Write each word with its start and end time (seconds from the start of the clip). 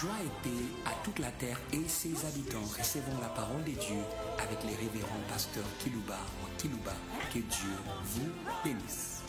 Joie 0.00 0.10
et 0.22 0.42
paix 0.42 0.64
à 0.84 0.90
toute 1.02 1.18
la 1.20 1.30
terre 1.30 1.58
et 1.72 1.88
ses 1.88 2.26
habitants. 2.26 2.60
Recevons 2.76 3.18
la 3.22 3.28
parole 3.28 3.64
de 3.64 3.70
Dieu 3.70 4.02
avec 4.38 4.62
les 4.64 4.76
révérends 4.76 5.22
pasteurs 5.26 5.64
Kilouba 5.78 6.18
ou 6.42 6.60
Kilouba. 6.60 6.92
Que 7.32 7.38
Dieu 7.38 7.70
vous 8.04 8.28
bénisse. 8.62 9.22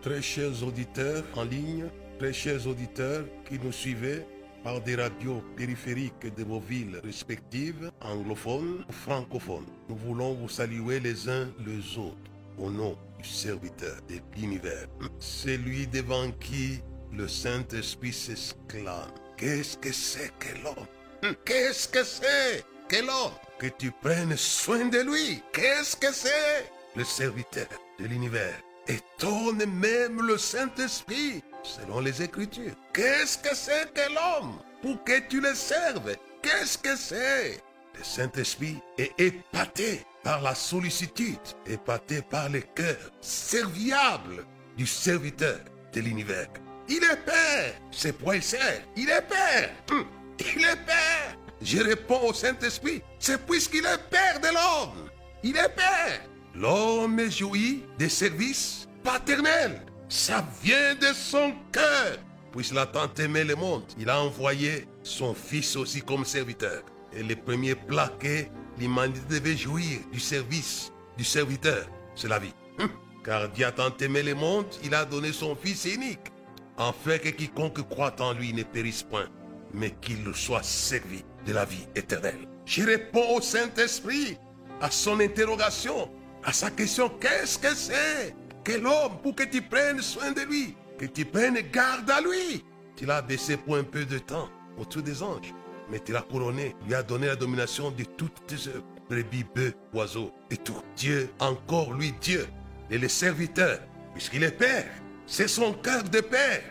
Très 0.00 0.22
chers 0.22 0.62
auditeurs 0.62 1.24
en 1.34 1.42
ligne, 1.42 1.86
très 2.20 2.32
chers 2.32 2.64
auditeurs 2.68 3.24
qui 3.48 3.58
nous 3.58 3.72
suivez 3.72 4.24
par 4.62 4.80
des 4.80 4.94
radios 4.94 5.42
périphériques 5.56 6.32
de 6.36 6.44
vos 6.44 6.60
villes 6.60 7.00
respectives, 7.02 7.90
anglophones 8.00 8.84
ou 8.88 8.92
francophones, 8.92 9.66
nous 9.88 9.96
voulons 9.96 10.34
vous 10.34 10.48
saluer 10.48 11.00
les 11.00 11.28
uns 11.28 11.48
les 11.66 11.98
autres 11.98 12.27
au 12.58 12.70
nom 12.70 12.96
du 13.18 13.28
serviteur 13.28 13.96
de 14.08 14.20
l'univers, 14.36 14.86
celui 15.18 15.86
devant 15.86 16.30
qui 16.32 16.80
le 17.12 17.26
Saint-Esprit 17.26 18.12
s'exclame. 18.12 19.10
Qu'est-ce 19.36 19.76
que 19.76 19.92
c'est 19.92 20.32
que 20.38 20.62
l'homme? 20.62 21.34
Qu'est-ce 21.44 21.88
que 21.88 22.04
c'est 22.04 22.64
que 22.88 22.96
l'homme? 23.04 23.32
Que 23.58 23.68
tu 23.68 23.90
prennes 23.90 24.36
soin 24.36 24.86
de 24.86 24.98
lui. 24.98 25.42
Qu'est-ce 25.52 25.96
que 25.96 26.12
c'est? 26.12 26.70
Le 26.96 27.04
serviteur 27.04 27.66
de 27.98 28.06
l'univers 28.06 28.54
étonne 28.86 29.64
même 29.66 30.22
le 30.22 30.38
Saint-Esprit 30.38 31.42
selon 31.62 32.00
les 32.00 32.22
Écritures. 32.22 32.74
Qu'est-ce 32.92 33.38
que 33.38 33.54
c'est 33.54 33.92
que 33.92 34.12
l'homme? 34.12 34.58
Pour 34.82 35.02
que 35.04 35.20
tu 35.28 35.40
le 35.40 35.54
serves 35.54 36.16
Qu'est-ce 36.42 36.78
que 36.78 36.96
c'est? 36.96 37.60
Le 37.96 38.04
Saint-Esprit 38.04 38.78
est 38.96 39.12
épaté 39.18 40.04
la 40.36 40.54
sollicitude, 40.54 41.38
épaté 41.66 42.20
par 42.20 42.48
le 42.50 42.60
cœur 42.60 42.96
serviable 43.20 44.44
du 44.76 44.86
serviteur 44.86 45.58
de 45.94 46.00
l'univers. 46.00 46.48
Il 46.88 47.02
est 47.04 47.24
Père, 47.24 47.74
c'est 47.90 48.12
pourquoi 48.12 48.36
il 48.36 48.42
sert. 48.42 48.82
Il 48.96 49.08
est 49.08 49.22
Père, 49.22 49.70
Hum, 49.90 50.04
il 50.38 50.62
est 50.64 50.84
Père. 50.86 51.36
Je 51.60 51.78
réponds 51.78 52.20
au 52.28 52.32
Saint-Esprit, 52.32 53.02
c'est 53.18 53.44
puisqu'il 53.46 53.84
est 53.84 54.10
Père 54.10 54.38
de 54.40 54.48
l'homme. 54.48 55.08
Il 55.42 55.56
est 55.56 55.74
Père. 55.74 56.20
L'homme 56.54 57.30
jouit 57.30 57.84
des 57.98 58.08
services 58.08 58.88
paternels. 59.02 59.80
Ça 60.08 60.44
vient 60.62 60.94
de 60.94 61.12
son 61.14 61.52
cœur. 61.72 62.18
Puisqu'il 62.52 62.78
a 62.78 62.86
tant 62.86 63.12
aimé 63.18 63.44
le 63.44 63.54
monde, 63.56 63.84
il 63.98 64.08
a 64.08 64.20
envoyé 64.20 64.88
son 65.02 65.34
Fils 65.34 65.76
aussi 65.76 66.00
comme 66.02 66.24
serviteur. 66.24 66.82
Et 67.12 67.22
le 67.22 67.36
premier 67.36 67.74
plat 67.74 68.10
que 68.18 68.44
l'humanité 68.78 69.20
devait 69.28 69.56
jouir 69.56 70.00
du 70.12 70.20
service 70.20 70.92
du 71.16 71.24
serviteur, 71.24 71.86
c'est 72.14 72.28
la 72.28 72.38
vie. 72.38 72.54
Hum. 72.78 72.88
Car 73.24 73.48
Dieu 73.50 73.66
a 73.66 73.72
tant 73.72 73.94
aimé 74.00 74.22
le 74.22 74.34
monde, 74.34 74.66
il 74.84 74.94
a 74.94 75.04
donné 75.04 75.32
son 75.32 75.56
Fils 75.56 75.84
unique, 75.84 76.32
afin 76.78 77.18
que 77.18 77.28
quiconque 77.30 77.86
croit 77.88 78.14
en 78.20 78.32
lui 78.32 78.52
ne 78.52 78.62
périsse 78.62 79.02
point, 79.02 79.28
mais 79.74 79.90
qu'il 80.00 80.24
soit 80.34 80.62
servi 80.62 81.24
de 81.44 81.52
la 81.52 81.64
vie 81.64 81.86
éternelle. 81.96 82.48
Je 82.64 82.84
réponds 82.84 83.36
au 83.36 83.40
Saint-Esprit, 83.40 84.38
à 84.80 84.90
son 84.90 85.18
interrogation, 85.18 86.10
à 86.44 86.52
sa 86.52 86.70
question, 86.70 87.08
qu'est-ce 87.20 87.58
que 87.58 87.74
c'est 87.74 88.34
que 88.62 88.72
l'homme 88.72 89.18
pour 89.22 89.34
que 89.34 89.44
tu 89.44 89.60
prennes 89.60 90.00
soin 90.00 90.30
de 90.30 90.42
lui, 90.42 90.76
que 90.98 91.06
tu 91.06 91.24
prennes 91.24 91.58
garde 91.72 92.08
à 92.10 92.20
lui? 92.20 92.64
Tu 92.94 93.06
l'as 93.06 93.22
baissé 93.22 93.56
pour 93.56 93.76
un 93.76 93.82
peu 93.82 94.04
de 94.04 94.18
temps 94.18 94.48
autour 94.78 95.02
des 95.02 95.22
anges, 95.22 95.52
mais 95.90 96.00
tu 96.00 96.12
l'as 96.12 96.22
couronné, 96.22 96.74
lui 96.86 96.94
a 96.94 97.02
donné 97.02 97.26
la 97.26 97.36
domination 97.36 97.90
de 97.90 98.04
toutes 98.04 98.46
tes 98.46 98.68
œuvres, 98.68 98.84
brebis, 99.08 99.44
bœufs, 99.54 99.74
oiseaux 99.92 100.32
et 100.50 100.56
tout. 100.56 100.82
Dieu, 100.96 101.30
encore 101.40 101.92
lui, 101.92 102.12
Dieu, 102.20 102.46
et 102.90 102.98
le 102.98 103.08
serviteur, 103.08 103.78
puisqu'il 104.14 104.42
est 104.42 104.50
Père, 104.50 104.90
c'est 105.26 105.48
son 105.48 105.72
cœur 105.72 106.04
de 106.04 106.20
Père, 106.20 106.62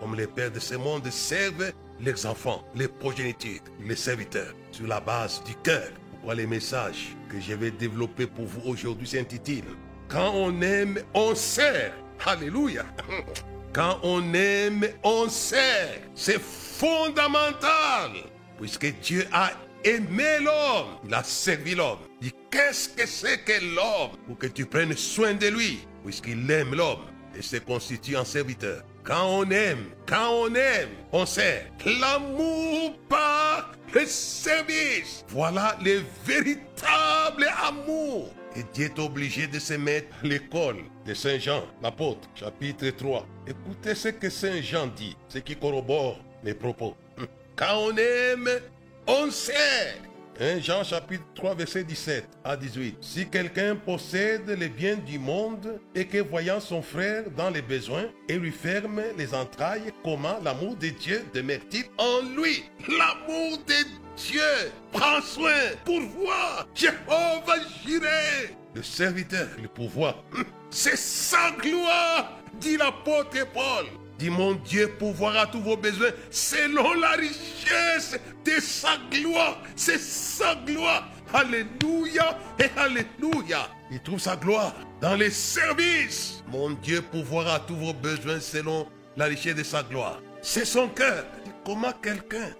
comme 0.00 0.14
les 0.14 0.26
pères 0.26 0.50
de 0.50 0.58
ce 0.58 0.74
monde 0.74 1.08
servent 1.10 1.72
les 2.00 2.26
enfants, 2.26 2.64
les 2.74 2.88
progénitures, 2.88 3.60
les 3.80 3.96
serviteurs, 3.96 4.52
sur 4.72 4.86
la 4.86 5.00
base 5.00 5.42
du 5.44 5.54
cœur. 5.56 5.88
Pourquoi 6.10 6.34
les 6.34 6.46
messages 6.46 7.16
que 7.28 7.40
je 7.40 7.54
vais 7.54 7.70
développer 7.70 8.26
pour 8.26 8.44
vous 8.46 8.70
aujourd'hui 8.70 9.06
s'intitulent 9.06 9.76
Quand 10.08 10.32
on 10.34 10.60
aime, 10.62 10.98
on 11.14 11.34
sert. 11.34 11.94
Alléluia. 12.26 12.84
Quand 13.72 13.98
on 14.02 14.34
aime, 14.34 14.86
on 15.02 15.28
sert. 15.28 16.00
C'est 16.14 16.40
fondamental. 16.40 18.10
Puisque 18.62 18.94
Dieu 19.00 19.26
a 19.32 19.50
aimé 19.82 20.38
l'homme, 20.40 20.96
il 21.04 21.12
a 21.12 21.24
servi 21.24 21.74
l'homme. 21.74 21.98
Il 22.20 22.30
qu'est-ce 22.48 22.90
que 22.90 23.04
c'est 23.08 23.38
que 23.38 23.60
l'homme 23.74 24.12
pour 24.24 24.38
que 24.38 24.46
tu 24.46 24.66
prennes 24.66 24.96
soin 24.96 25.34
de 25.34 25.48
lui, 25.48 25.80
puisqu'il 26.04 26.48
aime 26.48 26.72
l'homme 26.72 27.00
et 27.36 27.42
se 27.42 27.56
constitue 27.56 28.16
en 28.16 28.24
serviteur. 28.24 28.84
Quand 29.02 29.26
on 29.26 29.50
aime, 29.50 29.86
quand 30.06 30.30
on 30.30 30.54
aime, 30.54 30.90
on 31.10 31.26
sert. 31.26 31.66
L'amour 31.84 32.96
par 33.08 33.72
le 33.92 34.06
service. 34.06 35.24
Voilà 35.26 35.76
le 35.84 36.00
véritable 36.24 37.50
amour. 37.64 38.32
Et 38.54 38.62
Dieu 38.72 38.84
est 38.84 38.98
obligé 39.00 39.48
de 39.48 39.58
se 39.58 39.74
mettre 39.74 40.14
à 40.22 40.26
l'école 40.28 40.84
de 41.04 41.14
Saint 41.14 41.40
Jean, 41.40 41.64
l'apôtre, 41.82 42.28
chapitre 42.36 42.90
3. 42.90 43.26
Écoutez 43.48 43.96
ce 43.96 44.06
que 44.10 44.30
Saint 44.30 44.62
Jean 44.62 44.86
dit, 44.86 45.16
ce 45.28 45.38
qui 45.38 45.56
corrobore 45.56 46.20
mes 46.44 46.54
propos. 46.54 46.96
Quand 47.56 47.76
on 47.76 47.96
aime, 47.96 48.48
on 49.06 49.30
sert. 49.30 49.96
1 50.40 50.60
Jean 50.60 50.82
chapitre 50.82 51.24
3 51.34 51.54
verset 51.54 51.84
17 51.84 52.26
à 52.42 52.56
18. 52.56 52.96
Si 53.02 53.28
quelqu'un 53.28 53.76
possède 53.76 54.48
les 54.48 54.70
biens 54.70 54.96
du 54.96 55.18
monde 55.18 55.78
et 55.94 56.06
que 56.06 56.18
voyant 56.18 56.58
son 56.58 56.80
frère 56.80 57.24
dans 57.36 57.50
les 57.50 57.60
besoins 57.60 58.06
et 58.28 58.38
lui 58.38 58.50
ferme 58.50 59.02
les 59.18 59.34
entrailles, 59.34 59.92
comment 60.02 60.38
l'amour 60.42 60.76
de 60.76 60.88
Dieu 60.88 61.24
demeure-t-il 61.34 61.84
en 61.98 62.22
lui? 62.34 62.64
L'amour 62.88 63.58
de 63.66 63.74
Dieu 64.16 64.72
prend 64.90 65.20
soin, 65.20 65.52
pourvoit, 65.84 66.66
Jéhovah 66.74 67.60
Jireh. 67.84 68.56
Le 68.74 68.82
serviteur, 68.82 69.48
le 69.60 69.68
pouvoir, 69.68 70.24
c'est 70.70 70.96
sa 70.96 71.50
gloire, 71.60 72.38
dit 72.54 72.78
l'apôtre 72.78 73.46
Paul. 73.52 73.84
Mon 74.30 74.54
Dieu 74.54 74.88
pourvoira 74.98 75.46
tous 75.46 75.60
vos 75.60 75.76
besoins 75.76 76.10
selon 76.30 76.94
la 76.94 77.12
richesse 77.12 78.18
de 78.44 78.60
sa 78.60 78.96
gloire. 79.10 79.58
C'est 79.76 80.00
sa 80.00 80.54
gloire. 80.54 81.08
Alléluia 81.32 82.38
et 82.58 82.68
Alléluia. 82.78 83.68
Il 83.90 84.00
trouve 84.00 84.20
sa 84.20 84.36
gloire 84.36 84.74
dans 85.00 85.14
les 85.14 85.30
services. 85.30 86.42
Mon 86.48 86.70
Dieu 86.70 87.02
pourvoira 87.02 87.60
tous 87.60 87.76
vos 87.76 87.94
besoins 87.94 88.40
selon 88.40 88.86
la 89.16 89.26
richesse 89.26 89.56
de 89.56 89.62
sa 89.62 89.82
gloire. 89.82 90.20
C'est 90.42 90.64
son 90.64 90.88
cœur. 90.88 91.24
Comment 91.64 91.92
quelqu'un 92.02 92.50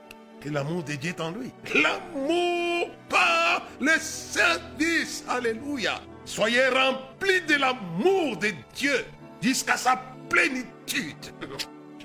que 0.40 0.48
l'amour 0.48 0.82
de 0.84 0.94
Dieu 0.94 1.10
est 1.10 1.20
en 1.20 1.30
lui 1.30 1.50
L'amour 1.74 2.88
par 3.08 3.66
le 3.80 3.92
service. 4.00 5.24
Alléluia. 5.28 6.00
Soyez 6.24 6.68
remplis 6.68 7.42
de 7.48 7.56
l'amour 7.56 8.36
de 8.36 8.52
Dieu 8.74 9.04
jusqu'à 9.40 9.76
sa 9.76 9.96
plénitude. 10.32 11.26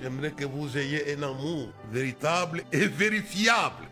J'aimerais 0.00 0.32
que 0.32 0.44
vous 0.44 0.76
ayez 0.76 1.14
un 1.16 1.22
amour 1.22 1.70
véritable 1.90 2.62
et 2.72 2.86
vérifiable. 2.86 3.88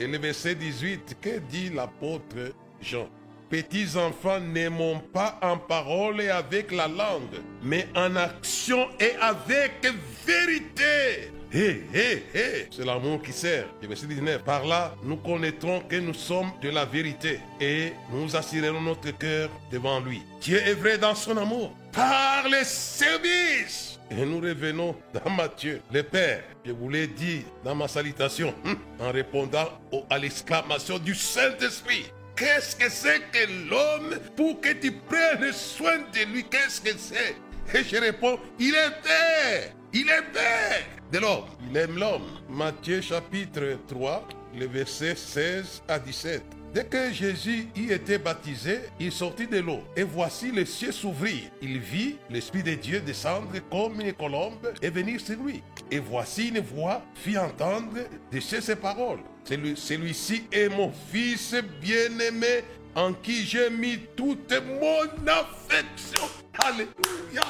Et 0.00 0.06
le 0.06 0.18
verset 0.18 0.56
18, 0.56 1.16
que 1.20 1.38
dit 1.38 1.70
l'apôtre 1.70 2.54
Jean? 2.80 3.08
Petits 3.48 3.96
enfants, 3.96 4.40
n'aimons 4.40 4.98
pas 4.98 5.38
en 5.42 5.58
parole 5.58 6.20
et 6.22 6.30
avec 6.30 6.72
la 6.72 6.88
langue, 6.88 7.40
mais 7.62 7.86
en 7.94 8.16
action 8.16 8.88
et 8.98 9.14
avec 9.20 9.86
vérité. 10.26 11.30
Hé, 11.54 11.84
hé, 11.92 12.24
hé, 12.34 12.68
c'est 12.70 12.82
l'amour 12.82 13.20
qui 13.20 13.30
sert. 13.30 13.66
Le 13.82 13.88
verset 13.88 14.06
19, 14.06 14.42
par 14.42 14.64
là, 14.64 14.94
nous 15.04 15.18
connaîtrons 15.18 15.80
que 15.80 15.96
nous 15.96 16.14
sommes 16.14 16.50
de 16.62 16.70
la 16.70 16.86
vérité 16.86 17.40
et 17.60 17.92
nous 18.10 18.34
assurerons 18.34 18.80
notre 18.80 19.10
cœur 19.18 19.50
devant 19.70 20.00
lui. 20.00 20.22
Dieu 20.40 20.56
est 20.56 20.72
vrai 20.72 20.96
dans 20.96 21.14
son 21.14 21.36
amour. 21.36 21.76
Par 21.92 22.48
les 22.48 22.64
services. 22.64 24.00
Et 24.10 24.24
nous 24.24 24.40
revenons 24.40 24.96
dans 25.12 25.30
Matthieu, 25.30 25.82
le 25.92 26.02
Père. 26.02 26.42
Je 26.64 26.72
vous 26.72 26.88
l'ai 26.88 27.06
dit 27.06 27.44
dans 27.62 27.74
ma 27.74 27.86
salutation, 27.86 28.54
hum, 28.64 28.78
en 28.98 29.12
répondant 29.12 29.78
à 30.08 30.18
l'exclamation 30.18 30.98
du 30.98 31.14
Saint-Esprit. 31.14 32.10
Qu'est-ce 32.34 32.74
que 32.76 32.90
c'est 32.90 33.20
que 33.30 33.68
l'homme 33.68 34.18
pour 34.36 34.58
que 34.62 34.72
tu 34.72 34.90
prennes 34.90 35.52
soin 35.52 35.98
de 35.98 36.32
lui? 36.32 36.44
Qu'est-ce 36.44 36.80
que 36.80 36.96
c'est? 36.96 37.36
Et 37.78 37.84
je 37.84 37.96
réponds, 37.98 38.40
il 38.58 38.74
est 38.74 39.02
Père. 39.02 39.74
Il 39.92 40.08
est 40.08 40.32
Père 40.32 41.01
de 41.12 41.18
l'homme. 41.18 41.44
Il 41.70 41.76
aime 41.76 41.98
l'homme. 41.98 42.22
Matthieu 42.48 43.00
chapitre 43.00 43.78
3, 43.88 44.26
le 44.58 44.66
verset 44.66 45.14
16 45.14 45.82
à 45.88 45.98
17. 45.98 46.42
Dès 46.74 46.86
que 46.86 47.12
Jésus 47.12 47.68
y 47.76 47.92
était 47.92 48.16
baptisé, 48.16 48.80
il 48.98 49.12
sortit 49.12 49.46
de 49.46 49.58
l'eau. 49.58 49.80
Et 49.94 50.04
voici 50.04 50.50
les 50.50 50.64
cieux 50.64 50.90
s'ouvrir. 50.92 51.42
Il 51.60 51.78
vit 51.78 52.16
l'Esprit 52.30 52.62
de 52.62 52.74
Dieu 52.74 53.00
descendre 53.00 53.50
comme 53.70 54.00
une 54.00 54.14
colombe 54.14 54.72
et 54.80 54.88
venir 54.88 55.20
sur 55.20 55.36
lui. 55.42 55.62
Et 55.90 55.98
voici 55.98 56.48
une 56.48 56.60
voix 56.60 57.02
fit 57.14 57.36
entendre 57.36 57.98
de 58.32 58.40
ces 58.40 58.74
paroles. 58.76 59.20
Celui- 59.44 59.76
Celui-ci 59.76 60.44
est 60.50 60.70
mon 60.70 60.90
fils 61.12 61.54
bien-aimé 61.82 62.64
en 62.94 63.12
qui 63.12 63.44
j'ai 63.44 63.68
mis 63.68 63.98
toute 64.16 64.50
mon 64.80 65.26
affection. 65.28 66.26
Alléluia 66.64 67.42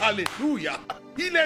Alléluia. 0.00 0.78
Il 1.18 1.36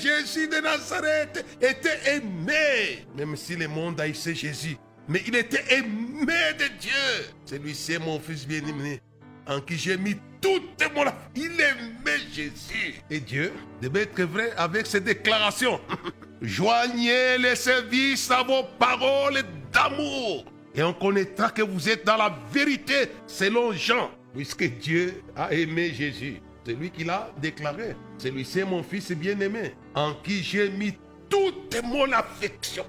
Jésus 0.00 0.48
de 0.48 0.56
Nazareth, 0.56 1.44
était 1.60 2.16
aimé. 2.16 3.06
Même 3.16 3.36
si 3.36 3.56
le 3.56 3.68
monde 3.68 4.00
haïssait 4.00 4.34
Jésus, 4.34 4.76
mais 5.08 5.22
il 5.26 5.34
était 5.36 5.64
aimé 5.74 6.52
de 6.58 6.68
Dieu. 6.78 7.26
Celui-ci 7.44 7.94
est 7.94 7.98
mon 7.98 8.20
fils 8.20 8.46
bien-aimé, 8.46 9.00
en 9.46 9.60
qui 9.60 9.76
j'ai 9.76 9.96
mis 9.96 10.16
toute 10.40 10.62
mon 10.94 11.04
Il 11.34 11.60
aimait 11.60 12.20
Jésus. 12.32 13.02
Et 13.10 13.20
Dieu 13.20 13.52
devait 13.80 14.02
être 14.02 14.22
vrai 14.22 14.52
avec 14.56 14.86
ses 14.86 15.00
déclarations. 15.00 15.80
Joignez 16.42 17.38
les 17.38 17.56
services 17.56 18.30
à 18.30 18.42
vos 18.42 18.64
paroles 18.78 19.42
d'amour. 19.72 20.44
Et 20.74 20.82
on 20.82 20.92
connaîtra 20.92 21.50
que 21.50 21.62
vous 21.62 21.88
êtes 21.88 22.06
dans 22.06 22.16
la 22.16 22.36
vérité 22.52 23.08
selon 23.26 23.72
Jean. 23.72 24.10
Puisque 24.34 24.64
Dieu 24.78 25.22
a 25.34 25.52
aimé 25.52 25.92
Jésus. 25.92 26.40
C'est 26.68 26.74
lui 26.74 26.90
qui 26.90 27.02
l'a 27.02 27.30
déclaré. 27.40 27.96
Celui-ci 28.18 28.58
est 28.58 28.64
mon 28.66 28.82
fils 28.82 29.10
bien-aimé, 29.12 29.72
en 29.94 30.12
qui 30.22 30.42
j'ai 30.42 30.68
mis 30.68 30.92
toute 31.30 31.82
mon 31.82 32.12
affection. 32.12 32.84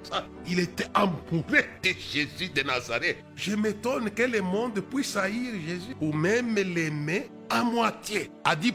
Il 0.45 0.59
était 0.59 0.87
amoureux 0.93 1.63
de 1.81 1.89
Jésus 2.11 2.49
de 2.53 2.61
Nazareth. 2.61 3.23
Je 3.37 3.55
m'étonne 3.55 4.11
que 4.11 4.23
le 4.23 4.41
monde 4.41 4.81
puisse 4.81 5.15
haïr 5.15 5.53
Jésus 5.65 5.95
ou 6.01 6.11
même 6.11 6.55
l'aimer 6.55 7.31
à 7.49 7.63
moitié, 7.63 8.29
à 8.43 8.53
10%. 8.53 8.71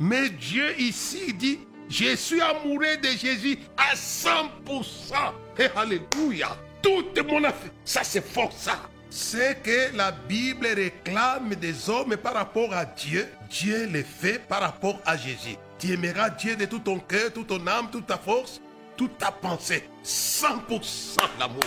Mais 0.00 0.30
Dieu 0.30 0.76
ici 0.80 1.32
dit, 1.32 1.60
je 1.88 2.16
suis 2.16 2.40
amoureux 2.40 2.96
de 3.00 3.08
Jésus 3.08 3.56
à 3.76 3.94
100%. 3.94 4.34
Et 5.60 5.66
Alléluia. 5.76 6.56
Toute 6.82 7.24
mon 7.24 7.44
affection. 7.44 7.72
Ça, 7.84 8.02
c'est 8.02 8.24
fort, 8.24 8.52
ça. 8.52 8.89
C'est 9.10 9.60
que 9.62 9.96
la 9.96 10.12
Bible 10.12 10.68
réclame 10.68 11.56
des 11.56 11.90
hommes 11.90 12.16
par 12.16 12.34
rapport 12.34 12.72
à 12.72 12.84
Dieu. 12.84 13.28
Dieu 13.50 13.88
le 13.92 14.04
fait 14.04 14.38
par 14.38 14.60
rapport 14.60 15.00
à 15.04 15.16
Jésus. 15.16 15.56
Tu 15.80 15.92
aimeras 15.92 16.30
Dieu 16.30 16.54
de 16.54 16.64
tout 16.66 16.78
ton 16.78 17.00
cœur, 17.00 17.32
toute 17.32 17.48
ton 17.48 17.66
âme, 17.66 17.88
toute 17.90 18.06
ta 18.06 18.18
force, 18.18 18.60
toute 18.96 19.18
ta 19.18 19.32
pensée. 19.32 19.82
100% 20.04 21.16
l'amour. 21.40 21.60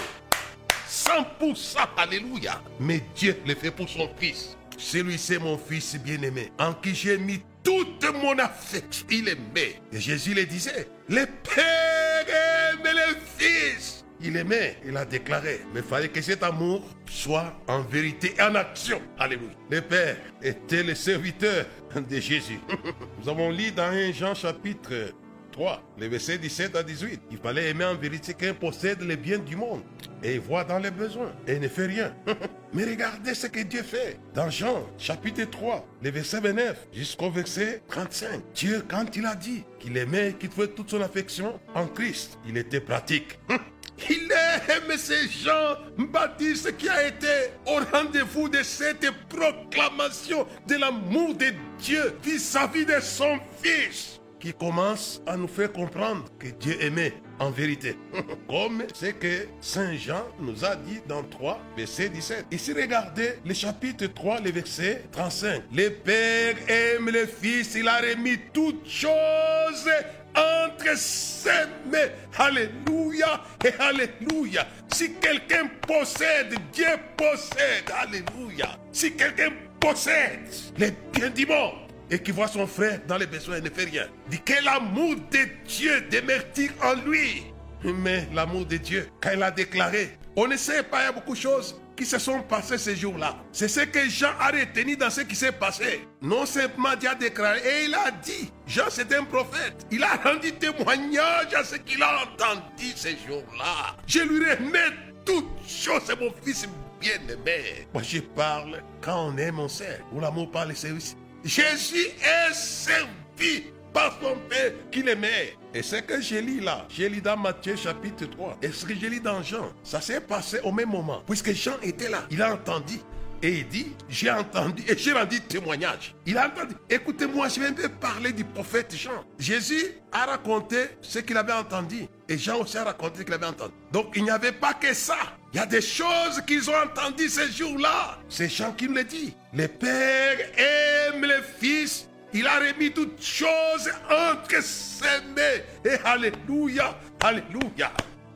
100% 0.89 1.77
Alléluia. 1.97 2.61
Mais 2.79 3.03
Dieu 3.13 3.37
le 3.45 3.55
fait 3.55 3.71
pour 3.71 3.89
son 3.89 4.09
Fils. 4.17 4.55
Celui-ci 4.77 5.37
mon 5.37 5.57
Fils 5.57 5.95
bien-aimé, 5.95 6.51
en 6.59 6.73
qui 6.73 6.95
j'ai 6.95 7.17
mis 7.17 7.41
toute 7.61 8.05
mon 8.21 8.37
affection. 8.39 9.05
Il 9.09 9.27
aimait. 9.27 9.81
Et 9.91 9.99
Jésus 9.99 10.33
le 10.33 10.45
disait, 10.45 10.87
le 11.09 11.25
Père 11.25 12.25
aime 12.27 12.83
le 12.83 13.17
Fils. 13.37 14.02
Il 14.25 14.37
aimait, 14.37 14.77
il 14.85 14.95
a 14.95 15.03
déclaré. 15.03 15.59
Mais 15.73 15.81
il 15.81 15.85
fallait 15.85 16.07
que 16.07 16.21
cet 16.21 16.43
amour 16.43 16.81
soit 17.05 17.53
en 17.67 17.81
vérité 17.81 18.33
en 18.41 18.55
action. 18.55 19.01
Alléluia. 19.19 19.49
Le 19.69 19.81
Père 19.81 20.15
était 20.41 20.83
le 20.83 20.95
serviteur 20.95 21.65
de 21.95 22.19
Jésus. 22.19 22.59
Nous 23.21 23.29
avons 23.29 23.51
lu 23.51 23.71
dans 23.71 23.83
1 23.91 24.13
Jean 24.13 24.33
chapitre 24.33 25.13
3, 25.51 25.81
les 25.99 26.07
versets 26.07 26.37
17 26.37 26.75
à 26.77 26.83
18. 26.83 27.21
Il 27.31 27.37
fallait 27.37 27.69
aimer 27.69 27.83
en 27.83 27.95
vérité 27.95 28.33
qu'un 28.33 28.53
possède 28.53 29.01
les 29.01 29.17
biens 29.17 29.39
du 29.39 29.57
monde 29.57 29.81
et 30.23 30.37
voit 30.37 30.63
dans 30.63 30.79
les 30.79 30.89
besoins 30.91 31.33
et 31.45 31.59
ne 31.59 31.67
fait 31.67 31.85
rien. 31.85 32.15
Mais 32.73 32.85
regardez 32.85 33.33
ce 33.33 33.47
que 33.47 33.59
Dieu 33.59 33.83
fait. 33.83 34.19
Dans 34.33 34.49
Jean 34.49 34.87
chapitre 34.97 35.43
3, 35.43 35.85
les 36.01 36.11
versets 36.11 36.39
29 36.39 36.87
jusqu'au 36.93 37.29
verset 37.29 37.81
35. 37.89 38.41
Dieu, 38.55 38.85
quand 38.87 39.15
il 39.17 39.25
a 39.25 39.35
dit 39.35 39.65
qu'il 39.79 39.97
aimait, 39.97 40.33
qu'il 40.39 40.49
fait 40.49 40.69
toute 40.69 40.89
son 40.89 41.01
affection 41.01 41.59
en 41.75 41.87
Christ, 41.87 42.39
il 42.47 42.57
était 42.57 42.81
pratique. 42.81 43.37
Il 44.09 44.31
aime 44.31 44.97
ces 44.97 45.27
gens 45.27 45.77
Baptiste 45.97 46.75
qui 46.77 46.89
a 46.89 47.07
été 47.07 47.51
au 47.65 47.79
rendez-vous 47.91 48.49
de 48.49 48.63
cette 48.63 49.09
proclamation 49.29 50.47
de 50.67 50.75
l'amour 50.75 51.35
de 51.35 51.53
Dieu 51.79 52.17
vis-à-vis 52.23 52.85
de 52.85 52.99
son 52.99 53.39
Fils 53.61 54.19
qui 54.43 54.53
commence 54.53 55.21
à 55.25 55.37
nous 55.37 55.47
faire 55.47 55.71
comprendre 55.71 56.25
que 56.37 56.49
Dieu 56.49 56.75
aimait 56.81 57.13
en 57.39 57.49
vérité. 57.49 57.95
Comme 58.49 58.83
ce 58.93 59.05
que 59.05 59.47
Saint 59.61 59.95
Jean 59.95 60.25
nous 60.37 60.65
a 60.65 60.75
dit 60.75 60.99
dans 61.07 61.23
3, 61.23 61.61
verset 61.77 62.09
17. 62.09 62.47
Ici, 62.51 62.73
regardez 62.73 63.35
le 63.45 63.53
chapitre 63.53 64.05
3, 64.07 64.41
le 64.41 64.51
verset 64.51 65.05
35. 65.13 65.63
Le 65.73 65.89
Père 65.91 66.55
aime 66.67 67.09
le 67.09 67.25
Fils, 67.25 67.75
il 67.75 67.87
a 67.87 67.99
remis 67.99 68.37
toutes 68.51 68.85
choses 68.85 69.89
entre 70.35 71.89
mains. 71.89 72.09
Alléluia 72.37 73.41
et 73.63 73.73
Alléluia. 73.79 74.67
Si 74.93 75.13
quelqu'un 75.15 75.69
possède, 75.87 76.55
Dieu 76.71 76.85
possède. 77.17 77.91
Alléluia. 77.95 78.77
Si 78.91 79.13
quelqu'un 79.13 79.49
possède 79.79 80.41
les 80.77 80.91
biens 81.13 81.29
du 81.29 81.45
monde, 81.45 81.83
et 82.09 82.19
qui 82.19 82.31
voit 82.31 82.47
son 82.47 82.67
frère 82.67 82.99
dans 83.07 83.17
les 83.17 83.25
besoins 83.25 83.57
et 83.57 83.61
ne 83.61 83.69
fait 83.69 83.85
rien. 83.85 84.05
Dit 84.29 84.39
que 84.41 84.63
l'amour 84.63 85.15
de 85.31 85.67
Dieu 85.67 86.01
démertit 86.11 86.69
en 86.81 86.93
lui? 87.09 87.43
Mais 87.83 88.27
l'amour 88.33 88.65
de 88.65 88.77
Dieu, 88.77 89.09
quand 89.19 89.31
il 89.33 89.41
a 89.41 89.51
déclaré, 89.51 90.17
on 90.35 90.47
ne 90.47 90.55
sait 90.55 90.83
pas, 90.83 91.01
il 91.01 91.05
y 91.05 91.07
a 91.07 91.11
beaucoup 91.11 91.33
de 91.33 91.39
choses 91.39 91.81
qui 92.03 92.09
se 92.09 92.19
sont 92.19 92.41
passées 92.41 92.77
ces 92.77 92.97
jours-là. 92.97 93.37
C'est 93.53 93.69
ce 93.69 93.79
que 93.79 94.09
Jean 94.09 94.31
a 94.37 94.47
retenu 94.47 94.97
dans 94.97 95.09
ce 95.09 95.21
qui 95.21 95.37
s'est 95.37 95.53
passé. 95.53 96.05
Non 96.21 96.45
simplement 96.45 96.95
Dieu 96.99 97.09
a 97.09 97.15
déclaré, 97.15 97.59
et 97.59 97.85
il 97.85 97.95
a 97.95 98.11
dit, 98.11 98.51
Jean 98.67 98.89
c'est 98.89 99.13
un 99.13 99.23
prophète. 99.23 99.85
Il 99.89 100.03
a 100.03 100.15
rendu 100.17 100.51
témoignage 100.51 101.53
à 101.55 101.63
ce 101.63 101.75
qu'il 101.77 102.03
a 102.03 102.23
entendu 102.23 102.91
ces 102.93 103.17
jours-là. 103.25 103.95
Je 104.05 104.19
lui 104.19 104.51
remets 104.51 104.93
toutes 105.25 105.45
choses, 105.65 106.13
mon 106.19 106.33
fils 106.43 106.67
bien-aimé. 106.99 107.87
Moi 107.93 108.03
je 108.03 108.19
parle 108.19 108.83
quand 108.99 109.29
on 109.29 109.37
aime, 109.37 109.59
on 109.59 109.69
sait. 109.69 110.01
Où 110.11 110.19
l'amour 110.19 110.51
parle, 110.51 110.75
c'est 110.75 110.91
aussi. 110.91 111.15
Jésus 111.45 112.07
est 112.21 112.53
servi 112.53 113.72
par 113.93 114.17
son 114.21 114.35
Père 114.49 114.73
qu'il 114.91 115.07
aimait. 115.07 115.55
Et 115.73 115.81
ce 115.81 115.97
que 115.97 116.19
j'ai 116.21 116.41
lu 116.41 116.59
là, 116.59 116.85
j'ai 116.89 117.09
lu 117.09 117.21
dans 117.21 117.37
Matthieu 117.37 117.75
chapitre 117.75 118.25
3, 118.25 118.57
et 118.61 118.71
ce 118.71 118.85
que 118.85 118.95
j'ai 118.95 119.09
lu 119.09 119.19
dans 119.19 119.41
Jean, 119.41 119.71
ça 119.83 120.01
s'est 120.01 120.21
passé 120.21 120.59
au 120.63 120.71
même 120.71 120.89
moment. 120.89 121.23
Puisque 121.25 121.53
Jean 121.53 121.79
était 121.81 122.09
là, 122.09 122.25
il 122.29 122.41
a 122.41 122.53
entendu. 122.53 122.99
Et 123.41 123.57
il 123.57 123.67
dit, 123.67 123.91
j'ai 124.07 124.31
entendu 124.31 124.83
et 124.87 124.97
j'ai 124.97 125.11
rendu 125.11 125.41
témoignage. 125.41 126.15
Il 126.25 126.37
a 126.37 126.47
entendu. 126.47 126.75
Écoutez-moi, 126.89 127.49
je 127.49 127.59
vais 127.59 127.67
un 127.67 127.73
peu 127.73 127.89
parler 127.89 128.31
du 128.31 128.45
prophète 128.45 128.95
Jean. 128.95 129.25
Jésus 129.37 129.95
a 130.13 130.25
raconté 130.25 130.77
ce 131.01 131.19
qu'il 131.19 131.35
avait 131.35 131.51
entendu. 131.51 132.05
Et 132.29 132.37
Jean 132.37 132.61
aussi 132.61 132.77
a 132.77 132.85
raconté 132.85 133.19
ce 133.19 133.23
qu'il 133.23 133.33
avait 133.33 133.45
entendu. 133.45 133.73
Donc 133.91 134.13
il 134.15 134.23
n'y 134.23 134.31
avait 134.31 134.53
pas 134.53 134.73
que 134.73 134.93
ça. 134.93 135.17
Il 135.53 135.57
y 135.57 135.59
a 135.59 135.65
des 135.65 135.81
choses 135.81 136.41
qu'ils 136.47 136.69
ont 136.69 136.73
entendues 136.73 137.27
ces 137.27 137.51
jours-là. 137.51 138.17
C'est 138.29 138.47
Jean 138.47 138.71
qui 138.71 138.87
nous 138.87 138.95
le 138.95 139.03
dit. 139.03 139.35
Le 139.53 139.67
Père 139.67 140.37
aime 140.57 141.23
le 141.23 141.43
Fils. 141.59 142.07
Il 142.33 142.47
a 142.47 142.59
remis 142.59 142.91
toutes 142.91 143.21
choses 143.23 143.91
entre 144.09 144.63
ses 144.63 145.05
mains. 145.35 145.61
Et 145.85 145.97
Alléluia, 146.03 146.97
Alléluia. 147.21 147.91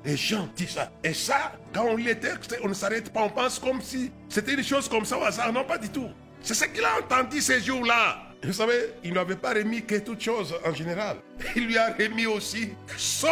Et 0.06 0.16
Jean 0.16 0.48
dit 0.56 0.68
ça. 0.68 0.92
Et 1.04 1.14
ça, 1.14 1.54
quand 1.74 1.86
on 1.86 1.96
lit 1.96 2.04
les 2.04 2.20
textes, 2.20 2.58
on 2.64 2.70
ne 2.70 2.74
s'arrête 2.74 3.12
pas. 3.12 3.24
On 3.24 3.30
pense 3.30 3.60
comme 3.60 3.82
si 3.82 4.12
c'était 4.30 4.54
une 4.54 4.64
chose 4.64 4.88
comme 4.88 5.04
ça 5.04 5.18
au 5.18 5.24
hasard. 5.24 5.52
Non, 5.52 5.64
pas 5.64 5.78
du 5.78 5.90
tout. 5.90 6.10
C'est 6.42 6.54
ce 6.54 6.66
qu'il 6.66 6.84
a 6.86 7.00
entendu 7.00 7.42
ces 7.42 7.60
jours-là. 7.60 8.24
Vous 8.44 8.54
savez, 8.54 8.94
il 9.04 9.14
n'avait 9.14 9.36
pas 9.36 9.54
remis 9.54 9.84
que 9.84 9.96
toutes 9.96 10.22
choses 10.22 10.56
en 10.64 10.74
général. 10.74 11.18
Il 11.56 11.66
lui 11.66 11.78
a 11.78 11.92
remis 11.92 12.28
aussi 12.28 12.70
son 12.96 13.28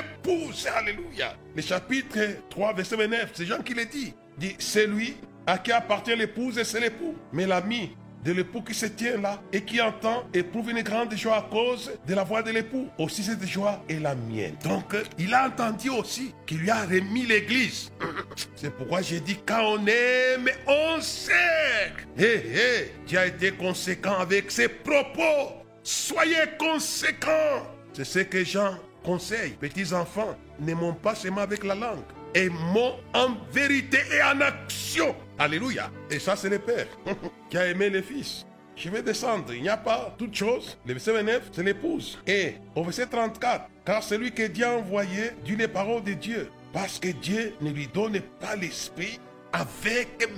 épouse. 0.00 0.68
Alléluia. 0.76 1.34
Le 1.56 1.62
chapitre 1.62 2.18
3, 2.50 2.74
verset 2.74 2.96
29, 2.96 3.30
c'est 3.32 3.46
Jean 3.46 3.62
qui 3.62 3.74
le 3.74 3.86
dit. 3.86 4.14
Dit, 4.36 4.54
c'est 4.58 4.86
lui 4.86 5.16
à 5.46 5.58
qui 5.58 5.72
appartient 5.72 6.14
l'épouse 6.14 6.58
et 6.58 6.64
c'est 6.64 6.80
l'époux. 6.80 7.16
Mais 7.32 7.46
l'ami 7.46 7.96
de 8.24 8.32
l'époux 8.32 8.62
qui 8.62 8.74
se 8.74 8.86
tient 8.86 9.16
là 9.18 9.40
et 9.52 9.62
qui 9.62 9.80
entend 9.80 10.24
éprouve 10.32 10.70
une 10.70 10.82
grande 10.82 11.14
joie 11.14 11.36
à 11.36 11.42
cause 11.42 11.92
de 12.06 12.14
la 12.14 12.24
voix 12.24 12.42
de 12.42 12.50
l'époux. 12.50 12.88
Aussi 12.98 13.22
cette 13.22 13.46
joie 13.46 13.82
est 13.88 13.98
la 13.98 14.14
mienne. 14.14 14.56
Donc 14.64 14.94
il 15.18 15.32
a 15.34 15.46
entendu 15.46 15.90
aussi 15.90 16.34
qu'il 16.46 16.58
lui 16.58 16.70
a 16.70 16.82
remis 16.82 17.26
l'église. 17.26 17.90
C'est 18.56 18.74
pourquoi 18.74 19.02
j'ai 19.02 19.20
dit 19.20 19.38
quand 19.46 19.78
on 19.78 19.86
aime, 19.86 20.48
on 20.66 21.00
sert. 21.00 21.96
Hé, 22.16 22.24
hé, 22.24 22.92
tu 23.06 23.16
as 23.16 23.26
été 23.26 23.52
conséquent 23.52 24.18
avec 24.18 24.50
ses 24.50 24.68
propos. 24.68 25.62
Soyez 25.82 26.36
conséquents. 26.58 27.66
C'est 27.92 28.04
ce 28.04 28.20
que 28.20 28.44
Jean 28.44 28.76
conseille. 29.02 29.52
Petits 29.60 29.92
enfants, 29.92 30.36
n'aimons 30.60 30.94
pas 30.94 31.14
seulement 31.14 31.40
avec 31.40 31.64
la 31.64 31.74
langue. 31.74 32.04
Aimons 32.34 32.94
en 33.12 33.36
vérité 33.52 33.98
et 34.12 34.22
en 34.22 34.40
action. 34.40 35.14
Alléluia. 35.42 35.90
Et 36.08 36.20
ça, 36.20 36.36
c'est 36.36 36.48
le 36.48 36.60
Père 36.60 36.86
qui 37.50 37.56
a 37.58 37.66
aimé 37.66 37.90
le 37.90 38.00
Fils. 38.00 38.46
Je 38.76 38.88
vais 38.88 39.02
descendre. 39.02 39.52
Il 39.52 39.62
n'y 39.62 39.68
a 39.68 39.76
pas 39.76 40.14
toute 40.16 40.36
chose. 40.36 40.78
Le 40.86 40.92
verset 40.92 41.12
29, 41.14 41.50
c'est 41.50 41.64
l'épouse. 41.64 42.16
Et 42.28 42.54
au 42.76 42.84
verset 42.84 43.06
34, 43.06 43.64
car 43.84 44.04
celui 44.04 44.30
que 44.30 44.46
Dieu 44.46 44.64
a 44.64 44.76
envoyé 44.76 45.32
dit 45.44 45.56
les 45.56 45.66
paroles 45.66 46.04
de 46.04 46.12
Dieu. 46.12 46.48
Parce 46.72 47.00
que 47.00 47.08
Dieu 47.08 47.54
ne 47.60 47.70
lui 47.70 47.88
donne 47.88 48.20
pas 48.38 48.54
l'esprit 48.54 49.18
avec 49.52 50.28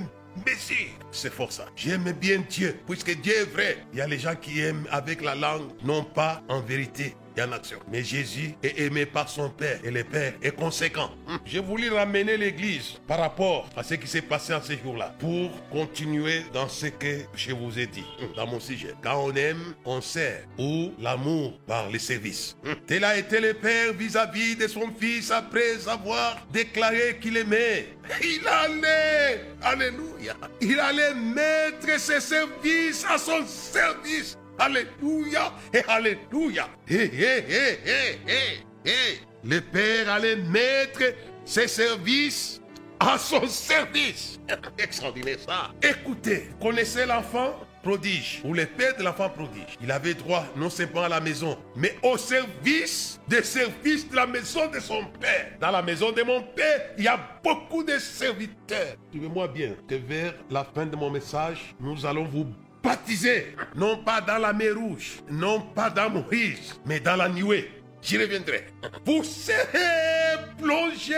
mesure. 0.47 0.99
C'est 1.13 1.31
fort 1.31 1.53
ça. 1.53 1.67
J'aime 1.77 2.11
bien 2.13 2.43
Dieu, 2.49 2.75
puisque 2.87 3.15
Dieu 3.21 3.35
est 3.35 3.53
vrai. 3.53 3.77
Il 3.93 3.99
y 3.99 4.03
a 4.03 4.07
les 4.07 4.19
gens 4.19 4.35
qui 4.35 4.61
aiment 4.61 4.89
avec 4.91 5.21
la 5.21 5.35
langue, 5.35 5.69
non 5.85 6.03
pas 6.03 6.43
en 6.49 6.63
vérité 6.63 7.15
et 7.37 7.43
en 7.43 7.53
action. 7.53 7.79
Mais 7.91 8.03
Jésus 8.03 8.55
est 8.63 8.79
aimé 8.81 9.07
par 9.07 9.29
son 9.29 9.51
Père 9.51 9.79
et 9.85 9.91
le 9.91 10.05
Père 10.05 10.35
est 10.43 10.55
conséquent. 10.55 11.11
Hum. 11.29 11.39
Je 11.45 11.59
voulais 11.59 11.89
ramener 11.89 12.37
l'Église 12.37 13.01
par 13.07 13.19
rapport 13.19 13.69
à 13.77 13.83
ce 13.83 13.95
qui 13.95 14.07
s'est 14.07 14.23
passé 14.23 14.55
en 14.55 14.63
ces 14.63 14.79
jours-là 14.79 15.15
pour 15.19 15.51
continuer 15.71 16.43
dans 16.53 16.69
ce 16.69 16.87
que 16.87 17.21
je 17.35 17.53
vous 17.53 17.79
ai 17.79 17.87
dit 17.87 18.05
hum, 18.21 18.29
dans 18.37 18.47
mon 18.47 18.61
sujet. 18.61 18.95
Quand 19.03 19.25
on 19.25 19.35
aime, 19.35 19.75
on 19.85 20.01
sert 20.01 20.45
ou 20.59 20.93
l'amour 20.99 21.59
par 21.67 21.91
les 21.91 21.99
services. 21.99 22.57
Hum. 22.65 22.75
Tel 22.87 23.05
a 23.05 23.17
été 23.17 23.41
le 23.41 23.55
Père 23.55 23.93
vis-à-vis 23.93 24.57
de 24.57 24.67
son 24.69 24.91
Fils 24.99 25.31
après 25.31 25.89
avoir 25.89 26.47
déclaré 26.53 27.19
qu'il 27.21 27.37
aimait. 27.37 27.89
Il 28.23 28.47
allait, 28.47 29.45
alléluia, 29.63 30.37
il 30.61 30.79
allait 30.79 31.15
mettre 31.15 31.99
ses 31.99 32.21
services 32.21 33.05
à 33.09 33.19
son 33.19 33.47
service. 33.47 34.37
Alléluia 34.59 35.53
et 35.73 35.83
Alléluia. 35.89 36.69
Hé, 36.89 36.95
hé, 36.95 37.45
hé, 37.49 37.79
hé, 37.87 38.19
hé, 38.27 38.91
hé. 38.91 39.21
Le 39.45 39.61
Père 39.61 40.09
allait 40.11 40.37
mettre 40.37 41.03
ses 41.45 41.69
services 41.69 42.61
à 42.99 43.19
son 43.19 43.47
service. 43.47 44.39
Extraordinaire 44.79 45.39
ça. 45.41 45.71
Écoutez, 45.83 46.49
connaissez 46.61 47.05
l'enfant 47.07 47.55
prodige 47.83 48.41
ou 48.45 48.55
le 48.55 48.65
père 48.65 48.97
de 48.97 49.03
l'enfant 49.03 49.29
prodige. 49.29 49.77
Il 49.83 49.91
avait 49.91 50.15
droit 50.15 50.45
non 50.57 50.71
seulement 50.71 51.03
à 51.03 51.09
la 51.09 51.21
maison, 51.21 51.59
mais 51.77 51.95
au 52.03 52.17
service 52.17 53.21
des 53.29 53.43
services 53.43 54.09
de 54.09 54.17
la 54.17 54.27
maison 54.27 54.71
de 54.71 54.81
son 54.81 55.05
père. 55.21 55.53
Dans 55.61 55.71
la 55.71 55.83
maison 55.83 56.11
de 56.11 56.23
mon 56.23 56.43
père, 56.43 56.93
il 56.97 57.05
y 57.05 57.09
a 57.09 57.21
beaucoup 57.43 57.85
de 57.85 57.99
serviteurs. 57.99 58.97
Suivez-moi 59.11 59.49
bien 59.49 59.75
que 59.87 59.97
vers 59.97 60.33
la 60.51 60.65
fin 60.65 60.87
de 60.87 60.97
mon 60.97 61.11
message, 61.11 61.75
nous 61.79 62.07
allons 62.07 62.25
vous 62.25 62.47
baptiser, 62.85 63.57
non 63.75 63.97
pas 63.97 64.21
dans 64.21 64.39
la 64.39 64.53
mer 64.53 64.77
rouge, 64.77 65.23
non 65.31 65.61
pas 65.61 65.91
dans 65.91 66.11
Moïse, 66.11 66.79
mais 66.85 67.01
dans 67.01 67.17
la 67.17 67.29
nuée. 67.29 67.71
J'y 68.03 68.19
reviendrai. 68.19 68.67
Vous 69.07 69.25
serez 69.25 70.37
plongé 70.59 71.15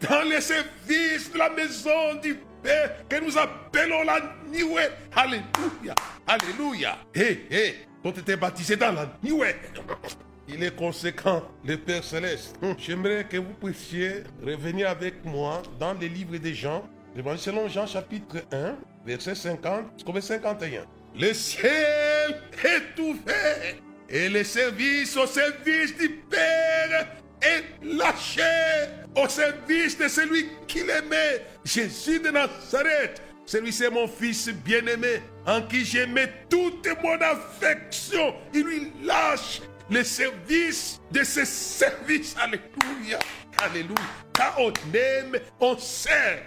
dans 0.00 0.28
les 0.28 0.40
services 0.40 1.32
de 1.32 1.38
la 1.38 1.50
maison 1.50 2.16
du 2.20 2.36
Père 2.62 3.06
que 3.08 3.24
nous 3.24 3.38
appelons 3.38 4.02
la 4.02 4.18
nuée. 4.50 4.88
Alléluia. 5.14 5.94
Alléluia. 6.26 6.98
Hé, 7.14 7.46
hé, 7.48 7.74
quand 8.02 8.10
tu 8.10 8.20
étais 8.20 8.36
baptisé 8.36 8.74
dans 8.74 8.92
la 8.92 9.08
nuée. 9.22 9.54
Il 10.48 10.62
est 10.62 10.74
conséquent, 10.74 11.42
le 11.64 11.76
Père 11.76 12.02
Céleste. 12.02 12.56
Hum, 12.62 12.74
j'aimerais 12.78 13.24
que 13.24 13.36
vous 13.36 13.54
puissiez 13.54 14.24
revenir 14.44 14.90
avec 14.90 15.24
moi 15.24 15.62
dans 15.78 15.94
les 15.94 16.08
livres 16.08 16.36
des 16.38 16.54
Jean, 16.54 16.82
selon 17.36 17.68
Jean 17.68 17.86
chapitre 17.86 18.38
1, 18.52 18.76
verset 19.04 19.34
50 19.36 19.84
jusqu'au 19.96 20.20
51. 20.20 20.84
Le 21.18 21.32
ciel 21.32 22.42
est 22.62 23.00
ouvert 23.00 23.74
et 24.08 24.28
le 24.28 24.44
service 24.44 25.16
au 25.16 25.26
service 25.26 25.96
du 25.96 26.10
Père 26.10 27.06
est 27.40 27.64
lâché 27.82 28.42
au 29.16 29.26
service 29.26 29.96
de 29.96 30.08
celui 30.08 30.46
qu'il 30.68 30.90
aimait, 30.90 31.46
Jésus 31.64 32.20
de 32.20 32.28
Nazareth. 32.28 33.22
Celui-ci 33.46 33.84
est 33.84 33.90
mon 33.90 34.06
fils 34.06 34.48
bien-aimé, 34.48 35.22
en 35.46 35.62
qui 35.62 35.86
j'ai 35.86 36.06
mis 36.06 36.26
toute 36.50 36.86
mon 37.02 37.18
affection. 37.18 38.34
Il 38.52 38.64
lui 38.64 38.92
lâche 39.02 39.62
le 39.88 40.04
service 40.04 41.00
de 41.12 41.22
ses 41.22 41.46
services. 41.46 42.36
Alléluia. 42.38 43.18
Alléluia. 43.58 43.94
Quand 44.34 44.52
on 44.58 44.72
aime, 44.94 45.36
on 45.60 45.76
sert. 45.78 46.42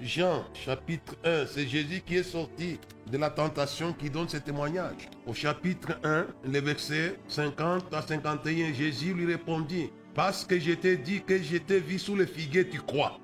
Jean 0.00 0.44
chapitre 0.52 1.14
1, 1.24 1.46
c'est 1.46 1.66
Jésus 1.66 2.02
qui 2.04 2.16
est 2.16 2.24
sorti 2.24 2.78
de 3.10 3.18
la 3.18 3.30
tentation 3.30 3.92
qui 3.92 4.10
donne 4.10 4.28
ce 4.28 4.38
témoignage. 4.38 5.08
Au 5.26 5.32
chapitre 5.32 5.98
1, 6.02 6.26
les 6.44 6.60
versets 6.60 7.16
50 7.28 7.92
à 7.94 8.02
51, 8.02 8.72
Jésus 8.72 9.14
lui 9.14 9.26
répondit, 9.26 9.90
parce 10.14 10.44
que 10.44 10.58
je 10.58 10.72
t'ai 10.72 10.96
dit 10.96 11.22
que 11.22 11.40
je 11.40 11.58
t'ai 11.58 11.78
vu 11.78 11.98
sous 11.98 12.16
le 12.16 12.26
figuier, 12.26 12.68
tu 12.68 12.80
crois. 12.80 13.18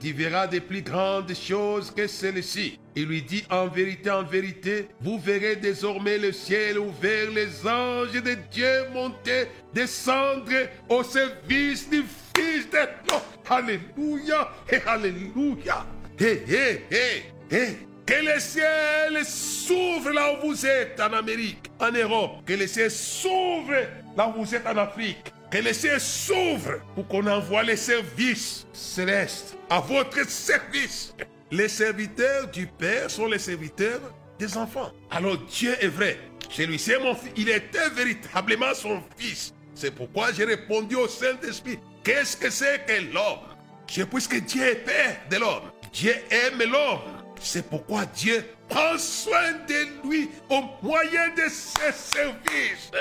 Tu 0.00 0.12
verras 0.14 0.46
de 0.46 0.60
plus 0.60 0.80
grandes 0.80 1.34
choses 1.34 1.90
que 1.90 2.06
celles-ci. 2.06 2.78
Il 2.96 3.04
lui 3.04 3.20
dit 3.20 3.44
en 3.50 3.68
vérité, 3.68 4.10
en 4.10 4.22
vérité, 4.22 4.88
vous 5.02 5.18
verrez 5.18 5.56
désormais 5.56 6.16
le 6.16 6.32
ciel 6.32 6.78
ouvert, 6.78 7.30
les 7.30 7.66
anges 7.68 8.12
de 8.12 8.34
Dieu 8.50 8.88
monter, 8.94 9.48
descendre 9.74 10.50
au 10.88 11.02
service 11.02 11.88
du 11.90 12.02
Fils 12.34 12.70
de 12.70 12.78
l'homme. 12.78 13.20
Alléluia 13.50 14.50
et 14.70 14.80
Alléluia. 14.86 15.84
Hé, 16.18 16.44
hé, 16.48 16.84
hé, 16.90 17.54
hé. 17.54 17.66
Que 18.06 18.24
le 18.24 18.40
ciel 18.40 19.24
s'ouvre 19.24 20.10
là 20.10 20.32
où 20.32 20.48
vous 20.48 20.66
êtes 20.66 20.98
en 20.98 21.12
Amérique, 21.12 21.70
en 21.78 21.92
Europe. 21.92 22.44
Que 22.46 22.54
le 22.54 22.66
ciel 22.66 22.90
s'ouvre 22.90 23.74
là 24.16 24.28
où 24.28 24.42
vous 24.42 24.54
êtes 24.54 24.66
en 24.66 24.76
Afrique. 24.78 25.32
Que 25.50 25.58
le 25.58 25.72
ciel 25.72 26.00
s'ouvre 26.00 26.80
pour 26.94 27.08
qu'on 27.08 27.26
envoie 27.26 27.64
les 27.64 27.76
services 27.76 28.66
célestes 28.72 29.56
à 29.68 29.80
votre 29.80 30.28
service. 30.28 31.12
Les 31.50 31.68
serviteurs 31.68 32.46
du 32.48 32.68
Père 32.68 33.10
sont 33.10 33.26
les 33.26 33.40
serviteurs 33.40 34.00
des 34.38 34.56
enfants. 34.56 34.92
Alors 35.10 35.36
Dieu 35.38 35.76
est 35.80 35.88
vrai. 35.88 36.20
Celui-ci 36.48 36.92
est 36.92 37.00
mon 37.00 37.16
fils. 37.16 37.32
Il 37.36 37.48
était 37.48 37.90
véritablement 37.90 38.72
son 38.74 39.02
fils. 39.16 39.52
C'est 39.74 39.90
pourquoi 39.90 40.32
j'ai 40.32 40.44
répondu 40.44 40.94
au 40.94 41.08
Saint-Esprit. 41.08 41.80
Qu'est-ce 42.04 42.36
que 42.36 42.48
c'est 42.48 42.86
que 42.86 43.12
l'homme? 43.12 43.40
C'est 43.88 44.08
puisque 44.08 44.40
Dieu 44.44 44.62
est 44.62 44.84
Père 44.84 45.16
de 45.30 45.36
l'homme. 45.36 45.72
Dieu 45.92 46.14
aime 46.30 46.62
l'homme. 46.62 47.00
C'est 47.40 47.68
pourquoi 47.68 48.06
Dieu 48.06 48.44
prend 48.68 48.96
soin 48.98 49.52
de 49.66 50.08
lui 50.08 50.30
au 50.48 50.62
moyen 50.80 51.30
de 51.30 51.48
ses 51.48 51.92
services. 51.92 52.92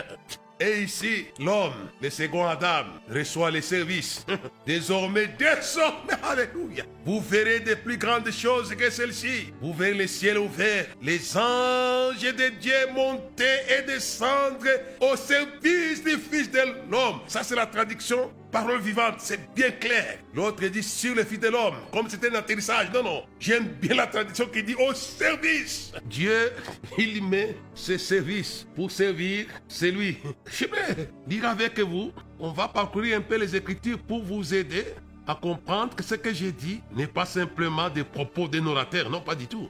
Et 0.62 0.84
ici, 0.84 1.28
l'homme, 1.40 1.90
le 2.02 2.10
second 2.10 2.46
Adam, 2.46 2.86
reçoit 3.10 3.50
les 3.50 3.62
services. 3.62 4.26
Désormais, 4.68 5.28
désormais, 5.28 6.14
alléluia. 6.24 6.84
Vous 7.06 7.22
verrez 7.22 7.62
de 7.62 7.76
plus 7.76 7.98
grandes 7.98 8.30
choses 8.30 8.76
que 8.76 8.90
celles-ci. 8.90 9.54
Vous 9.62 9.74
verrez 9.74 9.94
le 9.94 10.08
ciel 10.08 10.38
ouvert, 10.38 10.86
les 11.02 11.38
anges 11.38 12.22
de 12.22 12.50
Dieu 12.60 12.74
monter 12.94 13.60
et 13.70 13.84
descendre 13.84 14.66
au 15.00 15.16
service 15.16 16.04
du 16.04 16.18
Fils 16.18 16.52
de 16.52 16.60
l'homme. 16.92 17.22
Ça, 17.28 17.42
c'est 17.42 17.56
la 17.56 17.66
traduction 17.66 18.30
parole 18.52 18.80
vivante, 18.80 19.16
c'est 19.20 19.54
bien 19.54 19.72
clair. 19.72 20.20
L'autre 20.34 20.66
dit 20.68 20.84
sur 20.84 21.16
le 21.16 21.24
Fils 21.24 21.40
de 21.40 21.48
l'homme, 21.48 21.76
comme 21.92 22.10
c'était 22.10 22.30
un 22.30 22.36
atterrissage. 22.36 22.92
Non, 22.94 23.04
non. 23.04 23.24
J'aime 23.40 23.66
bien 23.66 23.96
la 23.96 24.08
traduction 24.08 24.48
qui 24.48 24.64
dit 24.64 24.76
au 24.76 24.94
service. 24.94 25.92
Dieu, 26.06 26.52
il 26.98 27.24
met 27.24 27.56
ses 27.74 27.98
services 27.98 28.68
pour 28.76 28.92
servir, 28.92 29.46
c'est 29.68 29.92
lui. 29.92 30.18
Je 30.46 30.66
vais 30.66 31.10
dire 31.28 31.46
avec 31.46 31.80
vous, 31.80 32.12
on 32.40 32.52
va 32.52 32.68
parcourir 32.68 33.18
un 33.18 33.22
peu 33.22 33.38
les 33.38 33.56
Écritures 33.56 34.00
pour 34.00 34.24
vous 34.24 34.54
aider 34.54 34.86
à 35.28 35.36
comprendre 35.36 35.96
que 35.96 36.04
ce 36.04 36.16
que 36.16 36.34
j'ai 36.34 36.52
dit 36.52 36.82
n'est 36.96 37.08
pas 37.08 37.26
simplement 37.26 37.90
des 37.90 38.04
propos 38.04 38.48
d'un 38.48 38.66
orateur, 38.66 39.10
non, 39.10 39.22
pas 39.22 39.36
du 39.36 39.48
tout. 39.48 39.70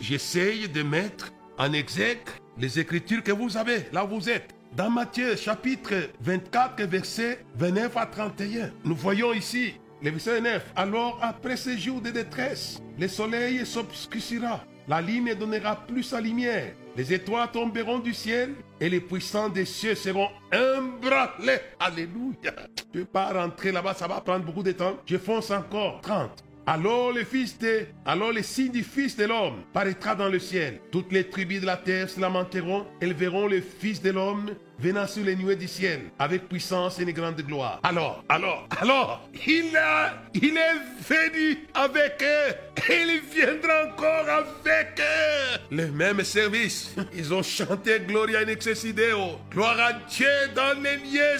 J'essaye 0.00 0.68
de 0.68 0.82
mettre 0.82 1.32
en 1.58 1.72
exergue 1.72 2.28
les 2.58 2.78
Écritures 2.78 3.22
que 3.22 3.32
vous 3.32 3.56
avez, 3.56 3.86
là 3.92 4.04
où 4.04 4.08
vous 4.08 4.28
êtes. 4.28 4.54
Dans 4.74 4.88
Matthieu 4.88 5.36
chapitre 5.36 5.92
24, 6.22 6.84
verset 6.84 7.44
29 7.56 7.94
à 7.94 8.06
31, 8.06 8.70
nous 8.84 8.94
voyons 8.94 9.34
ici 9.34 9.74
le 10.02 10.10
verset 10.10 10.40
9. 10.40 10.72
Alors 10.74 11.18
après 11.20 11.58
ces 11.58 11.76
jours 11.76 12.00
de 12.00 12.08
détresse, 12.08 12.80
le 12.98 13.06
soleil 13.06 13.66
s'obscurcira, 13.66 14.64
la 14.88 15.02
lune 15.02 15.26
ne 15.26 15.34
donnera 15.34 15.76
plus 15.76 16.04
sa 16.04 16.22
lumière, 16.22 16.72
les 16.96 17.12
étoiles 17.12 17.50
tomberont 17.52 17.98
du 17.98 18.14
ciel 18.14 18.54
et 18.80 18.88
les 18.88 19.00
puissants 19.00 19.50
des 19.50 19.66
cieux 19.66 19.94
seront 19.94 20.28
embranlés. 20.54 21.60
Alléluia. 21.78 22.54
Je 22.94 22.98
ne 22.98 23.04
peux 23.04 23.04
pas 23.04 23.30
rentrer 23.30 23.72
là-bas, 23.72 23.92
ça 23.92 24.08
va 24.08 24.22
prendre 24.22 24.46
beaucoup 24.46 24.62
de 24.62 24.72
temps. 24.72 24.96
Je 25.04 25.18
fonce 25.18 25.50
encore. 25.50 26.00
30. 26.00 26.44
Alors 26.66 27.12
le 27.12 27.24
fils 27.24 27.58
de, 27.58 27.86
alors 28.06 28.32
le 28.32 28.42
signe 28.42 28.70
du 28.70 28.84
fils 28.84 29.16
de 29.16 29.24
l'homme 29.24 29.64
paraîtra 29.72 30.14
dans 30.14 30.28
le 30.28 30.38
ciel. 30.38 30.80
Toutes 30.92 31.10
les 31.10 31.28
tribus 31.28 31.60
de 31.60 31.66
la 31.66 31.76
terre 31.76 32.08
se 32.08 32.20
lamenteront. 32.20 32.86
Elles 33.00 33.14
verront 33.14 33.48
le 33.48 33.60
fils 33.60 34.00
de 34.00 34.10
l'homme 34.10 34.50
venant 34.78 35.08
sur 35.08 35.24
les 35.24 35.34
nuées 35.34 35.56
du 35.56 35.66
ciel 35.66 36.02
avec 36.20 36.48
puissance 36.48 37.00
et 37.00 37.02
une 37.02 37.10
grande 37.10 37.40
gloire. 37.42 37.80
Alors, 37.82 38.22
alors, 38.28 38.68
alors, 38.80 39.28
il 39.46 39.76
a, 39.76 40.22
il 40.34 40.56
est 40.56 41.02
venu 41.08 41.66
avec 41.74 42.22
eux 42.22 42.54
et 42.90 43.02
il 43.02 43.20
viendra 43.34 43.86
encore 43.88 44.28
avec 44.28 45.00
eux. 45.00 45.58
Le 45.70 45.90
même 45.90 46.22
service. 46.22 46.94
Ils 47.12 47.34
ont 47.34 47.42
chanté 47.42 48.00
Gloria 48.06 48.40
in 48.40 48.48
excelsis 48.48 48.92
Deo. 48.92 49.38
Gloire 49.50 49.80
à 49.80 49.92
Dieu 50.08 50.26
dans 50.54 50.80
les 50.80 50.96
lieux 50.96 51.38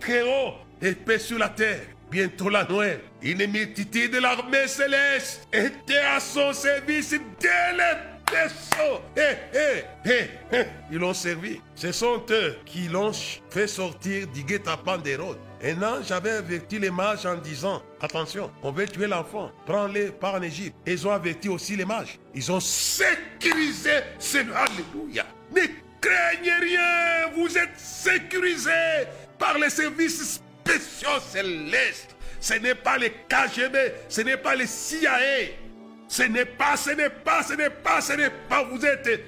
très 0.00 0.22
hauts 0.22 0.54
et 0.82 0.92
paix 0.92 1.18
sur 1.18 1.38
la 1.38 1.48
terre 1.48 1.93
bientôt 2.14 2.48
la 2.48 2.62
Noël. 2.62 3.00
Une 3.22 3.44
multitude 3.50 4.12
de 4.12 4.18
l'armée 4.20 4.68
céleste 4.68 5.48
était 5.52 5.98
à 5.98 6.20
son 6.20 6.52
service 6.52 7.10
dès 7.10 7.72
le 7.72 8.30
berceau. 8.30 9.00
Eh, 9.16 9.82
eh, 10.06 10.20
eh, 10.52 10.64
Ils 10.92 10.98
l'ont 10.98 11.12
servi. 11.12 11.60
Ce 11.74 11.90
sont 11.90 12.22
eux 12.30 12.56
qui 12.64 12.86
l'ont 12.86 13.10
fait 13.50 13.66
sortir 13.66 14.28
du 14.28 14.44
guet-apens 14.44 14.98
d'Hérode. 14.98 15.38
Un 15.64 15.82
ange 15.82 16.12
avait 16.12 16.30
averti 16.30 16.78
les 16.78 16.90
mages 16.90 17.26
en 17.26 17.34
disant 17.34 17.82
Attention, 18.00 18.48
on 18.62 18.70
veut 18.70 18.86
tuer 18.86 19.08
l'enfant, 19.08 19.50
prends-les 19.66 20.12
par 20.12 20.34
en 20.34 20.42
Égypte. 20.42 20.76
Ils 20.86 21.08
ont 21.08 21.10
averti 21.10 21.48
aussi 21.48 21.74
les 21.74 21.84
mages. 21.84 22.20
Ils 22.32 22.52
ont 22.52 22.60
sécurisé 22.60 23.90
ce. 24.20 24.38
Alléluia. 24.38 25.26
Ne 25.52 25.62
craignez 26.00 26.54
rien, 26.60 27.32
vous 27.34 27.58
êtes 27.58 27.76
sécurisés 27.76 29.08
par 29.36 29.58
les 29.58 29.70
services 29.70 30.40
spéciaux 30.64 31.20
célestes. 31.20 32.16
Ce 32.40 32.54
n'est 32.54 32.74
pas 32.74 32.98
les 32.98 33.10
KGB, 33.10 33.92
ce 34.08 34.20
n'est 34.20 34.36
pas 34.36 34.54
les 34.54 34.66
CIA. 34.66 35.18
Ce 36.08 36.22
n'est 36.22 36.44
pas, 36.44 36.76
ce 36.76 36.90
n'est 36.90 37.10
pas, 37.10 37.42
ce 37.42 37.54
n'est 37.54 37.70
pas, 37.70 38.00
ce 38.00 38.12
n'est 38.12 38.30
pas. 38.48 38.62
Vous 38.64 38.84
êtes 38.84 39.24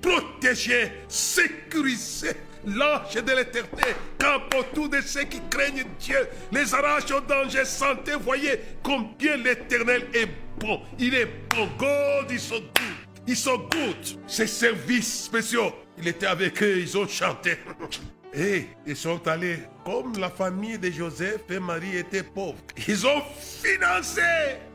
protégés, 0.00 0.92
sécurisés. 1.08 2.32
L'ange 2.66 3.14
de 3.14 3.32
l'éternité 3.32 3.94
campe 4.18 4.54
autour 4.58 4.88
de 4.88 5.00
ceux 5.02 5.24
qui 5.24 5.38
craignent 5.50 5.84
Dieu, 6.00 6.26
les 6.50 6.74
arrache 6.74 7.10
au 7.10 7.20
danger 7.20 7.64
santé. 7.66 8.12
Voyez 8.18 8.58
combien 8.82 9.36
l'éternel 9.36 10.06
est 10.14 10.28
bon. 10.58 10.80
Il 10.98 11.14
est 11.14 11.28
bon. 11.50 11.68
God 11.78 12.30
is 12.30 12.40
so 12.40 12.60
good. 12.60 12.94
Ils 13.26 13.36
sont 13.36 13.58
good. 13.58 14.18
Ces 14.26 14.46
services 14.46 15.24
spéciaux, 15.24 15.74
il 15.98 16.08
était 16.08 16.26
avec 16.26 16.62
eux, 16.62 16.78
ils 16.78 16.96
ont 16.96 17.06
chanté. 17.06 17.58
Et 18.36 18.66
ils 18.84 18.96
sont 18.96 19.26
allés, 19.28 19.60
comme 19.84 20.18
la 20.18 20.28
famille 20.28 20.76
de 20.78 20.90
Joseph 20.90 21.42
et 21.50 21.60
Marie 21.60 21.98
étaient 21.98 22.24
pauvres. 22.24 22.58
Ils 22.88 23.06
ont 23.06 23.22
financé. 23.62 24.22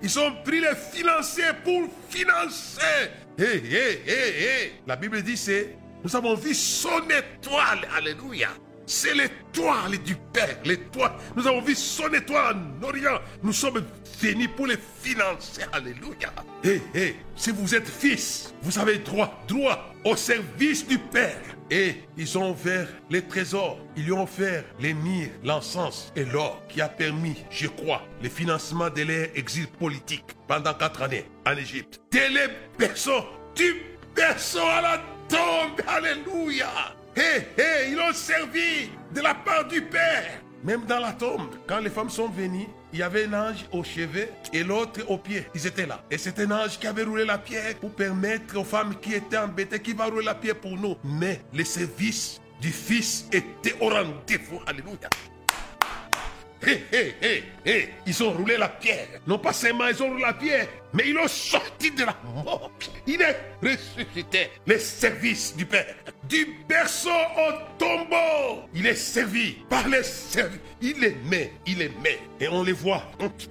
Ils 0.02 0.18
ont 0.20 0.34
pris 0.46 0.62
les 0.62 0.76
financiers 0.76 1.52
pour 1.64 1.90
financer. 2.10 3.12
Hé, 3.38 3.44
hé, 3.44 4.02
hé, 4.08 4.44
hé. 4.44 4.72
La 4.88 4.96
Bible 4.96 5.22
dit 5.22 5.36
c'est, 5.36 5.76
nous 6.04 6.16
avons 6.16 6.36
vu 6.36 6.54
son 6.54 7.02
étoile. 7.10 7.86
Alléluia. 7.98 8.50
C'est 8.90 9.14
l'étoile 9.14 10.00
du 10.00 10.16
Père, 10.34 10.58
l'étoile. 10.66 11.12
Nous 11.36 11.46
avons 11.46 11.62
vu 11.62 11.76
son 11.76 12.12
étoile 12.12 12.58
en 12.58 12.84
Orient. 12.84 13.20
Nous 13.44 13.54
sommes 13.54 13.86
venus 14.20 14.50
pour 14.58 14.66
les 14.66 14.80
financer. 15.04 15.62
Alléluia. 15.72 16.34
Hé, 16.64 16.82
hé, 16.96 17.16
si 17.36 17.52
vous 17.52 17.76
êtes 17.76 17.88
fils, 17.88 18.52
vous 18.64 18.80
avez 18.80 18.98
droit, 18.98 19.44
droit 19.48 19.94
au 20.04 20.16
service 20.16 20.88
du 20.88 20.98
Père. 20.98 21.40
Et 21.70 21.98
ils 22.18 22.36
ont 22.36 22.50
offert 22.50 22.88
les 23.12 23.22
trésors, 23.22 23.78
ils 23.96 24.06
lui 24.06 24.12
ont 24.12 24.24
offert 24.24 24.64
les 24.80 24.96
myrrhes, 24.96 25.30
l'encens 25.44 26.12
et 26.16 26.26
l'or 26.26 26.60
qui 26.68 26.82
a 26.82 26.90
permis, 26.90 27.36
je 27.52 27.68
crois, 27.68 28.02
le 28.24 28.30
financement 28.30 28.90
de 28.90 29.04
leur 29.04 29.28
exil 29.36 29.68
politique 29.68 30.26
pendant 30.48 30.74
quatre 30.74 31.04
années 31.04 31.26
en 31.46 31.56
Égypte. 31.56 32.02
Dès 32.10 32.30
les 32.30 32.48
du 33.56 33.84
berceau 34.16 34.66
à 34.66 34.82
la 34.82 35.02
tombe, 35.28 35.80
alléluia. 35.88 36.96
Hé, 37.16 37.48
hé, 37.58 37.90
ils 37.92 38.00
ont 38.00 38.14
servi 38.14 38.90
de 39.14 39.22
la 39.22 39.34
part 39.34 39.68
du 39.68 39.82
Père. 39.82 40.42
Même 40.64 40.86
dans 40.86 41.00
la 41.00 41.14
tombe, 41.14 41.56
quand 41.68 41.80
les 41.80 41.90
femmes 41.90 42.10
sont 42.10 42.30
venues, 42.30 42.68
il 42.92 43.00
y 43.00 43.04
avait 43.04 43.26
un 43.26 43.50
ange 43.50 43.66
au 43.72 43.84
chevet 43.84 44.32
et 44.52 44.64
l'autre 44.64 45.02
au 45.08 45.18
pied. 45.18 45.46
Ils 45.56 45.66
étaient 45.66 45.86
là. 45.86 46.04
Et 46.12 46.18
c'est 46.18 46.38
un 46.40 46.52
ange 46.52 46.78
qui 46.78 46.88
avait 46.88 47.04
roulé 47.04 47.26
la 47.26 47.38
pierre 47.38 47.76
pour 47.76 47.92
permettre 47.92 48.58
aux 48.58 48.64
femmes 48.64 48.96
qui 49.00 49.14
étaient 49.14 49.38
embêtées, 49.38 49.80
qui 49.80 49.94
va 49.94 50.06
rouler 50.06 50.26
la 50.26 50.36
pierre 50.36 50.56
pour 50.56 50.78
nous. 50.78 50.98
Mais 51.04 51.42
le 51.54 51.64
service 51.64 52.42
du 52.62 52.70
Fils 52.70 53.26
était 53.32 53.76
au 53.80 53.90
rendez-vous. 53.90 54.60
Alléluia. 54.68 55.10
Hé, 56.62 56.84
hé, 56.92 57.16
hé, 57.22 57.44
hé, 57.66 57.90
ils 58.06 58.22
ont 58.24 58.32
roulé 58.32 58.58
la 58.58 58.68
pierre. 58.68 59.08
Non 59.26 59.40
pas 59.40 59.54
seulement 59.54 59.88
ils 59.88 60.04
ont 60.04 60.10
roulé 60.10 60.24
la 60.24 60.34
pierre, 60.34 60.68
mais 60.94 61.10
ils 61.10 61.14
l'ont 61.14 61.28
sorti 61.28 61.92
de 61.92 62.04
la 62.04 62.16
mort. 62.44 62.72
Il 63.06 63.22
est 63.22 63.38
ressuscité. 63.62 64.50
Les 64.66 64.80
services 64.80 65.56
du 65.56 65.66
Père. 65.66 65.96
Du 66.28 66.58
berceau 66.68 67.10
au 67.10 67.52
tombeau. 67.78 68.68
Il 68.74 68.86
est 68.86 68.96
servi 68.96 69.58
par 69.70 69.88
les 69.88 70.04
services. 70.04 70.60
Il 70.82 71.00
les 71.00 71.16
met, 71.26 71.54
il 71.66 71.80
les 71.80 71.90
met. 72.04 72.20
Et 72.40 72.48
on 72.48 72.64
les 72.64 72.74
voit. 72.74 73.04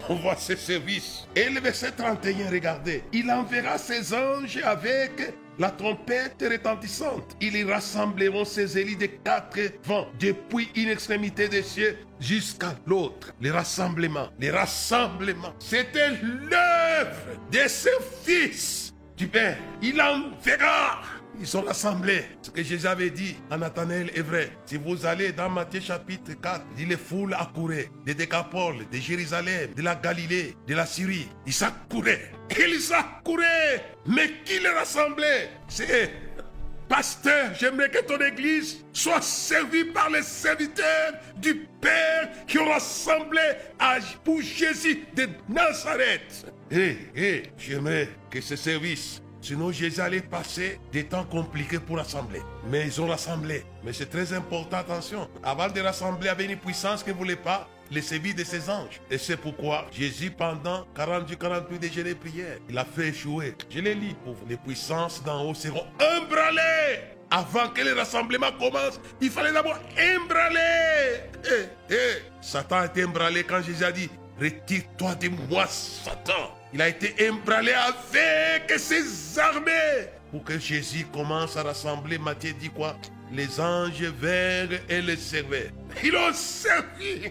On 0.09 0.15
voit 0.15 0.37
ses 0.37 0.57
services. 0.57 1.27
Et 1.35 1.49
le 1.49 1.61
verset 1.61 1.93
31, 1.93 2.51
regardez. 2.51 3.03
Il 3.13 3.31
enverra 3.31 3.79
ses 3.79 4.15
anges 4.15 4.59
avec 4.63 5.33
la 5.59 5.71
trompette 5.71 6.45
retentissante. 6.49 7.37
Ils 7.41 7.57
y 7.57 7.65
rassembleront 7.65 8.45
ses 8.45 8.79
élites 8.79 8.99
des 8.99 9.09
quatre 9.09 9.59
vents, 9.85 10.07
depuis 10.19 10.69
une 10.77 10.89
extrémité 10.89 11.49
des 11.49 11.63
cieux 11.63 11.97
jusqu'à 12.21 12.75
l'autre. 12.87 13.33
Les 13.41 13.51
rassemblements, 13.51 14.29
les 14.39 14.51
rassemblements, 14.51 15.55
c'était 15.59 16.11
l'œuvre 16.11 17.28
de 17.51 17.69
ses 17.69 17.91
fils 18.25 18.95
du 19.17 19.27
Père. 19.27 19.59
Il 19.83 20.01
enverra. 20.01 21.03
Ils 21.41 21.47
sont 21.47 21.63
rassemblés. 21.63 22.25
Ce 22.43 22.51
que 22.51 22.63
Jésus 22.63 22.87
avait 22.87 23.11
dit 23.11 23.37
à 23.51 23.57
Nathanaël 23.57 24.11
est 24.15 24.23
vrai. 24.23 24.51
Si 24.67 24.77
vous 24.77 25.07
allez 25.07 25.33
dans 25.33 25.49
Matthieu 25.49 25.81
chapitre 25.81 26.33
4, 26.41 26.65
dit 26.77 26.87
les 26.87 26.97
foules 26.97 27.35
accouraient 27.35 27.91
des 28.05 28.15
Décapoles, 28.15 28.89
de 28.91 28.97
Jérusalem, 28.99 29.73
de 29.75 29.83
la 29.83 29.95
Galilée, 29.95 30.57
de 30.67 30.75
la 30.75 30.87
Syrie. 30.87 31.29
Ils 31.47 31.65
accouraient. 31.65 32.33
Ils 32.51 32.93
accouraient. 32.93 33.85
Mais 34.07 34.33
qui 34.45 34.59
les 34.59 34.71
rassemblait? 34.71 35.51
C'est 35.69 36.11
Pasteur, 36.89 37.53
j'aimerais 37.55 37.91
que 37.91 38.01
ton 38.01 38.19
église 38.19 38.83
soit 38.95 39.21
servie 39.21 39.85
par 39.85 40.09
les 40.09 40.23
serviteurs 40.23 41.13
du 41.37 41.67
Père 41.81 42.31
qui 42.47 42.59
ont 42.59 42.69
rassemblé 42.69 43.43
pour 44.25 44.41
Jésus 44.41 45.05
de 45.15 45.29
Nazareth. 45.49 46.47
Hé, 46.71 46.99
hé, 47.17 47.43
j'aimerais 47.57 48.09
que 48.31 48.41
ce 48.41 48.57
service 48.57 49.23
Sinon, 49.41 49.71
Jésus 49.71 50.01
allait 50.01 50.21
passer 50.21 50.81
des 50.93 51.05
temps 51.05 51.25
compliqués 51.25 51.79
pour 51.79 51.97
rassembler. 51.97 52.43
Mais 52.71 52.87
ils 52.87 53.01
ont 53.01 53.07
rassemblé. 53.07 53.65
Mais 53.85 53.93
c'est 53.93 54.11
très 54.11 54.33
important, 54.33 54.79
attention. 54.79 55.29
Avant 55.43 55.69
de 55.69 55.81
rassembler 55.81 56.29
avec 56.29 56.51
une 56.51 56.59
puissance 56.59 57.03
qu'il 57.03 57.13
ne 57.13 57.19
voulait 57.19 57.37
pas, 57.37 57.69
les 57.91 58.03
services 58.03 58.35
de 58.35 58.45
ses 58.45 58.69
anges. 58.69 59.01
Et 59.11 59.17
c'est 59.17 59.37
pourquoi 59.37 59.87
Jésus, 59.93 60.31
pendant 60.31 60.85
40 60.95 61.39
48 61.39 61.79
déjeuners 61.79 62.15
prières, 62.15 62.59
il 62.69 62.77
a 62.77 62.85
fait 62.85 63.09
échouer. 63.09 63.55
Je 63.71 63.81
les 63.81 63.95
lis 63.95 64.15
pour. 64.25 64.37
Les 64.49 64.57
puissances 64.57 65.23
d'en 65.23 65.45
haut 65.45 65.55
seront 65.55 65.87
embranlées. 65.95 67.01
Avant 67.31 67.69
que 67.69 67.83
le 67.83 67.93
rassemblement 67.95 68.53
commence, 68.59 69.01
il 69.21 69.31
fallait 69.31 69.53
d'abord 69.53 69.79
embraler. 69.99 71.21
Eh, 71.45 71.95
eh. 71.95 72.23
Satan 72.41 72.77
a 72.77 72.87
été 72.87 73.05
embralé 73.05 73.45
quand 73.45 73.63
Jésus 73.63 73.85
a 73.85 73.93
dit 73.93 74.11
Retire-toi 74.41 75.15
de 75.17 75.29
moi, 75.29 75.67
Satan. 75.67 76.58
Il 76.73 76.83
a 76.83 76.89
été 76.89 77.31
embralé 77.31 77.73
avec 77.73 78.79
ses 78.79 79.39
armées. 79.39 80.09
Pour 80.31 80.45
que 80.45 80.59
Jésus 80.59 81.07
commence 81.13 81.57
à 81.57 81.63
rassembler, 81.63 82.19
Matthieu 82.19 82.53
dit 82.53 82.69
quoi? 82.69 82.97
Les 83.33 83.59
anges 83.59 84.03
vinrent 84.03 84.81
et 84.89 85.01
les 85.01 85.17
servaient. 85.17 85.73
Ils 86.03 86.15
ont 86.15 86.33
servi. 86.33 87.31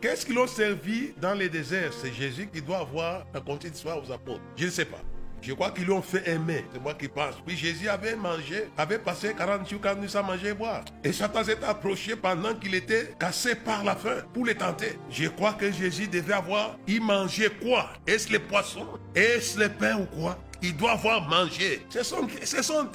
Qu'est-ce 0.00 0.26
qu'ils 0.26 0.38
ont 0.38 0.46
servi 0.46 1.12
dans 1.16 1.34
les 1.34 1.48
déserts? 1.48 1.92
C'est 1.92 2.12
Jésus 2.12 2.48
qui 2.52 2.60
doit 2.60 2.78
avoir 2.78 3.24
la 3.32 3.40
continuité 3.40 3.70
d'histoire 3.70 4.02
aux 4.02 4.12
apôtres. 4.12 4.42
Je 4.56 4.66
ne 4.66 4.70
sais 4.70 4.84
pas. 4.84 5.00
Je 5.42 5.52
crois 5.52 5.70
qu'ils 5.70 5.86
l'ont 5.86 6.02
fait 6.02 6.28
aimer. 6.28 6.64
C'est 6.72 6.82
moi 6.82 6.94
qui 6.94 7.08
pense. 7.08 7.34
Puis 7.46 7.56
Jésus 7.56 7.88
avait 7.88 8.16
mangé, 8.16 8.68
avait 8.76 8.98
passé 8.98 9.34
40 9.36 9.68
jours 9.68 9.80
quand 9.82 9.94
nous 9.94 10.08
sans 10.08 10.22
manger 10.22 10.48
et 10.48 10.54
boire. 10.54 10.84
Et 11.04 11.12
Satan 11.12 11.44
s'est 11.44 11.62
approché 11.64 12.16
pendant 12.16 12.54
qu'il 12.54 12.74
était 12.74 13.14
cassé 13.18 13.54
par 13.54 13.84
la 13.84 13.94
faim 13.94 14.22
pour 14.32 14.44
les 14.44 14.54
tenter. 14.54 14.98
Je 15.10 15.28
crois 15.28 15.52
que 15.52 15.70
Jésus 15.70 16.08
devait 16.08 16.34
avoir, 16.34 16.76
il 16.86 17.00
mangeait 17.00 17.50
quoi? 17.50 17.90
Est-ce 18.06 18.30
les 18.30 18.38
poissons? 18.38 18.86
Est-ce 19.14 19.58
le 19.58 19.68
pain 19.68 19.98
ou 19.98 20.06
quoi? 20.06 20.38
Il 20.62 20.76
doit 20.76 20.92
avoir 20.92 21.28
mangé. 21.28 21.82
Ce 21.90 22.02
sont, 22.02 22.26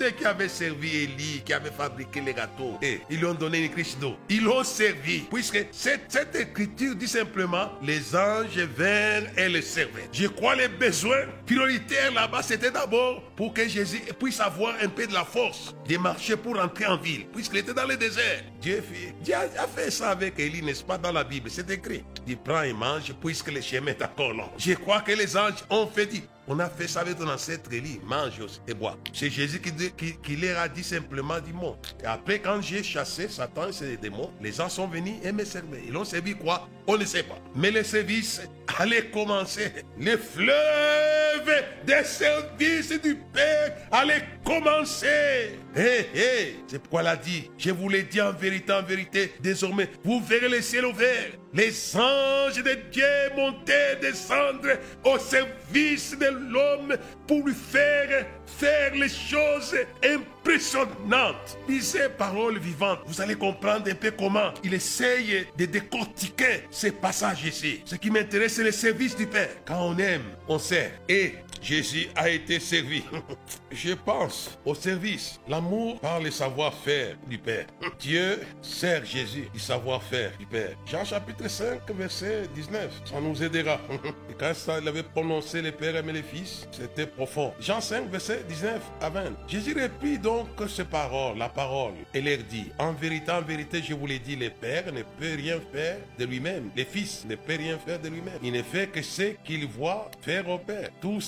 eux 0.01 0.09
qui 0.11 0.25
avaient 0.25 0.49
servi 0.49 1.03
Élie, 1.03 1.41
qui 1.45 1.53
avaient 1.53 1.71
fabriqué 1.71 2.21
les 2.21 2.33
gâteaux. 2.33 2.77
Et 2.81 3.01
ils 3.09 3.17
lui 3.17 3.25
ont 3.25 3.33
donné 3.33 3.65
une 3.65 3.71
crise 3.71 3.97
d'eau. 3.99 4.15
Ils 4.29 4.43
l'ont 4.43 4.63
servi. 4.63 5.21
Puisque 5.31 5.65
cette, 5.71 6.05
cette, 6.09 6.35
écriture 6.35 6.95
dit 6.95 7.07
simplement, 7.07 7.71
les 7.81 8.15
anges 8.15 8.57
vinrent 8.77 9.29
et 9.37 9.49
le 9.49 9.61
servaient. 9.61 10.09
Je 10.11 10.27
crois 10.27 10.55
les 10.55 10.67
besoins 10.67 11.25
prioritaires 11.45 12.11
là-bas, 12.13 12.41
c'était 12.41 12.71
d'abord 12.71 13.21
pour 13.35 13.53
que 13.53 13.67
Jésus 13.67 14.01
puisse 14.19 14.39
avoir 14.39 14.75
un 14.81 14.87
peu 14.87 15.07
de 15.07 15.13
la 15.13 15.25
force 15.25 15.73
de 15.87 15.97
marcher 15.97 16.35
pour 16.35 16.59
entrer 16.59 16.85
en 16.85 16.97
ville. 16.97 17.25
Puisqu'il 17.27 17.57
était 17.59 17.73
dans 17.73 17.87
le 17.87 17.97
désert. 17.97 18.43
Dieu, 18.61 18.83
Dieu 19.21 19.35
a 19.35 19.67
fait 19.67 19.91
ça 19.91 20.11
avec 20.11 20.39
Élie, 20.39 20.61
n'est-ce 20.61 20.83
pas, 20.83 20.97
dans 20.97 21.11
la 21.11 21.23
Bible? 21.23 21.49
C'est 21.49 21.69
écrit. 21.69 22.03
Il 22.27 22.37
prend 22.37 22.61
et 22.61 22.73
mange 22.73 23.13
puisque 23.19 23.51
le 23.51 23.61
chemin 23.61 23.91
est 23.91 24.03
encore 24.03 24.33
long. 24.33 24.49
Je 24.57 24.73
crois 24.73 25.01
que 25.01 25.11
les 25.11 25.35
anges 25.35 25.63
ont 25.69 25.87
fait 25.87 26.05
dit, 26.05 26.23
on 26.47 26.59
a 26.59 26.69
fait 26.69 26.87
ça 26.87 27.01
avec 27.01 27.17
ton 27.17 27.29
ancêtre 27.29 27.71
Élie. 27.71 27.99
Mange 28.03 28.41
et 28.67 28.73
bois. 28.73 28.97
C'est 29.13 29.29
Jésus 29.29 29.61
qui, 29.61 30.15
qui, 30.17 30.35
leur 30.35 30.59
a 30.59 30.67
dit 30.67 30.83
simplement 30.83 31.39
du 31.39 31.53
mot. 31.53 31.75
Et 32.03 32.05
après, 32.05 32.39
quand 32.39 32.61
j'ai 32.61 32.83
chassé 32.83 33.27
Satan 33.27 33.67
et 33.67 33.73
ses 33.73 33.97
démons, 33.97 34.31
les 34.41 34.51
gens 34.51 34.69
sont 34.69 34.87
venus 34.87 35.15
et 35.23 35.31
me 35.31 35.45
servaient. 35.45 35.83
Ils 35.87 35.95
ont 35.95 36.05
servi 36.05 36.35
quoi? 36.35 36.67
On 36.93 36.97
ne 36.97 37.05
sait 37.05 37.23
pas. 37.23 37.37
Mais 37.55 37.71
le 37.71 37.85
service 37.85 38.41
allait 38.77 39.05
commencer. 39.05 39.71
Les 39.97 40.17
fleuves 40.17 41.63
des 41.85 42.03
services 42.03 43.01
du 43.01 43.15
Père 43.33 43.77
allaient 43.93 44.25
commencer. 44.43 45.57
Hé, 45.73 46.05
hé, 46.13 46.55
c'est 46.67 46.79
pourquoi 46.79 46.99
elle 46.99 47.07
a 47.07 47.15
dit, 47.15 47.49
je 47.57 47.71
vous 47.71 47.87
l'ai 47.87 48.03
dit 48.03 48.19
en 48.19 48.33
vérité, 48.33 48.73
en 48.73 48.83
vérité, 48.83 49.33
désormais, 49.39 49.87
vous 50.03 50.21
verrez 50.21 50.49
le 50.49 50.61
ciel 50.61 50.85
ouvert, 50.85 51.29
les 51.53 51.95
anges 51.95 52.61
de 52.61 52.77
Dieu 52.91 53.05
monter, 53.37 53.95
descendre 54.01 54.77
au 55.05 55.17
service 55.17 56.17
de 56.17 56.27
l'homme 56.27 56.97
pour 57.25 57.47
lui 57.47 57.53
faire 57.53 58.25
faire 58.57 58.93
les 58.93 59.09
choses 59.09 59.75
impressionnantes. 60.03 61.57
Lisez 61.67 62.09
paroles 62.17 62.59
vivantes. 62.59 62.99
Vous 63.05 63.21
allez 63.21 63.35
comprendre 63.35 63.89
un 63.89 63.95
peu 63.95 64.11
comment 64.11 64.53
il 64.63 64.73
essaye 64.73 65.47
de 65.57 65.65
décortiquer 65.65 66.63
ces 66.69 66.91
passages 66.91 67.43
ici. 67.45 67.81
Ce 67.85 67.95
qui 67.95 68.09
m'intéresse, 68.09 68.55
c'est 68.55 68.63
le 68.63 68.71
service 68.71 69.15
du 69.15 69.27
Père. 69.27 69.49
Quand 69.65 69.81
on 69.81 69.97
aime, 69.97 70.23
on 70.47 70.59
sert. 70.59 70.91
Et 71.07 71.35
Jésus 71.61 72.07
a 72.15 72.29
été 72.29 72.59
servi. 72.59 73.03
Je 73.71 73.93
pense 73.93 74.57
au 74.65 74.73
service, 74.73 75.39
l'amour 75.47 75.99
par 75.99 76.19
le 76.19 76.31
savoir-faire 76.31 77.15
du 77.27 77.37
Père. 77.37 77.67
Dieu 77.99 78.41
sert 78.61 79.05
Jésus 79.05 79.47
du 79.53 79.59
savoir-faire 79.59 80.31
du 80.39 80.45
Père. 80.45 80.75
Jean 80.85 81.05
chapitre 81.05 81.47
5, 81.47 81.89
verset 81.91 82.47
19. 82.55 83.01
Ça 83.05 83.21
nous 83.21 83.43
aidera. 83.43 83.79
Et 84.29 84.33
quand 84.37 84.53
ça, 84.55 84.79
il 84.81 84.87
avait 84.87 85.03
prononcé 85.03 85.61
le 85.61 85.71
Père 85.71 85.95
aimait 85.95 86.13
les 86.13 86.23
Fils, 86.23 86.67
c'était 86.71 87.05
profond. 87.05 87.53
Jean 87.59 87.79
5, 87.79 88.09
verset 88.09 88.43
19 88.47 88.81
à 88.99 89.09
20. 89.09 89.23
Jésus 89.47 89.73
répit 89.73 90.17
donc 90.17 90.47
ces 90.67 90.85
paroles, 90.85 91.37
la 91.37 91.49
parole, 91.49 91.93
et 92.13 92.21
leur 92.21 92.39
dit, 92.49 92.71
en 92.79 92.93
vérité, 92.93 93.31
en 93.31 93.41
vérité, 93.41 93.81
je 93.87 93.93
vous 93.93 94.07
l'ai 94.07 94.19
dit, 94.19 94.35
le 94.35 94.49
Père 94.49 94.91
ne 94.91 95.03
peut 95.03 95.35
rien 95.35 95.59
faire 95.71 95.97
de 96.17 96.25
lui-même. 96.25 96.71
Le 96.75 96.83
Fils 96.83 97.25
ne 97.25 97.35
peut 97.35 97.55
rien 97.57 97.77
faire 97.77 97.99
de 97.99 98.09
lui-même. 98.09 98.39
Il 98.41 98.53
ne 98.53 98.63
fait 98.63 98.87
que 98.87 99.01
ce 99.01 99.33
qu'il 99.43 99.67
voit 99.67 100.09
faire 100.21 100.49
au 100.49 100.57
Père. 100.57 100.89
Tout 100.99 101.21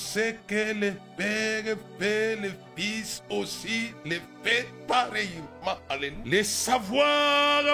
que 0.47 0.73
le 0.73 0.93
Père 1.17 1.75
fait, 1.99 2.35
le 2.35 2.51
Fils 2.75 3.21
aussi 3.29 3.93
le 4.05 4.17
fait 4.43 4.67
pareillement. 4.87 5.77
Alléluia. 5.89 6.23
Le 6.25 6.43
savoir-faire 6.43 7.69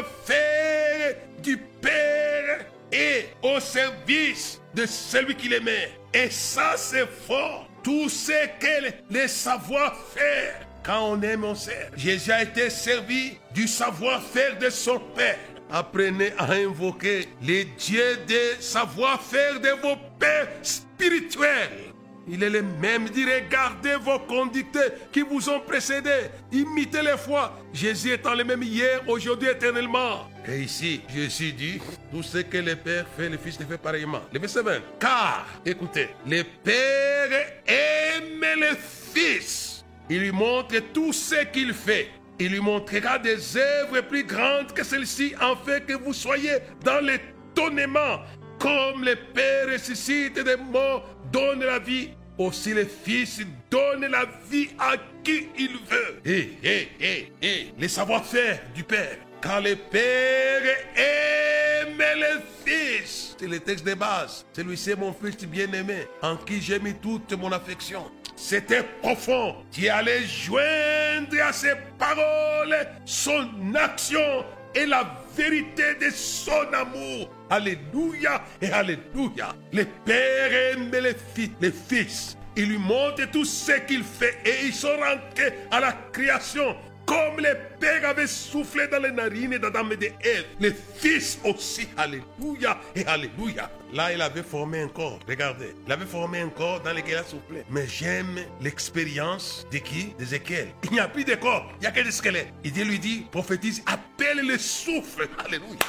du 1.42 1.58
Père 1.82 2.66
est 2.92 3.30
au 3.42 3.60
service 3.60 4.60
de 4.74 4.86
celui 4.86 5.36
qui 5.36 5.50
l'aimait. 5.50 5.92
Et 6.14 6.30
ça, 6.30 6.74
c'est 6.76 7.08
fort. 7.08 7.68
Tout 7.84 8.10
ce 8.10 8.48
que 8.60 8.92
le 9.10 9.28
savoir-faire, 9.28 10.68
quand 10.84 11.12
on 11.12 11.22
aime, 11.22 11.44
on 11.46 11.56
sert. 11.56 11.92
Jésus 11.96 12.32
a 12.32 12.44
été 12.44 12.70
servi 12.70 13.38
du 13.54 13.68
savoir-faire 13.68 14.58
de 14.58 14.70
son 14.70 15.00
Père. 15.16 15.40
Apprenez 15.72 16.34
à 16.38 16.52
invoquer 16.54 17.28
les 17.42 17.66
dieux 17.66 18.18
de 18.28 18.60
savoir-faire 18.60 19.60
de 19.60 19.70
vos 19.82 19.96
pères 20.20 20.50
spirituels. 20.64 21.94
Il 22.28 22.44
est 22.44 22.50
le 22.50 22.62
même 22.62 23.10
dit, 23.10 23.26
regardez 23.26 23.96
vos 23.96 24.20
conducteurs 24.20 24.92
qui 25.12 25.22
vous 25.22 25.50
ont 25.50 25.60
précédés. 25.60 26.30
Imitez 26.52 27.02
les 27.02 27.18
foi. 27.18 27.58
Jésus 27.74 28.12
étant 28.12 28.36
le 28.36 28.44
même 28.44 28.62
hier, 28.62 29.02
aujourd'hui, 29.08 29.50
éternellement. 29.50 30.30
Et 30.48 30.62
ici, 30.62 31.02
Jésus 31.14 31.54
dit, 31.54 31.80
tout 32.12 32.24
ce 32.24 32.40
que 32.40 32.58
le 32.58 32.76
Père 32.76 33.06
fait, 33.18 33.30
le 33.30 33.38
Fils 33.38 33.60
le 33.60 33.66
fait 33.66 33.78
pareillement. 33.78 34.22
Le 34.32 34.40
verset 34.40 34.62
20. 34.62 34.80
Car, 35.00 35.48
écoutez, 35.66 36.10
le 36.28 36.44
Père 36.64 37.32
aime 37.66 38.44
le 38.60 38.76
Fils. 39.14 39.84
Il 40.10 40.22
lui 40.22 40.32
montre 40.32 40.76
tout 40.94 41.14
ce 41.14 41.44
qu'il 41.46 41.74
fait. 41.74 42.10
Il 42.40 42.52
lui 42.52 42.60
montrera 42.60 43.20
des 43.20 43.58
œuvres 43.58 44.02
plus 44.02 44.24
grandes 44.24 44.72
que 44.74 44.84
celles-ci, 44.84 45.34
afin 45.40 45.80
que 45.82 45.94
vous 45.94 46.14
soyez 46.14 46.58
dans 46.84 47.00
l'étonnement. 47.00 48.22
Comme 48.58 49.04
le 49.04 49.16
Père 49.34 49.68
ressuscite 49.72 50.40
des 50.44 50.58
morts, 50.58 51.08
donne 51.32 51.64
la 51.64 51.80
vie 51.80 52.10
aussi 52.40 52.74
le 52.74 52.86
Fils 52.86 53.42
donne 53.70 54.08
la 54.08 54.26
vie 54.50 54.70
à 54.80 54.96
qui 55.24 55.48
il 55.58 55.74
veut. 55.90 56.22
Et, 56.26 56.54
et, 56.64 56.88
et, 57.00 57.32
et, 57.42 57.74
les 57.78 57.88
savoir-faire 57.88 58.60
du 58.74 58.84
Père. 58.84 59.18
Quand 59.42 59.60
le 59.60 59.76
Père 59.76 60.62
aime 60.96 61.98
le 61.98 62.42
Fils, 62.66 63.36
c'est 63.40 63.48
le 63.48 63.60
texte 63.60 63.86
de 63.86 63.94
base. 63.94 64.46
Celui-ci 64.54 64.92
est 64.92 64.96
mon 64.96 65.14
Fils 65.14 65.46
bien-aimé, 65.46 66.08
en 66.22 66.38
qui 66.38 66.62
j'ai 66.62 66.80
mis 66.80 66.94
toute 66.96 67.32
mon 67.34 67.52
affection. 67.52 68.10
C'était 68.36 68.84
profond. 69.02 69.58
Tu 69.70 69.90
allais 69.90 70.24
joindre 70.24 71.42
à 71.44 71.52
ces 71.52 71.74
paroles 71.98 72.88
son 73.06 73.50
action 73.76 74.46
et 74.76 74.86
la 74.86 75.16
vérité 75.36 75.96
de 76.00 76.10
son 76.12 76.74
amour. 76.74 77.30
Alléluia 77.50 78.44
et 78.62 78.72
Alléluia. 78.72 79.56
Le 79.74 79.86
Père 80.06 80.54
aime 80.74 80.92
les 80.92 81.16
fils, 81.34 81.52
les 81.62 81.72
fils. 81.72 82.38
Il 82.56 82.70
lui 82.70 82.78
montre 82.78 83.30
tout 83.32 83.46
ce 83.46 83.72
qu'il 83.88 84.04
fait 84.04 84.38
et 84.46 84.66
ils 84.66 84.74
sont 84.74 84.88
rentrés 84.90 85.54
à 85.72 85.80
la 85.80 85.94
création. 86.12 86.76
Comme 87.10 87.38
le 87.38 87.58
Père 87.80 88.08
avait 88.08 88.28
soufflé 88.28 88.88
dans 88.88 89.00
les 89.00 89.12
narines 89.12 89.58
d'Adam 89.58 89.90
et 89.90 89.98
d'Ève, 89.98 90.46
les 90.60 90.76
fils 90.96 91.40
aussi, 91.44 91.88
alléluia 91.98 92.80
et 92.96 93.04
alléluia. 93.04 93.72
Là, 93.92 94.14
il 94.14 94.22
avait 94.22 94.44
formé 94.44 94.82
un 94.82 94.90
corps, 94.90 95.18
regardez, 95.28 95.74
il 95.88 95.92
avait 95.92 96.06
formé 96.06 96.42
un 96.42 96.50
corps 96.50 96.80
dans 96.82 96.94
lequel 96.94 97.14
il 97.14 97.16
a 97.16 97.24
soufflé. 97.24 97.64
Mais 97.72 97.88
j'aime 97.88 98.38
l'expérience 98.62 99.66
de 99.72 99.80
qui? 99.80 100.14
D'Ézéchiel. 100.20 100.68
Il 100.84 100.92
n'y 100.92 101.00
a 101.00 101.08
plus 101.08 101.24
de 101.24 101.34
corps, 101.34 101.74
il 101.78 101.82
n'y 101.82 101.88
a 101.88 101.92
que 101.92 102.02
des 102.02 102.12
squelettes. 102.12 102.54
Et 102.64 102.70
Dieu 102.70 102.86
lui 102.86 103.00
dit, 103.00 103.26
prophétise, 103.32 103.82
appelle 103.88 104.46
le 104.46 104.60
souffle, 104.60 105.28
alléluia 105.44 105.80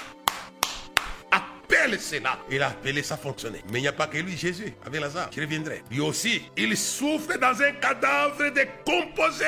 cela. 1.99 2.39
Il 2.51 2.63
a 2.63 2.69
appelé, 2.69 3.03
ça 3.03 3.17
fonctionnait. 3.17 3.63
Mais 3.73 3.79
il 3.79 3.83
n'y 3.83 3.89
a 3.89 3.93
pas 3.93 4.07
que 4.07 4.19
lui, 4.19 4.37
Jésus, 4.37 4.73
avec 4.85 5.01
Lazare. 5.01 5.31
Je 5.35 5.41
reviendrai. 5.41 5.83
Lui 5.91 6.01
aussi, 6.01 6.43
il 6.57 6.77
souffre 6.77 7.39
dans 7.39 7.61
un 7.63 7.73
cadavre 7.73 8.51
décomposé. 8.51 9.45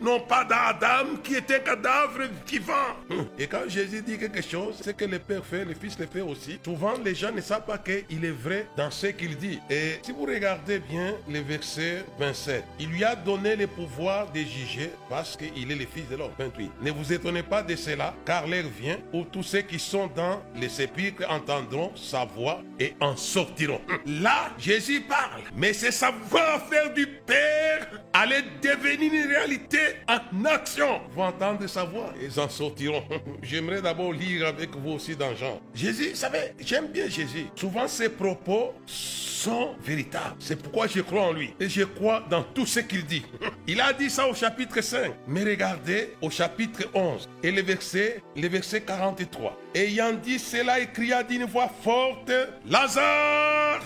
Non 0.00 0.20
pas 0.20 0.44
d'Adam 0.44 1.16
qui 1.24 1.36
était 1.36 1.56
un 1.56 1.60
cadavre 1.60 2.24
vivant. 2.46 2.74
Hum. 3.10 3.26
Et 3.38 3.46
quand 3.46 3.66
Jésus 3.66 4.02
dit 4.02 4.18
quelque 4.18 4.42
chose, 4.42 4.76
c'est 4.82 4.94
que 4.94 5.06
le 5.06 5.18
Père 5.18 5.44
fait, 5.44 5.64
le 5.64 5.74
Fils 5.74 5.98
le 5.98 6.06
fait 6.06 6.20
aussi. 6.20 6.58
Souvent, 6.62 6.94
les 7.02 7.14
gens 7.14 7.32
ne 7.32 7.40
savent 7.40 7.64
pas 7.64 7.78
qu'il 7.78 8.24
est 8.24 8.30
vrai 8.30 8.66
dans 8.76 8.90
ce 8.90 9.06
qu'il 9.06 9.36
dit. 9.36 9.58
Et 9.70 9.98
si 10.02 10.12
vous 10.12 10.26
regardez 10.26 10.80
bien 10.80 11.14
le 11.28 11.40
verset 11.40 12.04
27, 12.18 12.62
il 12.78 12.88
lui 12.88 13.04
a 13.04 13.16
donné 13.16 13.56
le 13.56 13.66
pouvoir 13.66 14.30
de 14.32 14.40
juger 14.40 14.90
parce 15.08 15.36
qu'il 15.36 15.70
est 15.70 15.74
le 15.74 15.86
Fils 15.86 16.08
de 16.10 16.16
l'homme. 16.16 16.32
28. 16.38 16.70
Ne 16.82 16.90
vous 16.90 17.12
étonnez 17.12 17.42
pas 17.42 17.62
de 17.62 17.74
cela, 17.74 18.14
car 18.26 18.46
l'heure 18.46 18.64
vient 18.78 18.98
où 19.12 19.24
tous 19.24 19.42
ceux 19.42 19.62
qui 19.62 19.78
sont 19.78 20.08
dans 20.14 20.42
les 20.54 20.68
sépulcres 20.68 21.24
entendent 21.30 21.55
entendront 21.56 21.92
sa 21.96 22.24
voix 22.24 22.62
et 22.78 22.94
en 23.00 23.16
sortiront. 23.16 23.80
Là, 24.06 24.50
Jésus 24.58 25.00
parle, 25.02 25.42
mais 25.54 25.72
ce 25.72 25.90
savoir-faire 25.90 26.92
du 26.92 27.06
Père 27.06 27.88
allait 28.12 28.44
devenir 28.62 29.12
une 29.12 29.30
réalité 29.30 29.78
en 30.08 30.44
action. 30.44 31.00
Vous 31.14 31.22
entendez 31.22 31.68
sa 31.68 31.84
voix? 31.84 32.12
Et 32.20 32.38
en 32.38 32.48
sortiront. 32.48 33.02
J'aimerais 33.42 33.82
d'abord 33.82 34.12
lire 34.12 34.46
avec 34.46 34.74
vous 34.76 34.92
aussi 34.92 35.16
dans 35.16 35.34
Jean. 35.34 35.60
Jésus, 35.74 36.10
vous 36.10 36.16
savez, 36.16 36.54
j'aime 36.60 36.88
bien 36.88 37.08
Jésus. 37.08 37.46
Souvent 37.54 37.88
ses 37.88 38.08
propos 38.08 38.74
sont 38.86 39.35
véritables. 39.82 40.36
C'est 40.38 40.60
pourquoi 40.60 40.86
je 40.86 41.00
crois 41.00 41.22
en 41.22 41.32
lui. 41.32 41.54
Et 41.60 41.68
je 41.68 41.82
crois 41.82 42.24
dans 42.30 42.42
tout 42.42 42.66
ce 42.66 42.80
qu'il 42.80 43.04
dit. 43.04 43.24
Il 43.66 43.80
a 43.80 43.92
dit 43.92 44.10
ça 44.10 44.26
au 44.28 44.34
chapitre 44.34 44.80
5. 44.80 45.12
Mais 45.26 45.44
regardez 45.44 46.14
au 46.20 46.30
chapitre 46.30 46.88
11 46.94 47.28
et 47.42 47.50
le 47.50 47.62
verset, 47.62 48.22
le 48.36 48.48
verset 48.48 48.82
43. 48.82 49.58
Ayant 49.74 50.12
dit 50.12 50.38
cela, 50.38 50.80
il 50.80 50.90
cria 50.90 51.22
d'une 51.22 51.44
voix 51.44 51.70
forte, 51.82 52.32
Lazare, 52.66 53.82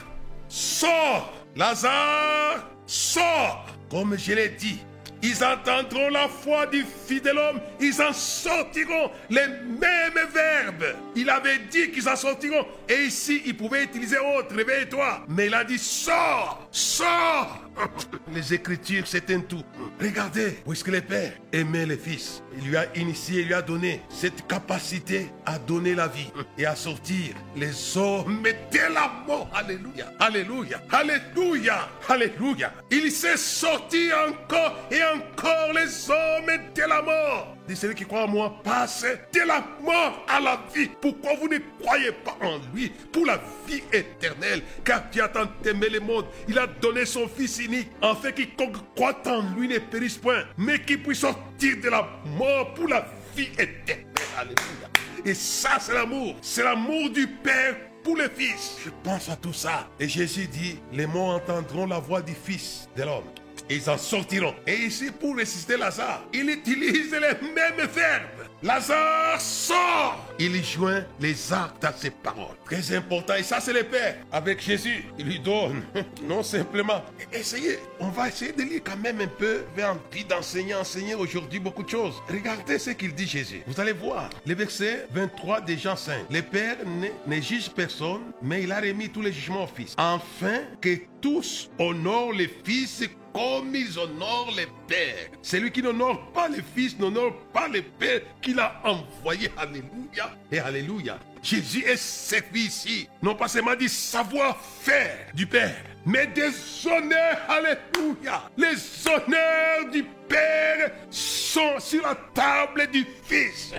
sors 0.49 1.33
Lazare, 1.57 2.71
sors 2.87 3.67
Comme 3.91 4.17
je 4.19 4.33
l'ai 4.33 4.51
dit, 4.51 4.81
ils 5.22 5.44
entendront 5.44 6.09
la 6.09 6.28
foi 6.28 6.66
du 6.66 6.85
Fils 7.06 7.22
de 7.22 7.30
l'homme, 7.30 7.61
ils 7.80 8.00
en 8.00 8.12
sortiront 8.12 9.11
les 9.28 9.46
mêmes 9.46 10.28
verbes. 10.33 10.96
Il 11.14 11.28
avait 11.28 11.59
dit 11.70 11.90
qu'ils 11.90 12.09
en 12.09 12.16
sortiront. 12.16 12.66
Et 12.88 13.06
ici, 13.06 13.42
il 13.44 13.56
pouvait 13.56 13.85
utiliser 13.85 14.18
autre, 14.18 14.54
réveille-toi. 14.54 15.22
Mais 15.28 15.46
il 15.46 15.54
a 15.54 15.64
dit, 15.64 15.78
sors, 15.78 16.66
sors. 16.70 17.69
Les 18.35 18.55
Écritures, 18.55 19.07
c'est 19.07 19.31
un 19.31 19.40
tout. 19.40 19.62
Regardez, 20.01 20.59
où 20.66 20.73
est-ce 20.73 20.85
que 20.85 20.90
le 20.90 21.01
Père 21.01 21.33
aimait 21.53 21.87
le 21.87 21.97
Fils? 21.97 22.43
Il 22.57 22.69
lui 22.69 22.77
a 22.77 22.87
initié, 22.97 23.43
il 23.43 23.49
lui 23.49 23.55
a 23.55 23.62
donné 23.62 24.03
cette 24.09 24.47
capacité 24.47 25.31
à 25.47 25.59
donner 25.59 25.95
la 25.95 26.09
vie 26.09 26.31
et 26.59 26.66
à 26.66 26.77
sortir 26.77 27.35
les 27.57 27.97
hommes 27.97 28.43
de 28.43 28.95
la 28.95 29.12
mort. 29.27 29.51
Alléluia, 29.55 30.07
Alléluia, 30.19 30.81
Alléluia, 30.90 31.88
Alléluia. 32.09 32.73
Il 32.90 33.11
s'est 33.11 33.37
sorti 33.37 34.11
encore 34.29 34.77
et 34.90 35.03
encore 35.03 35.73
les 35.75 36.11
hommes 36.11 36.61
de 36.75 36.83
la 36.83 37.03
mort 37.03 37.57
celui 37.74 37.94
qui 37.94 38.04
croit 38.04 38.24
en 38.24 38.28
moi 38.28 38.61
passe 38.62 39.04
de 39.33 39.46
la 39.46 39.64
mort 39.83 40.24
à 40.28 40.40
la 40.40 40.61
vie. 40.74 40.88
Pourquoi 41.00 41.35
vous 41.35 41.48
ne 41.48 41.59
croyez 41.80 42.12
pas 42.12 42.37
en 42.42 42.59
lui 42.74 42.90
pour 43.12 43.26
la 43.26 43.40
vie 43.66 43.83
éternelle? 43.92 44.62
Car 44.85 45.09
Dieu 45.11 45.22
a 45.22 45.28
tant 45.28 45.48
aimé 45.64 45.88
le 45.88 46.00
monde, 46.00 46.26
il 46.48 46.59
a 46.59 46.66
donné 46.66 47.04
son 47.04 47.28
Fils 47.28 47.59
unique, 47.59 47.88
en 48.02 48.14
fait 48.14 48.33
quiconque 48.33 48.76
croit 48.94 49.22
en 49.26 49.42
lui 49.56 49.68
ne 49.68 49.78
périsse 49.78 50.18
point, 50.18 50.44
mais 50.56 50.80
qui 50.80 50.96
puisse 50.96 51.20
sortir 51.20 51.76
de 51.83 51.88
la 51.88 52.09
mort 52.38 52.74
pour 52.74 52.88
la 52.88 53.06
vie 53.37 53.50
éternelle. 53.59 54.06
Alléluia. 54.37 54.88
Et 55.24 55.35
ça, 55.35 55.78
c'est 55.80 55.92
l'amour. 55.92 56.37
C'est 56.40 56.62
l'amour 56.62 57.11
du 57.11 57.26
Père 57.26 57.76
pour 58.02 58.16
le 58.16 58.28
Fils. 58.28 58.78
Je 58.85 58.90
pense 59.02 59.28
à 59.28 59.37
tout 59.37 59.52
ça. 59.52 59.88
Et 59.98 60.09
Jésus 60.09 60.46
dit, 60.46 60.78
les 60.92 61.06
morts 61.06 61.35
entendront 61.35 61.87
la 61.87 61.98
voix 61.98 62.22
du 62.22 62.33
Fils 62.33 62.88
de 62.96 63.02
l'homme 63.02 63.24
ils 63.70 63.88
en 63.88 63.96
sortiront. 63.96 64.54
Et 64.66 64.74
ici, 64.74 65.11
pour 65.18 65.37
résister 65.37 65.76
Lazare, 65.76 66.24
il 66.33 66.50
utilise 66.50 67.12
les 67.12 67.48
mêmes 67.54 67.87
verbes. 67.88 68.50
Lazare 68.62 69.40
sort. 69.40 70.26
Il 70.38 70.62
joint 70.62 71.02
les 71.18 71.52
actes 71.52 71.83
à 71.83 71.92
ses 71.94 72.11
paroles. 72.11 72.56
Très 72.66 72.94
important. 72.94 73.35
Et 73.35 73.42
ça, 73.42 73.59
c'est 73.59 73.72
le 73.72 73.85
Père. 73.85 74.16
Avec 74.30 74.61
Jésus, 74.61 75.06
il 75.18 75.26
lui 75.26 75.38
donne. 75.40 75.83
Non 76.22 76.42
simplement. 76.42 77.02
Essayez. 77.33 77.78
On 77.98 78.09
va 78.09 78.28
essayer 78.28 78.52
de 78.52 78.62
lire 78.62 78.83
quand 78.85 78.96
même 78.98 79.20
un 79.20 79.26
peu. 79.26 79.62
J'ai 79.76 79.85
envie 79.85 80.24
d'enseigner, 80.24 80.74
enseigner 80.74 81.14
aujourd'hui 81.14 81.59
beaucoup 81.59 81.83
de 81.83 81.88
choses. 81.88 82.14
Regardez 82.28 82.78
ce 82.78 82.90
qu'il 82.90 83.14
dit 83.14 83.26
Jésus. 83.26 83.62
Vous 83.66 83.80
allez 83.80 83.92
voir. 83.92 84.28
Le 84.46 84.54
verset 84.54 85.06
23 85.12 85.62
de 85.62 85.74
Jean 85.76 85.96
5. 85.96 86.26
Le 86.30 86.42
Père 86.42 86.76
ne, 86.85 87.09
ne 87.35 87.40
juge 87.40 87.70
personne, 87.70 88.20
mais 88.42 88.62
il 88.62 88.72
a 88.72 88.80
remis 88.80 89.09
tous 89.09 89.22
les 89.22 89.33
jugements 89.33 89.64
au 89.64 89.66
Fils. 89.66 89.94
Afin 89.96 90.61
que 90.80 90.98
tous 91.20 91.70
honorent 91.78 92.33
le 92.33 92.46
Fils 92.64 93.04
comme 93.33 93.74
ils 93.74 93.98
honorent 93.98 94.52
les 94.56 94.66
pères. 94.88 95.30
Celui 95.42 95.70
qui 95.70 95.83
n'honore 95.83 96.33
pas 96.33 96.48
le 96.48 96.62
Fils 96.74 96.98
n'honore 96.98 97.35
pas 97.52 97.68
le 97.68 97.83
Père 97.83 98.20
qu'il 98.42 98.59
a 98.59 98.80
envoyé. 98.85 99.50
Alléluia 99.56 100.30
et 100.50 100.59
Alléluia. 100.59 101.18
Jésus 101.42 101.85
est 101.87 101.96
servi 101.96 102.66
ici, 102.66 103.09
non 103.22 103.35
pas 103.35 103.48
seulement 103.48 103.74
du 103.74 103.88
savoir-faire 103.88 105.28
du 105.33 105.46
Père, 105.46 105.83
mais 106.04 106.26
des 106.26 106.50
honneurs. 106.87 107.38
Alléluia. 107.48 108.42
Les 108.59 108.76
honneurs 109.06 109.90
du 109.90 110.04
Père 110.28 110.90
sont 111.11 111.78
sur 111.78 112.02
la 112.02 112.14
table 112.35 112.88
du 112.92 113.06
Fils. 113.24 113.72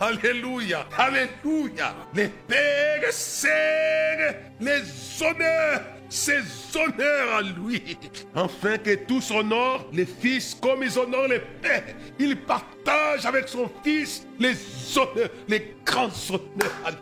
Alléluia. 0.00 0.86
Alléluia. 0.96 1.94
Les 2.14 2.28
pères 2.28 3.12
servent 3.12 4.36
les 4.60 4.82
honneurs 5.22 5.82
ses 6.08 6.40
honneurs 6.74 7.34
à 7.34 7.42
lui, 7.42 7.98
afin 8.34 8.78
que 8.78 8.94
tous 8.94 9.30
honorent 9.30 9.86
les 9.92 10.06
fils 10.06 10.54
comme 10.60 10.82
ils 10.82 10.98
honorent 10.98 11.28
les 11.28 11.40
pères. 11.40 11.94
Il 12.18 12.36
partage 12.36 13.26
avec 13.26 13.48
son 13.48 13.70
fils 13.84 14.26
les 14.38 14.56
honneurs, 14.96 15.30
les 15.48 15.74
grands 15.84 16.10
honneurs. 16.30 16.98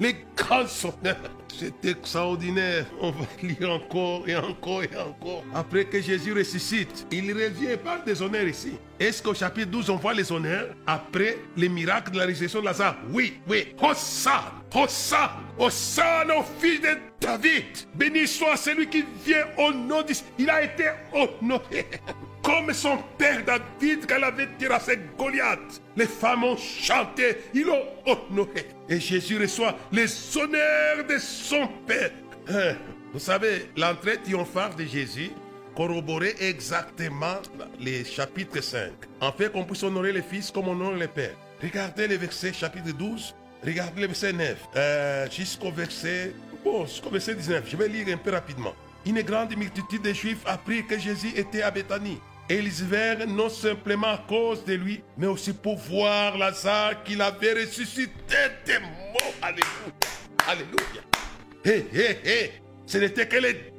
Les 0.00 0.16
grands 0.36 0.64
honneurs. 0.84 1.43
C'est 1.58 1.84
extraordinaire. 1.84 2.86
On 3.00 3.10
va 3.10 3.26
lire 3.42 3.70
encore 3.70 4.28
et 4.28 4.36
encore 4.36 4.82
et 4.82 4.90
encore. 4.96 5.44
Après 5.54 5.84
que 5.84 6.00
Jésus 6.00 6.32
ressuscite, 6.32 7.06
il 7.10 7.32
revient 7.32 7.76
par 7.82 8.02
des 8.04 8.20
honneurs 8.20 8.48
ici. 8.48 8.72
Est-ce 8.98 9.22
qu'au 9.22 9.34
chapitre 9.34 9.70
12, 9.70 9.90
on 9.90 9.96
voit 9.96 10.14
les 10.14 10.30
honneurs? 10.32 10.74
Après 10.86 11.38
les 11.56 11.68
miracles 11.68 12.12
de 12.12 12.18
la 12.18 12.26
résurrection 12.26 12.60
de 12.60 12.66
Lazare 12.66 12.96
Oui, 13.10 13.34
oui. 13.48 13.74
Hosanna, 13.80 14.52
Hosanna, 14.74 15.32
Hosanna 15.58 16.38
au 16.38 16.44
fils 16.60 16.80
de 16.80 16.98
David. 17.20 17.64
Béni 17.94 18.26
soit 18.26 18.56
celui 18.56 18.88
qui 18.88 19.04
vient 19.24 19.46
au 19.58 19.72
nom 19.72 20.02
de... 20.02 20.12
Il 20.38 20.50
a 20.50 20.62
été 20.62 20.84
honoré. 21.12 21.86
Comme 22.44 22.74
son 22.74 22.98
père 23.16 23.42
David 23.42 24.04
il 24.06 24.24
avait 24.24 24.48
terrassé 24.58 24.98
Goliath. 25.18 25.80
Les 25.96 26.06
femmes 26.06 26.44
ont 26.44 26.56
chanté, 26.58 27.38
ils 27.54 27.64
l'ont 27.64 27.82
honoré. 28.04 28.68
Et 28.88 29.00
Jésus 29.00 29.38
reçoit 29.38 29.74
les 29.90 30.06
honneurs 30.36 31.06
de 31.08 31.16
son 31.18 31.66
père. 31.86 32.10
Hein, 32.48 32.74
Vous 33.14 33.18
savez, 33.18 33.70
l'entrée 33.78 34.18
triomphale 34.18 34.74
de 34.76 34.84
Jésus 34.84 35.30
corroborait 35.74 36.34
exactement 36.38 37.38
les 37.80 38.04
chapitres 38.04 38.62
5. 38.62 38.90
En 39.22 39.32
fait, 39.32 39.50
qu'on 39.50 39.64
puisse 39.64 39.82
honorer 39.82 40.12
les 40.12 40.22
fils 40.22 40.50
comme 40.50 40.68
on 40.68 40.72
honore 40.72 40.94
les 40.94 41.08
pères. 41.08 41.34
Regardez 41.62 42.06
le 42.06 42.16
verset 42.16 42.52
chapitre 42.52 42.92
12, 42.92 43.34
regardez 43.64 44.02
le 44.02 44.06
verset 44.08 44.34
9, 44.34 44.56
euh, 44.76 45.30
jusqu'au 45.30 45.70
verset, 45.72 46.34
bon, 46.62 46.86
verset 47.10 47.34
19. 47.36 47.64
Je 47.66 47.76
vais 47.76 47.88
lire 47.88 48.06
un 48.14 48.18
peu 48.18 48.30
rapidement. 48.32 48.74
Une 49.06 49.22
grande 49.22 49.56
multitude 49.56 50.02
de 50.02 50.12
Juifs 50.12 50.42
apprit 50.44 50.86
que 50.86 50.98
Jésus 50.98 51.32
était 51.34 51.62
à 51.62 51.70
Béthanie. 51.70 52.20
Et 52.50 52.58
ils 52.58 53.26
non 53.26 53.48
simplement 53.48 54.08
à 54.08 54.18
cause 54.28 54.64
de 54.64 54.74
lui, 54.74 55.02
mais 55.16 55.26
aussi 55.26 55.54
pour 55.54 55.78
voir 55.78 56.36
Lazare 56.36 57.02
qu'il 57.02 57.22
avait 57.22 57.54
ressuscité 57.54 58.36
des 58.66 58.78
morts. 58.80 59.34
Alléluia. 59.40 59.64
Alléluia. 60.46 61.02
Hé, 61.64 61.86
hé, 61.92 62.18
hé. 62.24 62.52
Ce 62.84 62.98
n'était 62.98 63.26
que 63.26 63.38
les 63.38 63.72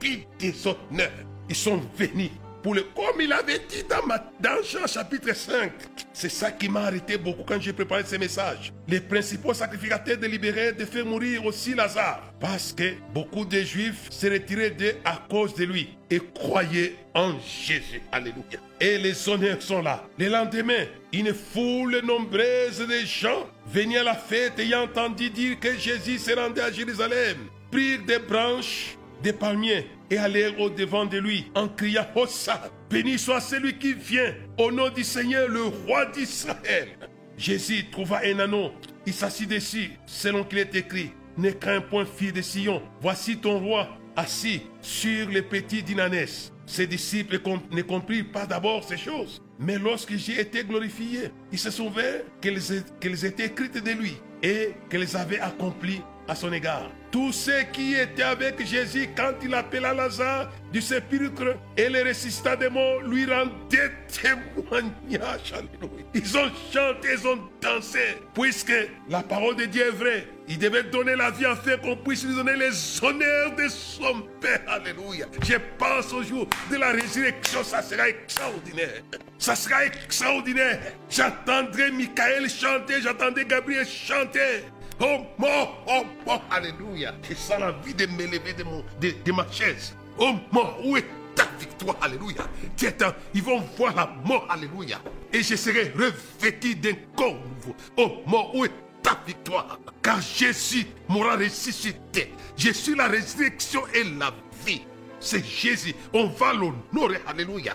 débits 0.00 0.26
des 0.40 0.54
honneurs. 0.66 1.10
Ils 1.48 1.54
sont 1.54 1.80
venus 1.96 2.30
pour 2.62 2.74
le. 2.74 2.82
Comme 2.94 3.20
il 3.20 3.32
avait 3.32 3.60
dit 3.68 3.84
dans, 3.88 4.06
dans 4.40 4.62
Jean 4.62 4.86
chapitre 4.86 5.34
5. 5.34 5.72
C'est 6.12 6.28
ça 6.28 6.50
qui 6.50 6.68
m'a 6.68 6.82
arrêté 6.82 7.16
beaucoup 7.16 7.44
quand 7.44 7.60
j'ai 7.60 7.72
préparé 7.72 8.02
ce 8.04 8.16
message. 8.16 8.72
Les 8.88 9.00
principaux 9.00 9.54
sacrificateurs 9.54 10.18
délibéraient 10.18 10.72
de 10.72 10.84
faire 10.84 11.06
mourir 11.06 11.44
aussi 11.46 11.74
Lazare. 11.74 12.32
Parce 12.40 12.72
que 12.72 12.94
beaucoup 13.14 13.44
de 13.44 13.60
Juifs 13.60 14.08
se 14.10 14.26
retiraient 14.26 14.70
d'eux 14.70 14.96
à 15.04 15.18
cause 15.30 15.54
de 15.54 15.64
lui 15.64 15.96
et 16.10 16.20
croyaient 16.34 16.96
en 17.14 17.38
Jésus. 17.40 18.02
Alléluia. 18.12 18.58
Et 18.80 18.98
les 18.98 19.28
honneurs 19.28 19.62
sont 19.62 19.82
là. 19.82 20.04
Le 20.18 20.28
lendemain, 20.28 20.84
une 21.12 21.32
foule 21.32 22.00
nombreuse 22.04 22.78
de 22.78 23.06
gens 23.06 23.48
venaient 23.66 23.98
à 23.98 24.04
la 24.04 24.14
fête 24.14 24.58
ayant 24.58 24.82
entendu 24.82 25.30
dire 25.30 25.58
que 25.60 25.76
Jésus 25.76 26.18
se 26.18 26.32
rendait 26.32 26.62
à 26.62 26.72
Jérusalem. 26.72 27.36
Prirent 27.70 28.04
des 28.04 28.18
branches 28.18 28.96
des 29.22 29.32
palmiers 29.32 29.86
et 30.10 30.18
allèrent 30.18 30.58
au 30.60 30.70
devant 30.70 31.06
de 31.06 31.18
lui 31.18 31.50
en 31.54 31.68
criant 31.68 32.06
Hosanna, 32.14 32.68
béni 32.88 33.18
soit 33.18 33.40
celui 33.40 33.78
qui 33.78 33.94
vient 33.94 34.34
au 34.58 34.72
nom 34.72 34.88
du 34.88 35.04
Seigneur 35.04 35.48
le 35.48 35.64
roi 35.64 36.06
d'Israël. 36.06 36.88
Jésus 37.36 37.90
trouva 37.90 38.20
un 38.24 38.38
anneau, 38.38 38.72
il 39.06 39.14
s'assit 39.14 39.48
dessus, 39.48 39.92
selon 40.06 40.44
qu'il 40.44 40.58
est 40.58 40.74
écrit, 40.74 41.12
ne 41.38 41.50
crains 41.50 41.80
point 41.80 42.04
fille 42.04 42.32
de 42.32 42.42
Sion, 42.42 42.82
voici 43.00 43.38
ton 43.38 43.58
roi 43.60 43.88
assis 44.16 44.62
sur 44.82 45.28
les 45.28 45.42
petits 45.42 45.82
d'Inanès. 45.82 46.52
Ses 46.66 46.86
disciples 46.86 47.40
ne 47.72 47.82
comprirent 47.82 48.30
pas 48.30 48.46
d'abord 48.46 48.84
ces 48.84 48.96
choses, 48.96 49.42
mais 49.58 49.78
lorsque 49.78 50.16
j'ai 50.16 50.40
été 50.40 50.64
glorifié, 50.64 51.30
ils 51.50 51.58
se 51.58 51.70
souvinrent 51.70 52.22
qu'elles 52.40 53.24
étaient 53.24 53.46
écrites 53.46 53.82
de 53.82 53.90
lui 53.90 54.16
et 54.42 54.70
qu'elles 54.88 55.16
avaient 55.16 55.40
accompli 55.40 56.00
à 56.28 56.34
son 56.34 56.52
égard. 56.52 56.90
Tous 57.10 57.32
ceux 57.32 57.62
qui 57.72 57.94
étaient 57.94 58.22
avec 58.22 58.64
Jésus 58.64 59.08
quand 59.16 59.32
il 59.42 59.52
appela 59.54 59.92
Lazare 59.92 60.48
du 60.72 60.80
sépulcre 60.80 61.56
et 61.76 61.88
le 61.88 62.06
ressuscita 62.08 62.54
des 62.54 62.68
morts 62.68 63.00
lui 63.02 63.24
rendaient 63.26 63.90
témoignage. 64.08 65.52
Alléluia. 65.52 66.04
Ils 66.14 66.38
ont 66.38 66.50
chanté, 66.72 67.08
ils 67.12 67.26
ont 67.26 67.38
dansé, 67.60 68.16
puisque 68.32 68.72
la 69.08 69.22
parole 69.22 69.56
de 69.56 69.64
Dieu 69.64 69.86
est 69.88 69.90
vraie. 69.90 70.26
Il 70.48 70.58
devait 70.58 70.84
donner 70.84 71.16
la 71.16 71.30
vie 71.30 71.46
afin 71.46 71.76
qu'on 71.78 71.96
puisse 71.96 72.24
lui 72.24 72.34
donner 72.34 72.56
les 72.56 73.04
honneurs 73.04 73.56
de 73.56 73.68
son 73.68 74.22
Père. 74.40 74.60
Alléluia. 74.68 75.26
Je 75.42 75.54
pense 75.78 76.12
au 76.12 76.22
jour 76.22 76.46
de 76.70 76.76
la 76.76 76.92
résurrection, 76.92 77.64
ça 77.64 77.82
sera 77.82 78.08
extraordinaire. 78.08 79.02
Ça 79.38 79.56
sera 79.56 79.84
extraordinaire. 79.84 80.80
J'entendrai 81.08 81.90
Michael 81.90 82.48
chanter, 82.48 83.00
j'entendrai 83.02 83.44
Gabriel 83.44 83.86
chanter. 83.86 84.64
Oh 85.02 85.26
mort, 85.38 85.84
oh 85.88 86.02
mort, 86.26 86.42
alléluia. 86.50 87.14
Je 87.28 87.34
sens 87.34 87.58
la 87.58 87.72
vie 87.72 87.94
de 87.94 88.06
me 88.06 88.26
lever 88.26 88.52
de, 88.52 88.64
mon, 88.64 88.84
de, 89.00 89.14
de 89.24 89.32
ma 89.32 89.46
chaise. 89.50 89.94
Oh 90.18 90.34
mort, 90.52 90.78
où 90.84 90.96
est 90.96 91.06
ta 91.34 91.46
victoire, 91.58 91.96
alléluia. 92.02 92.44
Tiens, 92.76 92.92
ils 93.32 93.42
vont 93.42 93.60
voir 93.78 93.94
la 93.94 94.12
mort, 94.24 94.46
alléluia. 94.50 95.00
Et 95.32 95.42
je 95.42 95.56
serai 95.56 95.92
revêtu 95.96 96.74
d'un 96.74 96.94
corps 97.16 97.32
nouveau. 97.34 97.74
Oh 97.96 98.22
mort, 98.26 98.54
où 98.54 98.66
est 98.66 98.72
ta 99.02 99.18
victoire? 99.26 99.78
Car 100.02 100.20
Jésus 100.20 100.86
m'aura 101.08 101.36
ressuscité. 101.36 102.34
Je 102.56 102.70
suis 102.70 102.94
la 102.94 103.08
résurrection 103.08 103.82
et 103.94 104.04
la 104.04 104.34
vie. 104.66 104.82
C'est 105.18 105.44
Jésus. 105.44 105.94
On 106.12 106.26
va 106.26 106.52
l'honorer, 106.52 107.20
alléluia. 107.26 107.74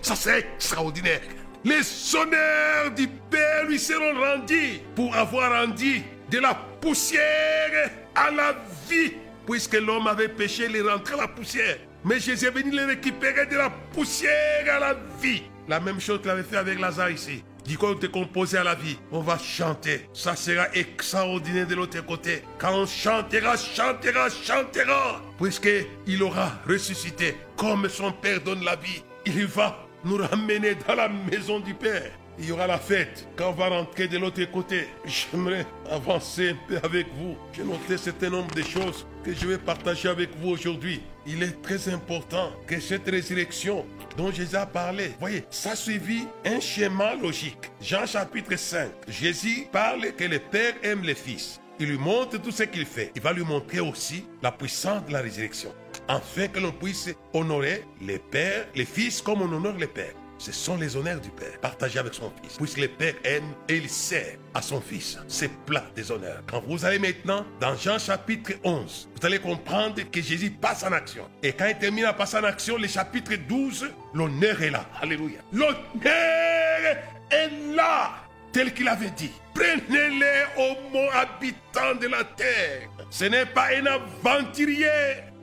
Ça 0.00 0.16
c'est 0.16 0.38
extraordinaire. 0.38 1.20
Les 1.64 1.82
honneurs 2.14 2.90
du 2.96 3.08
Père 3.08 3.64
lui 3.66 3.78
seront 3.78 4.14
rendus 4.14 4.80
pour 4.94 5.14
avoir 5.14 5.60
rendu 5.60 6.02
de 6.30 6.38
la 6.38 6.54
poussière 6.80 7.90
à 8.14 8.30
la 8.30 8.56
vie. 8.88 9.12
Puisque 9.46 9.74
l'homme 9.74 10.06
avait 10.06 10.28
péché, 10.28 10.66
il 10.68 10.76
est 10.76 10.82
rentré 10.82 11.14
à 11.14 11.22
la 11.22 11.28
poussière. 11.28 11.78
Mais 12.04 12.20
Jésus 12.20 12.46
est 12.46 12.50
venu 12.50 12.70
le 12.70 12.84
récupérer 12.86 13.46
de 13.46 13.56
la 13.56 13.70
poussière 13.70 14.74
à 14.76 14.78
la 14.78 14.94
vie. 15.20 15.42
La 15.66 15.80
même 15.80 16.00
chose 16.00 16.20
qu'il 16.20 16.30
avait 16.30 16.42
fait 16.42 16.56
avec 16.56 16.78
Lazare 16.78 17.10
ici. 17.10 17.42
Du 17.64 17.76
coup, 17.76 17.86
on 17.86 17.98
est 18.00 18.10
composé 18.10 18.56
à 18.56 18.64
la 18.64 18.74
vie. 18.74 18.98
On 19.12 19.20
va 19.20 19.36
chanter. 19.36 20.08
Ça 20.14 20.36
sera 20.36 20.68
extraordinaire 20.74 21.66
de 21.66 21.74
l'autre 21.74 22.04
côté. 22.06 22.42
Quand 22.58 22.74
on 22.74 22.86
chantera, 22.86 23.56
chantera, 23.56 24.28
chantera. 24.30 25.20
Puisqu'il 25.38 26.22
aura 26.22 26.52
ressuscité. 26.66 27.36
Comme 27.56 27.88
son 27.88 28.12
Père 28.12 28.40
donne 28.40 28.64
la 28.64 28.76
vie. 28.76 29.02
Il 29.26 29.46
va 29.46 29.86
nous 30.04 30.16
ramener 30.16 30.76
dans 30.86 30.94
la 30.94 31.08
maison 31.08 31.60
du 31.60 31.74
Père. 31.74 32.10
Il 32.40 32.48
y 32.48 32.52
aura 32.52 32.68
la 32.68 32.78
fête 32.78 33.26
quand 33.36 33.50
on 33.50 33.52
va 33.52 33.68
rentrer 33.68 34.06
de 34.06 34.16
l'autre 34.16 34.44
côté. 34.44 34.86
J'aimerais 35.04 35.66
avancer 35.90 36.50
un 36.50 36.56
peu 36.68 36.78
avec 36.84 37.08
vous. 37.14 37.36
J'ai 37.52 37.64
noté 37.64 37.94
un 37.94 37.96
certain 37.96 38.30
nombre 38.30 38.54
de 38.54 38.62
choses 38.62 39.06
que 39.24 39.34
je 39.34 39.46
vais 39.46 39.58
partager 39.58 40.08
avec 40.08 40.30
vous 40.40 40.50
aujourd'hui. 40.50 41.02
Il 41.26 41.42
est 41.42 41.60
très 41.62 41.92
important 41.92 42.52
que 42.66 42.78
cette 42.78 43.08
résurrection 43.08 43.84
dont 44.16 44.30
Jésus 44.30 44.54
a 44.54 44.66
parlé, 44.66 45.10
voyez, 45.18 45.44
ça 45.50 45.74
suivi 45.74 46.22
un 46.44 46.60
schéma 46.60 47.16
logique. 47.16 47.72
Jean 47.80 48.06
chapitre 48.06 48.56
5, 48.56 48.88
Jésus 49.08 49.66
parle 49.72 50.12
que 50.12 50.24
le 50.24 50.38
Père 50.38 50.74
aime 50.84 51.02
le 51.02 51.14
Fils. 51.14 51.60
Il 51.80 51.88
lui 51.88 51.98
montre 51.98 52.38
tout 52.38 52.50
ce 52.50 52.64
qu'il 52.64 52.86
fait. 52.86 53.12
Il 53.14 53.22
va 53.22 53.32
lui 53.32 53.44
montrer 53.44 53.80
aussi 53.80 54.24
la 54.42 54.50
puissance 54.50 55.04
de 55.06 55.12
la 55.12 55.20
résurrection. 55.20 55.72
Afin 56.08 56.48
que 56.48 56.58
l'on 56.58 56.72
puisse 56.72 57.10
honorer 57.32 57.84
les 58.00 58.18
pères, 58.18 58.66
les 58.74 58.84
fils 58.84 59.22
comme 59.22 59.42
on 59.42 59.52
honore 59.52 59.76
les 59.76 59.86
pères. 59.86 60.14
Ce 60.38 60.52
sont 60.52 60.76
les 60.76 60.96
honneurs 60.96 61.20
du 61.20 61.30
Père, 61.30 61.58
partagés 61.60 61.98
avec 61.98 62.14
son 62.14 62.32
Fils. 62.42 62.56
Puisque 62.56 62.78
le 62.78 62.88
Père 62.88 63.14
aime 63.24 63.52
et 63.68 63.76
il 63.76 63.90
sert 63.90 64.36
à 64.54 64.62
son 64.62 64.80
Fils. 64.80 65.18
C'est 65.26 65.50
plat 65.66 65.84
des 65.96 66.10
honneurs. 66.12 66.42
Quand 66.48 66.62
vous 66.66 66.84
allez 66.84 67.00
maintenant 67.00 67.44
dans 67.60 67.76
Jean 67.76 67.98
chapitre 67.98 68.52
11, 68.62 69.08
vous 69.14 69.26
allez 69.26 69.40
comprendre 69.40 70.00
que 70.10 70.20
Jésus 70.22 70.50
passe 70.50 70.84
en 70.84 70.92
action. 70.92 71.28
Et 71.42 71.52
quand 71.52 71.66
il 71.66 71.76
termine 71.78 72.04
à 72.04 72.12
passer 72.12 72.36
en 72.36 72.44
action, 72.44 72.78
le 72.78 72.86
chapitre 72.86 73.32
12, 73.48 73.90
l'honneur 74.14 74.62
est 74.62 74.70
là. 74.70 74.86
Alléluia. 75.02 75.40
L'honneur 75.52 76.96
est 77.30 77.74
là, 77.74 78.14
tel 78.52 78.72
qu'il 78.72 78.88
avait 78.88 79.10
dit. 79.10 79.32
Prenez-les, 79.54 80.44
homo 80.56 81.08
habitants 81.12 81.96
de 82.00 82.06
la 82.06 82.22
terre. 82.22 82.88
Ce 83.10 83.24
n'est 83.24 83.46
pas 83.46 83.70
un 83.74 83.86
aventurier. 83.86 84.86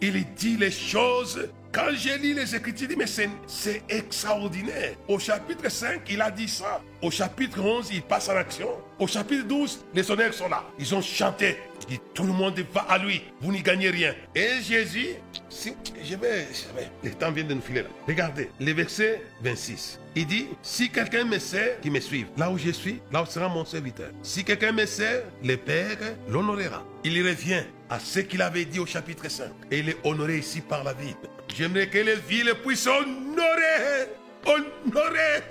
Il 0.02 0.24
dit 0.36 0.56
les 0.56 0.72
choses 0.72 1.50
quand 1.76 1.94
j'ai 1.94 2.18
lu 2.18 2.34
les 2.34 2.56
Écritures, 2.56 2.88
je 2.90 2.94
dis, 2.94 2.98
mais 2.98 3.06
c'est 3.48 3.84
extraordinaire. 3.90 4.96
Au 5.10 5.20
chapitre 5.20 5.70
5, 5.70 6.04
il 6.10 6.22
a 6.22 6.32
dit 6.32 6.48
ça. 6.48 6.82
Au 7.02 7.12
chapitre 7.12 7.60
11, 7.60 7.90
il 7.92 8.02
passe 8.02 8.30
en 8.30 8.38
action. 8.38 8.70
Au 8.98 9.08
chapitre 9.08 9.44
12, 9.44 9.84
les 9.94 10.10
honneurs 10.10 10.34
sont 10.34 10.48
là. 10.48 10.64
Ils 10.80 10.96
ont 10.96 11.02
chanté. 11.02 11.58
Il 11.82 11.98
dit, 11.98 12.02
tout 12.14 12.24
le 12.24 12.32
monde 12.32 12.58
va 12.74 12.86
à 12.88 12.98
lui. 12.98 13.24
Vous 13.42 13.52
n'y 13.52 13.62
gagnez 13.62 13.90
rien. 13.90 14.16
Et 14.34 14.62
Jésus, 14.62 15.16
je 15.52 16.16
vais, 16.16 16.48
je 16.54 16.80
vais, 16.80 16.90
le 17.04 17.12
temps 17.12 17.30
vient 17.30 17.44
de 17.44 17.54
nous 17.54 17.62
filer 17.62 17.82
là. 17.82 17.90
Regardez, 18.08 18.50
le 18.58 18.72
verset 18.72 19.22
26. 19.42 20.00
Il 20.16 20.28
dit, 20.28 20.48
si 20.62 20.90
quelqu'un 20.90 21.26
me 21.26 21.40
sert, 21.40 21.82
qu'il 21.82 21.92
me 21.92 22.00
suive. 22.00 22.28
Là 22.38 22.50
où 22.52 22.58
je 22.58 22.72
suis, 22.72 23.02
là 23.12 23.22
où 23.22 23.26
sera 23.26 23.50
mon 23.50 23.66
serviteur. 23.66 24.12
Si 24.24 24.46
quelqu'un 24.46 24.72
me 24.72 24.86
sert, 24.86 25.24
le 25.44 25.58
Père 25.58 25.98
l'honorera. 26.30 26.86
Il 27.04 27.22
revient 27.22 27.64
à 27.90 28.00
ce 28.00 28.22
qu'il 28.22 28.42
avait 28.42 28.64
dit 28.64 28.80
au 28.80 28.86
chapitre 28.86 29.30
5. 29.30 29.50
Et 29.72 29.80
il 29.80 29.90
est 29.90 29.98
honoré 30.06 30.38
ici 30.38 30.62
par 30.62 30.82
la 30.86 30.94
ville. 30.94 31.16
J'aimerais 31.58 31.88
que 31.88 32.00
les 32.00 32.16
villes 32.16 32.54
puissent 32.66 32.86
honorer, 32.86 34.10
honorer. 34.46 35.42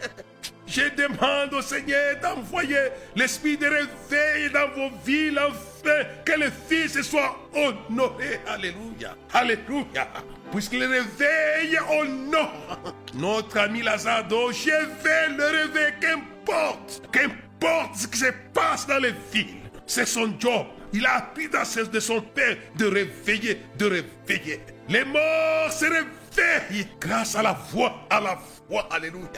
Je 0.66 0.82
demande 0.94 1.54
au 1.54 1.62
Seigneur 1.62 2.16
d'envoyer 2.20 2.88
l'esprit 3.16 3.56
de 3.56 3.66
réveil 3.66 4.50
dans 4.52 4.68
vos 4.68 4.94
villes 5.04 5.38
afin 5.38 6.04
que 6.26 6.32
le 6.32 6.50
Fils 6.68 7.00
soit 7.00 7.48
honoré. 7.54 8.40
Alléluia. 8.46 9.16
Alléluia. 9.32 10.08
Puisque 10.52 10.74
le 10.74 10.88
réveil 10.88 11.78
honore 11.90 12.94
notre 13.14 13.58
ami 13.60 13.80
Lazare, 13.80 14.28
je 14.28 14.70
vais 15.02 15.28
le 15.30 15.44
réveiller, 15.44 15.94
qu'importe, 16.02 17.02
qu'importe 17.12 17.96
ce 17.96 18.06
qui 18.08 18.18
se 18.18 18.32
passe 18.52 18.86
dans 18.86 18.98
les 18.98 19.14
villes. 19.32 19.70
C'est 19.86 20.06
son 20.06 20.34
job. 20.38 20.66
Il 20.92 21.06
a 21.06 21.16
appris 21.16 21.48
dans 21.48 21.62
de 21.90 22.00
son 22.00 22.20
Père 22.20 22.56
de 22.76 22.86
réveiller, 22.86 23.62
de 23.78 23.86
réveiller. 23.86 24.60
Les 24.88 25.04
morts 25.04 25.72
se 25.72 25.86
réveillent 25.86 26.88
grâce 27.00 27.34
à 27.36 27.42
la 27.42 27.52
voix, 27.52 28.06
à 28.10 28.20
la 28.20 28.38
voix. 28.68 28.86
Alléluia. 28.90 29.28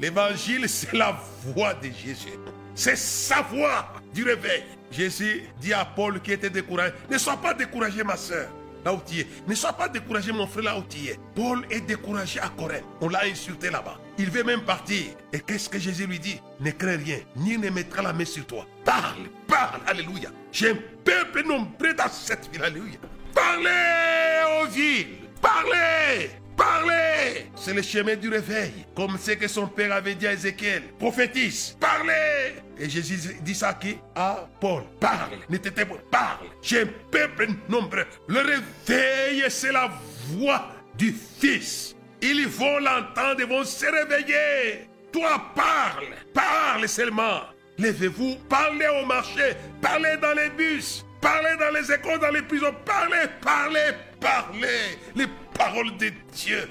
L'évangile, 0.00 0.68
c'est 0.68 0.92
la 0.92 1.16
voix 1.44 1.74
de 1.74 1.86
Jésus. 1.86 2.38
C'est 2.74 2.96
sa 2.96 3.42
voix 3.42 3.92
du 4.12 4.24
réveil. 4.24 4.64
Jésus 4.90 5.44
dit 5.60 5.72
à 5.72 5.84
Paul 5.84 6.20
qui 6.20 6.32
était 6.32 6.50
découragé, 6.50 6.92
ne 7.10 7.16
sois 7.16 7.36
pas 7.36 7.54
découragé 7.54 8.02
ma 8.02 8.16
soeur, 8.16 8.48
là 8.84 8.92
où 8.92 9.00
tu 9.06 9.20
es. 9.20 9.26
Ne 9.46 9.54
sois 9.54 9.72
pas 9.72 9.88
découragé 9.88 10.32
mon 10.32 10.46
frère, 10.46 10.64
là 10.64 10.78
où 10.78 10.82
tu 10.82 10.98
es. 11.06 11.18
Paul 11.34 11.64
est 11.70 11.80
découragé 11.80 12.40
à 12.40 12.48
Corinthe. 12.48 12.84
On 13.00 13.08
l'a 13.08 13.24
insulté 13.24 13.70
là-bas. 13.70 13.98
Il 14.18 14.30
veut 14.30 14.44
même 14.44 14.62
partir. 14.62 15.04
Et 15.32 15.40
qu'est-ce 15.40 15.68
que 15.68 15.78
Jésus 15.78 16.06
lui 16.06 16.18
dit 16.18 16.40
Ne 16.60 16.72
crains 16.72 16.96
rien, 16.96 17.18
ni 17.36 17.56
ne 17.56 17.70
mettra 17.70 18.02
la 18.02 18.12
main 18.12 18.24
sur 18.24 18.44
toi. 18.46 18.66
Parle, 18.84 19.28
parle, 19.46 19.80
alléluia. 19.86 20.30
J'ai 20.50 20.70
un 20.70 20.78
peuple 21.04 21.46
nombreux 21.46 21.94
dans 21.94 22.08
cette 22.08 22.50
ville, 22.52 22.64
alléluia. 22.64 22.98
Parlez 23.36 24.62
aux 24.62 24.66
villes. 24.66 25.18
Parlez. 25.40 26.30
Parlez 26.56 27.50
C'est 27.54 27.74
le 27.74 27.82
chemin 27.82 28.16
du 28.16 28.30
réveil, 28.30 28.72
comme 28.94 29.18
ce 29.18 29.32
que 29.32 29.46
son 29.46 29.66
père 29.66 29.92
avait 29.92 30.14
dit 30.14 30.26
à 30.26 30.32
Ézéchiel. 30.32 30.82
Prophétise, 30.98 31.76
parlez 31.78 32.54
Et 32.78 32.88
Jésus 32.88 33.34
dit 33.42 33.54
ça 33.54 33.68
à 33.68 33.74
qui? 33.74 33.98
À 34.14 34.48
Paul. 34.58 34.84
Parle, 34.98 35.36
pas, 35.48 35.84
parle. 36.10 36.46
J'ai 36.62 36.82
un 36.82 36.88
peuple 37.10 37.48
nombreux. 37.68 38.06
Le 38.26 38.40
réveil, 38.40 39.44
c'est 39.50 39.72
la 39.72 39.90
voix 40.28 40.68
du 40.96 41.14
Fils. 41.38 41.94
Ils 42.22 42.48
vont 42.48 42.78
l'entendre, 42.78 43.40
ils 43.40 43.46
vont 43.46 43.64
se 43.64 43.84
réveiller. 43.84 44.88
Toi, 45.12 45.52
parle, 45.54 46.06
parle 46.32 46.88
seulement. 46.88 47.42
Levez-vous, 47.78 48.36
parlez 48.48 48.88
au 49.02 49.04
marché, 49.04 49.52
parlez 49.82 50.16
dans 50.22 50.32
les 50.32 50.48
bus, 50.48 51.04
Parlez 51.20 51.56
dans 51.58 51.74
les 51.74 51.92
écoles, 51.92 52.20
dans 52.20 52.30
les 52.30 52.42
prisons. 52.42 52.74
Parlez, 52.84 53.26
parlez, 53.40 53.92
parlez. 54.20 54.98
Les 55.14 55.26
paroles 55.54 55.96
de 55.96 56.10
Dieu. 56.32 56.68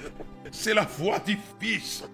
C'est 0.50 0.74
la 0.74 0.82
voix 0.82 1.18
du 1.18 1.36
Fils. 1.60 2.04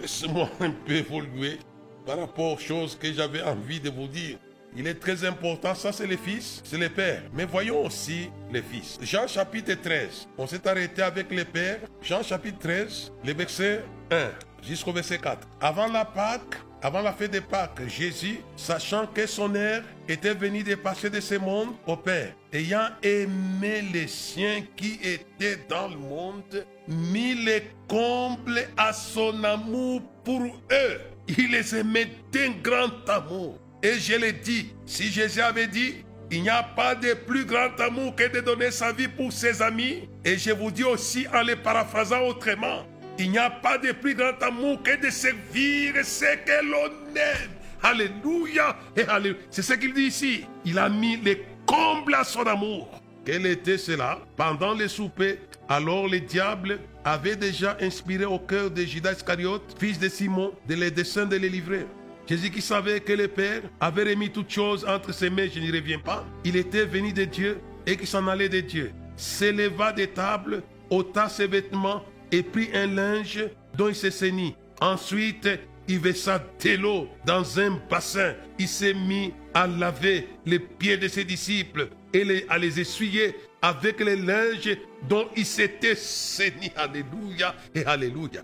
Laissez-moi 0.00 0.48
un 0.60 0.70
peu 0.70 0.92
évoluer 0.92 1.58
par 2.04 2.18
rapport 2.18 2.54
aux 2.54 2.58
choses 2.58 2.98
que 2.98 3.12
j'avais 3.12 3.42
envie 3.42 3.80
de 3.80 3.90
vous 3.90 4.08
dire. 4.08 4.38
Il 4.74 4.86
est 4.86 4.94
très 4.94 5.24
important, 5.24 5.74
ça 5.74 5.92
c'est 5.92 6.06
les 6.06 6.16
fils, 6.16 6.62
c'est 6.64 6.78
les 6.78 6.88
pères. 6.88 7.22
Mais 7.34 7.44
voyons 7.44 7.84
aussi 7.84 8.30
les 8.50 8.62
fils. 8.62 8.98
Jean 9.02 9.26
chapitre 9.26 9.74
13, 9.74 10.28
on 10.38 10.46
s'est 10.46 10.66
arrêté 10.66 11.02
avec 11.02 11.30
les 11.30 11.44
pères. 11.44 11.80
Jean 12.00 12.22
chapitre 12.22 12.58
13, 12.58 13.12
les 13.22 13.34
versets 13.34 13.84
1 14.10 14.30
jusqu'au 14.66 14.92
verset 14.92 15.18
4. 15.18 15.46
Avant 15.60 15.88
la 15.88 16.06
Pâque, 16.06 16.56
avant 16.82 17.00
la 17.00 17.12
fête 17.12 17.30
de 17.30 17.38
Pâques, 17.38 17.86
Jésus, 17.86 18.40
sachant 18.56 19.06
que 19.06 19.26
son 19.26 19.54
heure 19.54 19.82
était 20.08 20.34
venu 20.34 20.64
de 20.64 20.74
passer 20.74 21.08
de 21.08 21.20
ce 21.20 21.36
monde 21.36 21.74
au 21.86 21.96
Père, 21.96 22.34
ayant 22.52 22.88
aimé 23.02 23.82
les 23.92 24.08
siens 24.08 24.64
qui 24.76 24.98
étaient 25.02 25.64
dans 25.68 25.88
le 25.88 25.96
monde, 25.96 26.66
mit 26.88 27.34
les 27.34 27.70
combles 27.88 28.66
à 28.76 28.92
son 28.92 29.44
amour 29.44 30.02
pour 30.24 30.42
eux. 30.42 31.00
Il 31.28 31.52
les 31.52 31.76
aimait 31.76 32.10
d'un 32.32 32.50
grand 32.62 33.08
amour. 33.08 33.58
Et 33.80 33.94
je 33.94 34.14
l'ai 34.16 34.32
dit, 34.32 34.74
si 34.84 35.04
Jésus 35.04 35.40
avait 35.40 35.68
dit, 35.68 36.04
il 36.32 36.42
n'y 36.42 36.50
a 36.50 36.62
pas 36.62 36.94
de 36.94 37.14
plus 37.14 37.44
grand 37.44 37.78
amour 37.78 38.16
que 38.16 38.26
de 38.26 38.40
donner 38.40 38.70
sa 38.70 38.90
vie 38.90 39.06
pour 39.06 39.32
ses 39.32 39.62
amis. 39.62 40.08
Et 40.24 40.36
je 40.36 40.50
vous 40.50 40.70
dis 40.70 40.84
aussi 40.84 41.26
en 41.32 41.42
les 41.42 41.56
paraphrasant 41.56 42.22
autrement, 42.22 42.86
il 43.18 43.30
n'y 43.30 43.38
a 43.38 43.50
pas 43.50 43.78
de 43.78 43.92
plus 43.92 44.14
grand 44.14 44.40
amour 44.42 44.82
que 44.82 45.00
de 45.04 45.10
servir 45.10 45.94
ce 46.04 46.36
que 46.44 46.64
l'on 46.64 46.92
aime. 47.16 47.50
Alléluia 47.82 48.76
Alléluia. 49.08 49.38
C'est 49.50 49.62
ce 49.62 49.74
qu'il 49.74 49.92
dit 49.92 50.04
ici. 50.04 50.44
Il 50.64 50.78
a 50.78 50.88
mis 50.88 51.16
les 51.16 51.44
combles 51.66 52.14
à 52.14 52.24
son 52.24 52.42
amour. 52.42 52.88
Quel 53.24 53.46
était 53.46 53.78
cela? 53.78 54.18
Pendant 54.36 54.74
les 54.74 54.88
soupers, 54.88 55.38
alors 55.68 56.08
le 56.08 56.20
diable 56.20 56.80
avait 57.04 57.36
déjà 57.36 57.76
inspiré 57.80 58.24
au 58.24 58.38
cœur 58.38 58.70
de 58.70 58.82
Judas 58.82 59.12
Iscariote, 59.12 59.76
fils 59.78 59.98
de 59.98 60.08
Simon, 60.08 60.52
de 60.68 60.74
les 60.74 60.90
desseins 60.90 61.26
de 61.26 61.36
les 61.36 61.48
livrer. 61.48 61.86
Jésus 62.26 62.50
qui 62.50 62.62
savait 62.62 63.00
que 63.00 63.12
le 63.12 63.28
Père 63.28 63.62
avait 63.80 64.04
remis 64.04 64.30
toutes 64.30 64.50
choses 64.50 64.84
entre 64.88 65.12
ses 65.12 65.28
mains, 65.28 65.48
je 65.52 65.60
n'y 65.60 65.70
reviens 65.70 65.98
pas. 65.98 66.24
Il 66.44 66.56
était 66.56 66.84
venu 66.84 67.12
de 67.12 67.24
Dieu 67.24 67.60
et 67.86 67.96
qui 67.96 68.06
s'en 68.06 68.26
allait 68.28 68.48
de 68.48 68.60
Dieu. 68.60 68.92
S'éleva 69.16 69.92
des 69.92 70.06
tables, 70.06 70.62
ôta 70.88 71.28
ses 71.28 71.46
vêtements 71.46 72.02
et 72.32 72.42
prit 72.42 72.70
un 72.74 72.88
linge 72.88 73.44
dont 73.76 73.88
il 73.88 73.94
s'est 73.94 74.10
saigné. 74.10 74.56
Ensuite, 74.80 75.48
il 75.86 75.98
versa 75.98 76.42
de 76.62 76.76
l'eau 76.76 77.08
dans 77.26 77.60
un 77.60 77.78
bassin. 77.88 78.34
Il 78.58 78.68
s'est 78.68 78.94
mis 78.94 79.32
à 79.54 79.66
laver 79.66 80.28
les 80.46 80.58
pieds 80.58 80.96
de 80.96 81.08
ses 81.08 81.24
disciples 81.24 81.88
et 82.12 82.44
à 82.48 82.58
les 82.58 82.80
essuyer 82.80 83.36
avec 83.60 84.00
les 84.00 84.16
linges 84.16 84.76
dont 85.08 85.28
il 85.36 85.46
s'était 85.46 85.94
saigné. 85.94 86.72
Alléluia 86.76 87.54
et 87.74 87.84
Alléluia. 87.84 88.42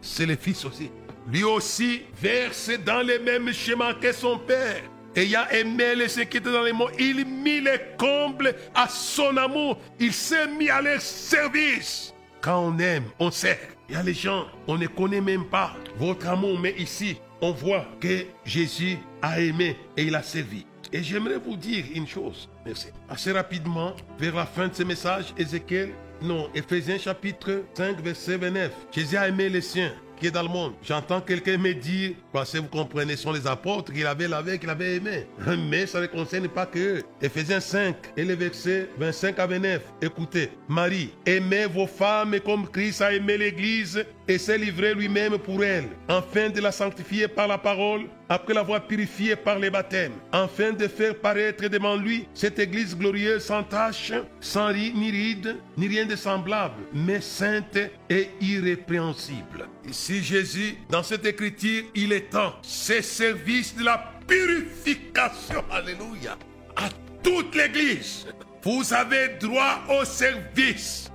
C'est 0.00 0.26
le 0.26 0.36
Fils 0.36 0.64
aussi. 0.64 0.90
Lui 1.30 1.44
aussi 1.44 2.02
verse 2.20 2.70
dans 2.84 3.02
les 3.02 3.18
mêmes 3.18 3.52
schémas 3.52 3.94
que 3.94 4.12
son 4.12 4.38
Père. 4.38 4.82
Ayant 5.16 5.48
aimé 5.50 5.94
les 5.94 6.26
qui 6.26 6.36
étaient 6.36 6.52
dans 6.52 6.62
les 6.62 6.74
monts, 6.74 6.90
il 6.98 7.24
mit 7.24 7.62
les 7.62 7.80
combles 7.98 8.54
à 8.74 8.86
son 8.86 9.36
amour. 9.36 9.78
Il 9.98 10.12
s'est 10.12 10.46
mis 10.46 10.68
à 10.68 10.82
leur 10.82 11.00
service. 11.00 12.12
Quand 12.46 12.60
on 12.60 12.78
aime, 12.78 13.06
on 13.18 13.32
sert. 13.32 13.58
Il 13.88 13.96
y 13.96 13.98
a 13.98 14.04
les 14.04 14.14
gens, 14.14 14.46
on 14.68 14.78
ne 14.78 14.86
connaît 14.86 15.20
même 15.20 15.46
pas 15.46 15.72
votre 15.96 16.28
amour, 16.28 16.56
mais 16.60 16.76
ici, 16.78 17.16
on 17.40 17.50
voit 17.50 17.84
que 17.98 18.24
Jésus 18.44 18.98
a 19.20 19.40
aimé 19.40 19.76
et 19.96 20.04
il 20.04 20.14
a 20.14 20.22
servi. 20.22 20.64
Et 20.92 21.02
j'aimerais 21.02 21.38
vous 21.38 21.56
dire 21.56 21.84
une 21.92 22.06
chose, 22.06 22.48
merci. 22.64 22.86
Assez 23.08 23.32
rapidement, 23.32 23.94
vers 24.20 24.36
la 24.36 24.46
fin 24.46 24.68
de 24.68 24.74
ce 24.74 24.84
message, 24.84 25.34
Ézéchiel, 25.36 25.90
non, 26.22 26.48
Ephésiens 26.54 26.98
chapitre 26.98 27.64
5, 27.74 28.00
verset 28.00 28.36
29. 28.36 28.70
Jésus 28.92 29.16
a 29.16 29.26
aimé 29.26 29.48
les 29.48 29.60
siens 29.60 29.92
qui 30.18 30.26
est 30.26 30.30
dans 30.30 30.42
le 30.42 30.48
monde. 30.48 30.72
J'entends 30.82 31.20
quelqu'un 31.20 31.58
me 31.58 31.74
dire, 31.74 32.12
parce 32.32 32.52
que 32.52 32.58
vous 32.58 32.68
comprenez, 32.68 33.16
ce 33.16 33.22
sont 33.22 33.32
les 33.32 33.46
apôtres 33.46 33.92
qu'il 33.92 34.06
avait 34.06 34.28
lavé, 34.28 34.58
qu'il 34.58 34.70
avait 34.70 34.96
aimé. 34.96 35.26
Mais 35.70 35.86
ça 35.86 36.00
ne 36.00 36.06
concerne 36.06 36.48
pas 36.48 36.66
que 36.66 37.02
Ephésiens 37.20 37.60
5 37.60 37.96
et 38.16 38.24
les 38.24 38.34
versets 38.34 38.88
25 38.98 39.38
à 39.38 39.46
29. 39.46 39.82
Écoutez, 40.02 40.50
Marie, 40.68 41.10
aimez 41.24 41.66
vos 41.66 41.86
femmes 41.86 42.38
comme 42.44 42.68
Christ 42.68 43.02
a 43.02 43.12
aimé 43.12 43.36
l'Église 43.38 44.04
et 44.28 44.38
s'est 44.38 44.58
livré 44.58 44.94
lui-même 44.94 45.38
pour 45.38 45.64
elle, 45.64 45.88
afin 46.08 46.50
de 46.50 46.60
la 46.60 46.72
sanctifier 46.72 47.28
par 47.28 47.46
la 47.46 47.58
parole, 47.58 48.06
après 48.28 48.54
l'avoir 48.54 48.86
purifiée 48.86 49.36
par 49.36 49.58
les 49.58 49.70
baptêmes, 49.70 50.14
afin 50.32 50.72
de 50.72 50.88
faire 50.88 51.14
paraître 51.14 51.68
devant 51.68 51.96
lui 51.96 52.26
cette 52.34 52.58
église 52.58 52.96
glorieuse 52.96 53.44
sans 53.44 53.62
tache, 53.62 54.12
sans 54.40 54.72
ni 54.72 55.10
ride, 55.10 55.56
ni 55.76 55.88
rien 55.88 56.06
de 56.06 56.16
semblable, 56.16 56.82
mais 56.92 57.20
sainte 57.20 57.78
et 58.10 58.28
irrépréhensible. 58.40 59.68
Ici 59.88 60.22
Jésus, 60.22 60.76
dans 60.90 61.02
cette 61.02 61.26
écriture, 61.26 61.84
il 61.94 62.12
étend 62.12 62.54
ses 62.62 63.02
services 63.02 63.76
de 63.76 63.84
la 63.84 64.12
purification, 64.26 65.64
alléluia, 65.70 66.36
à 66.74 66.88
toute 67.22 67.54
l'église. 67.54 68.26
Vous 68.62 68.92
avez 68.92 69.28
droit 69.40 69.84
au 69.88 70.04
service 70.04 71.10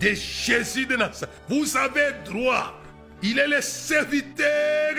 de 0.00 0.08
Jésus 0.14 0.86
de 0.86 0.96
Nazareth. 0.96 1.34
Vous 1.48 1.76
avez 1.76 2.12
droit. 2.24 2.80
Il 3.22 3.38
est 3.38 3.48
le 3.48 3.60
serviteur 3.60 4.94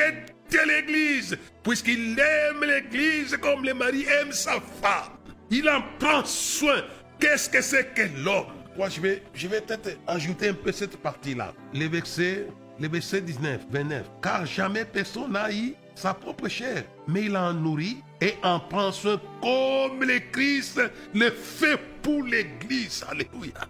de 0.52 0.68
l'église, 0.68 1.38
puisqu'il 1.64 2.20
aime 2.20 2.64
l'église 2.64 3.38
comme 3.38 3.64
le 3.64 3.74
mari 3.74 4.06
aime 4.22 4.32
sa 4.32 4.54
femme. 4.82 5.14
Il 5.50 5.70
en 5.70 5.82
prend 6.00 6.24
soin. 6.26 6.84
Qu'est-ce 7.20 7.50
que 7.50 7.62
c'est 7.62 7.94
que 7.94 8.04
l'homme? 8.24 8.48
Moi, 8.78 8.90
je 8.90 9.00
vais, 9.00 9.24
je 9.34 9.48
vais 9.48 9.62
peut-être 9.62 9.98
ajouter 10.08 10.50
un 10.50 10.54
peu 10.54 10.72
cette 10.72 10.98
partie-là. 10.98 11.54
Le 11.74 11.88
verset, 11.88 12.48
le 12.80 12.88
verset 12.90 13.22
19, 13.22 13.68
29. 13.70 14.06
Car 14.22 14.46
jamais 14.46 14.86
personne 14.86 15.32
n'a 15.32 15.52
eu 15.52 15.74
sa 15.96 16.14
propre 16.14 16.50
chair, 16.50 16.84
mais 17.08 17.24
il 17.26 17.38
en 17.38 17.54
nourrit 17.54 17.98
et 18.22 18.34
en 18.44 18.60
prend 18.60 18.92
soin 18.92 19.20
comme 19.42 20.04
le 20.04 20.20
Christ 20.32 20.82
le 21.14 21.30
fait 21.32 21.80
pour 22.02 22.24
l'église. 22.24 23.06
Alléluia. 23.10 23.68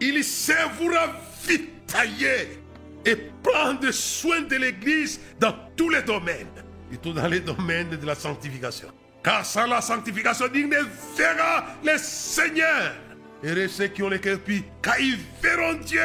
Il 0.00 0.24
sait 0.24 0.54
vous 0.78 0.90
ravitailler 0.90 2.58
et 3.04 3.16
prendre 3.42 3.90
soin 3.90 4.42
de 4.42 4.56
l'Église 4.56 5.20
dans 5.38 5.54
tous 5.76 5.90
les 5.90 6.02
domaines, 6.02 6.46
et 6.92 6.96
tout 6.96 7.12
dans 7.12 7.26
les 7.26 7.40
domaines 7.40 7.90
de 7.90 8.06
la 8.06 8.14
sanctification. 8.14 8.88
Car 9.22 9.44
sans 9.44 9.66
la 9.66 9.80
sanctification, 9.80 10.46
il 10.54 10.68
ne 10.68 10.78
verra 11.16 11.66
le 11.84 11.98
Seigneur. 11.98 12.94
Et 13.42 13.68
ceux 13.68 13.88
qui 13.88 14.02
ont 14.02 14.08
le 14.08 14.18
cœur 14.18 14.38
pur, 14.38 14.62
car 14.82 14.98
ils 14.98 15.18
verront 15.42 15.74
Dieu. 15.74 16.00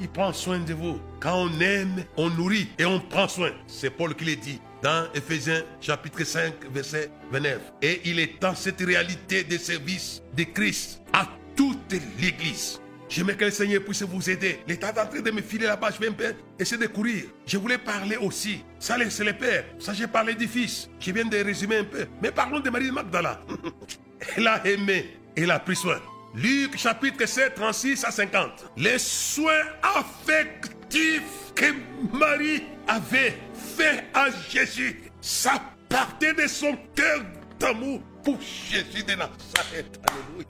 Il 0.00 0.08
prend 0.08 0.32
soin 0.32 0.60
de 0.60 0.74
vous. 0.74 1.00
Quand 1.20 1.46
on 1.46 1.60
aime, 1.60 2.04
on 2.16 2.30
nourrit 2.30 2.68
et 2.78 2.84
on 2.84 3.00
prend 3.00 3.26
soin. 3.26 3.50
C'est 3.66 3.90
Paul 3.90 4.14
qui 4.14 4.24
le 4.24 4.36
dit 4.36 4.60
dans 4.82 5.08
Ephésiens 5.12 5.64
chapitre 5.80 6.22
5, 6.22 6.54
verset 6.72 7.10
29. 7.32 7.60
Et 7.82 8.00
il 8.04 8.20
est 8.20 8.40
dans 8.40 8.54
cette 8.54 8.80
réalité 8.80 9.42
des 9.42 9.58
services 9.58 10.22
de 10.36 10.44
Christ 10.44 11.00
à 11.12 11.26
toute 11.56 11.92
l'Église. 12.20 12.80
J'aimerais 13.08 13.36
que 13.36 13.44
le 13.46 13.50
Seigneur 13.50 13.82
puisse 13.82 14.02
vous 14.02 14.30
aider. 14.30 14.60
L'État 14.66 14.88
est 14.88 14.98
en 14.98 15.06
train 15.06 15.20
de 15.20 15.30
me 15.30 15.40
filer 15.40 15.66
là-bas. 15.66 15.90
Je 15.94 16.00
vais 16.00 16.08
un 16.08 16.12
peu 16.12 16.34
essayer 16.58 16.80
de 16.80 16.86
courir. 16.86 17.24
Je 17.46 17.56
voulais 17.56 17.78
parler 17.78 18.16
aussi. 18.16 18.64
Ça, 18.78 18.96
c'est 19.08 19.24
le 19.24 19.32
Père. 19.32 19.64
Ça, 19.78 19.94
j'ai 19.94 20.06
parlé 20.06 20.34
du 20.34 20.46
Fils. 20.46 20.88
Je 21.00 21.10
viens 21.12 21.24
de 21.24 21.36
résumer 21.38 21.78
un 21.78 21.84
peu. 21.84 22.06
Mais 22.22 22.30
parlons 22.30 22.60
de 22.60 22.68
Marie 22.68 22.88
de 22.88 22.92
Magdala. 22.92 23.40
Elle 24.36 24.46
a 24.46 24.66
aimé. 24.66 25.18
Elle 25.36 25.50
a 25.50 25.58
pris 25.58 25.76
soin. 25.76 26.00
Luc 26.34 26.76
chapitre 26.76 27.26
7, 27.26 27.54
36 27.54 28.04
à 28.04 28.10
50. 28.10 28.72
Les 28.76 28.98
soins 28.98 29.64
affectifs 29.82 31.22
que 31.54 31.74
Marie 32.12 32.64
avait 32.86 33.38
fait 33.76 34.04
à 34.14 34.28
Jésus, 34.48 35.02
ça 35.20 35.54
partait 35.88 36.34
de 36.34 36.46
son 36.46 36.76
cœur 36.94 37.22
d'amour 37.58 38.00
pour 38.22 38.38
Jésus 38.40 39.02
de 39.04 39.12
Nazareth. 39.12 40.00
Alléluia. 40.08 40.46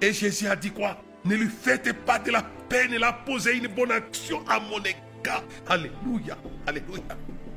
Et 0.00 0.12
Jésus 0.12 0.46
a 0.46 0.56
dit 0.56 0.70
quoi? 0.70 1.00
Ne 1.24 1.36
lui 1.36 1.48
faites 1.48 1.92
pas 2.04 2.18
de 2.18 2.30
la 2.30 2.42
peine, 2.68 2.92
elle 2.92 3.04
a 3.04 3.12
posé 3.12 3.56
une 3.56 3.68
bonne 3.68 3.92
action 3.92 4.44
à 4.48 4.58
mon 4.58 4.78
égard. 4.80 5.44
Alléluia, 5.68 6.36
alléluia. 6.66 7.02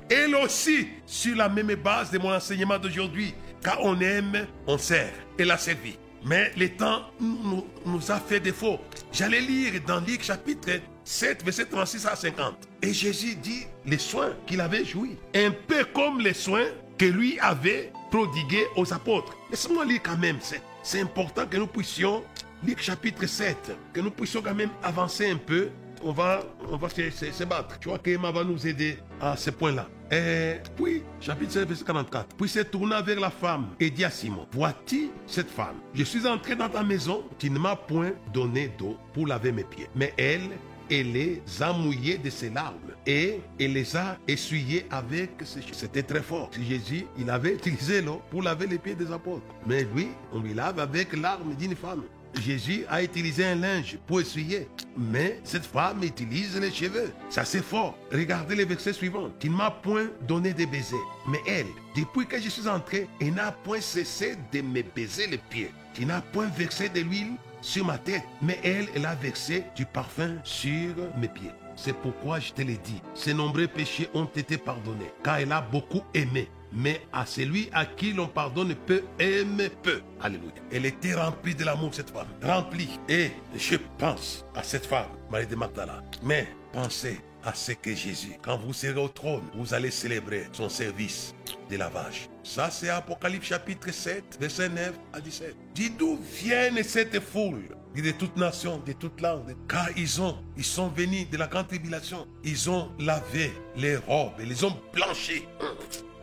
Elle 0.09 0.35
aussi, 0.35 0.87
sur 1.05 1.35
la 1.35 1.49
même 1.49 1.73
base 1.75 2.11
de 2.11 2.19
mon 2.19 2.31
enseignement 2.31 2.77
d'aujourd'hui, 2.77 3.33
quand 3.63 3.77
on 3.81 3.99
aime, 4.01 4.45
on 4.67 4.77
sert. 4.77 5.13
Elle 5.39 5.49
a 5.49 5.57
servi. 5.57 5.97
Mais 6.23 6.51
le 6.57 6.69
temps 6.69 7.03
nous, 7.19 8.11
a 8.11 8.19
fait 8.19 8.39
défaut. 8.39 8.79
J'allais 9.11 9.41
lire 9.41 9.73
dans 9.85 9.99
Luc 9.99 10.23
chapitre 10.23 10.79
7, 11.03 11.43
verset 11.43 11.65
36 11.65 12.05
à 12.05 12.15
50. 12.15 12.67
Et 12.81 12.93
Jésus 12.93 13.35
dit 13.35 13.65
les 13.85 13.97
soins 13.97 14.33
qu'il 14.45 14.61
avait 14.61 14.85
joui. 14.85 15.17
Un 15.35 15.51
peu 15.51 15.85
comme 15.85 16.19
les 16.19 16.33
soins 16.33 16.65
que 16.97 17.05
lui 17.05 17.39
avait 17.39 17.91
prodigués 18.11 18.65
aux 18.75 18.91
apôtres. 18.93 19.35
Laisse-moi 19.51 19.85
lire 19.85 20.01
quand 20.03 20.17
même. 20.17 20.37
C'est 20.83 21.01
important 21.01 21.45
que 21.45 21.57
nous 21.57 21.67
puissions, 21.67 22.23
Luc 22.65 22.81
chapitre 22.81 23.25
7, 23.25 23.77
que 23.93 23.99
nous 24.01 24.11
puissions 24.11 24.41
quand 24.41 24.55
même 24.55 24.69
avancer 24.81 25.29
un 25.29 25.37
peu. 25.37 25.69
On 26.03 26.11
va, 26.11 26.41
on 26.69 26.77
va 26.77 26.89
se, 26.89 27.09
se- 27.09 27.43
battre. 27.45 27.79
Tu 27.79 27.89
vois 27.89 27.97
qu'Emma 27.99 28.31
va 28.31 28.43
nous 28.43 28.67
aider 28.67 28.97
à 29.19 29.35
ce 29.35 29.49
point-là. 29.49 29.87
Et 30.11 30.57
puis, 30.75 31.01
chapitre 31.19 31.51
7, 31.53 31.67
verset 31.67 31.83
44. 31.83 32.35
Puis 32.35 32.49
se 32.49 32.59
tourna 32.59 33.01
vers 33.01 33.19
la 33.19 33.31
femme 33.31 33.69
et 33.79 33.89
dit 33.89 34.03
à 34.05 34.11
Simon, 34.11 34.45
vois-tu 34.51 35.09
cette 35.25 35.49
femme? 35.49 35.77
Je 35.95 36.03
suis 36.03 36.27
entré 36.27 36.55
dans 36.55 36.69
ta 36.69 36.83
maison, 36.83 37.23
tu 37.39 37.49
ne 37.49 37.57
m'as 37.57 37.75
point 37.75 38.11
donné 38.33 38.71
d'eau 38.77 38.97
pour 39.13 39.25
laver 39.25 39.51
mes 39.51 39.63
pieds. 39.63 39.87
Mais 39.95 40.13
elle, 40.17 40.49
elle 40.91 41.11
les 41.13 41.41
a 41.59 41.73
mouillés 41.73 42.19
de 42.19 42.29
ses 42.29 42.51
larmes 42.51 42.77
et 43.07 43.39
elle 43.59 43.73
les 43.73 43.95
a 43.97 44.17
essuyés 44.27 44.85
avec 44.91 45.31
ses. 45.43 45.61
C'était 45.71 46.03
très 46.03 46.21
fort. 46.21 46.51
Jésus, 46.69 47.07
il 47.17 47.27
avait 47.31 47.53
utilisé 47.55 48.01
l'eau 48.03 48.21
pour 48.29 48.43
laver 48.43 48.67
les 48.67 48.77
pieds 48.77 48.93
des 48.95 49.11
apôtres. 49.11 49.45
Mais 49.65 49.83
lui, 49.95 50.09
on 50.31 50.39
lui 50.39 50.53
lave 50.53 50.77
avec 50.79 51.15
l'arme 51.17 51.55
d'une 51.55 51.75
femme. 51.75 52.03
Jésus 52.41 52.85
a 52.89 53.01
utilisé 53.01 53.45
un 53.45 53.55
linge 53.55 53.97
pour 54.05 54.21
essuyer, 54.21 54.67
mais 54.97 55.39
cette 55.43 55.65
femme 55.65 56.03
utilise 56.03 56.59
les 56.59 56.71
cheveux. 56.71 57.11
Ça 57.29 57.45
c'est 57.45 57.63
fort. 57.63 57.97
Regardez 58.11 58.55
le 58.55 58.65
verset 58.65 58.93
suivant. 58.93 59.29
Tu 59.39 59.49
ne 59.49 59.55
m'as 59.55 59.71
point 59.71 60.07
donné 60.27 60.53
de 60.53 60.65
baiser, 60.65 60.95
mais 61.27 61.39
elle, 61.47 61.67
depuis 61.95 62.25
que 62.25 62.39
je 62.39 62.49
suis 62.49 62.67
entré, 62.67 63.07
elle 63.19 63.33
n'a 63.33 63.51
point 63.51 63.81
cessé 63.81 64.35
de 64.51 64.61
me 64.61 64.81
baiser 64.83 65.27
les 65.27 65.37
pieds. 65.37 65.71
Tu 65.93 66.05
n'as 66.05 66.21
point 66.21 66.47
versé 66.47 66.89
de 66.89 67.01
l'huile 67.01 67.35
sur 67.61 67.85
ma 67.85 67.97
tête, 67.97 68.23
mais 68.41 68.59
elle, 68.63 68.87
elle 68.95 69.05
a 69.05 69.15
versé 69.15 69.63
du 69.75 69.85
parfum 69.85 70.35
sur 70.43 70.93
mes 71.17 71.27
pieds. 71.27 71.51
C'est 71.75 71.95
pourquoi 71.95 72.39
je 72.39 72.53
te 72.53 72.61
l'ai 72.61 72.77
dit, 72.77 73.01
ses 73.15 73.33
nombreux 73.33 73.67
péchés 73.67 74.09
ont 74.13 74.25
été 74.25 74.57
pardonnés, 74.57 75.11
car 75.23 75.37
elle 75.37 75.51
a 75.51 75.61
beaucoup 75.61 76.03
aimé. 76.13 76.47
Mais 76.75 77.01
à 77.13 77.25
celui 77.25 77.69
à 77.71 77.85
qui 77.85 78.11
l'on 78.11 78.27
pardonne 78.27 78.75
peu, 78.75 79.01
aime 79.17 79.69
peu. 79.81 80.01
Alléluia. 80.21 80.51
Elle 80.71 80.85
était 80.85 81.13
remplie 81.13 81.55
de 81.55 81.63
l'amour, 81.63 81.93
cette 81.93 82.09
femme. 82.09 82.27
Remplie. 82.43 82.99
Et 83.07 83.31
je 83.55 83.77
pense 83.97 84.45
à 84.53 84.61
cette 84.61 84.85
femme, 84.85 85.09
Marie 85.31 85.47
de 85.47 85.55
Magdala. 85.55 86.03
Mais 86.21 86.47
pensez 86.73 87.21
à 87.43 87.53
ce 87.53 87.71
que 87.71 87.95
Jésus, 87.95 88.33
quand 88.41 88.57
vous 88.57 88.73
serez 88.73 88.99
au 88.99 89.07
trône, 89.07 89.43
vous 89.55 89.73
allez 89.73 89.91
célébrer 89.91 90.47
son 90.51 90.67
service 90.67 91.33
de 91.69 91.77
lavage. 91.77 92.27
Ça, 92.43 92.69
c'est 92.69 92.89
Apocalypse 92.89 93.47
chapitre 93.47 93.91
7, 93.91 94.37
verset 94.39 94.69
9 94.69 94.93
à 95.13 95.21
17. 95.21 95.55
Dis 95.73 95.91
d'où 95.91 96.19
viennent 96.41 96.83
cette 96.83 97.19
foule 97.21 97.63
de 97.95 98.11
toute 98.11 98.35
nation, 98.35 98.81
de 98.85 98.91
toute 98.93 99.21
langue, 99.21 99.55
car 99.69 99.87
ils 99.95 100.21
ont, 100.21 100.37
ils 100.57 100.65
sont 100.65 100.89
venus 100.89 101.29
de 101.29 101.37
la 101.37 101.47
grande 101.47 101.67
tribulation. 101.67 102.27
Ils 102.43 102.69
ont 102.69 102.91
lavé 102.99 103.53
les 103.77 103.95
robes, 103.95 104.33
ils 104.39 104.49
les 104.49 104.63
ont 104.63 104.75
blanchies 104.93 105.45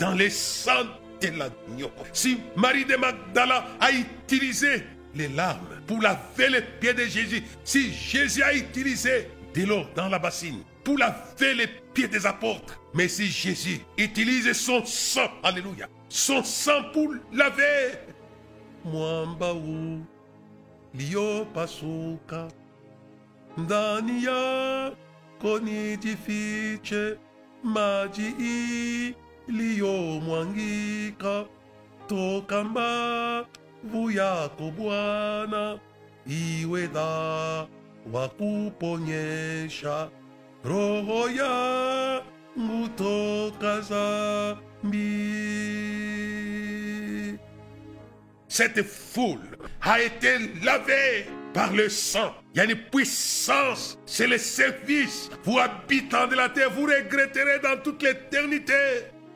dans 0.02 0.14
les 0.14 0.30
sang 0.30 0.82
de 1.20 1.28
l'agneau. 1.28 1.88
Si 2.12 2.36
Marie 2.56 2.84
de 2.84 2.96
Magdala 2.96 3.64
a 3.78 3.92
utilisé 3.92 4.82
les 5.14 5.28
larmes 5.28 5.80
pour 5.86 6.02
laver 6.02 6.48
les 6.50 6.62
pieds 6.80 6.92
de 6.92 7.04
Jésus, 7.04 7.44
si 7.62 7.92
Jésus 7.92 8.42
a 8.42 8.52
utilisé 8.52 9.28
de 9.54 9.62
l'eau 9.64 9.84
dans 9.94 10.08
la 10.08 10.18
bassine 10.18 10.60
pour 10.82 10.98
laver 10.98 11.54
les 11.54 11.68
pieds 11.94 12.08
des 12.08 12.26
apôtres, 12.26 12.80
mais 12.92 13.06
si 13.06 13.28
Jésus 13.28 13.78
utilise 13.96 14.52
son 14.54 14.84
sang, 14.84 15.30
alléluia, 15.44 15.88
son 16.08 16.42
sang 16.42 16.82
pour 16.92 17.14
laver, 17.32 17.92
mwamba 18.84 19.50
huu 19.52 20.00
liopasuka 20.94 22.48
ndani 23.56 24.24
yako 24.24 25.58
nijifiche 25.58 27.16
maji 27.62 29.14
iliyomwangika 29.48 31.44
toka 32.06 32.64
mbavu 32.64 34.10
yako 34.10 34.70
Bwana, 34.70 35.78
iwe 36.26 36.88
dawa 36.88 38.28
kuponyesha 38.38 40.10
roho. 40.64 41.28
Cette 48.48 48.82
foule 48.82 49.38
a 49.80 50.00
été 50.02 50.38
lavée 50.62 51.26
par 51.54 51.72
le 51.72 51.88
sang. 51.88 52.34
Il 52.54 52.58
y 52.58 52.60
a 52.60 52.64
une 52.64 52.76
puissance, 52.76 53.98
c'est 54.04 54.26
le 54.26 54.36
service. 54.36 55.30
Vous 55.44 55.58
habitants 55.58 56.26
de 56.26 56.34
la 56.34 56.50
terre, 56.50 56.70
vous 56.70 56.82
regretterez 56.82 57.60
dans 57.62 57.80
toute 57.82 58.02
l'éternité 58.02 58.74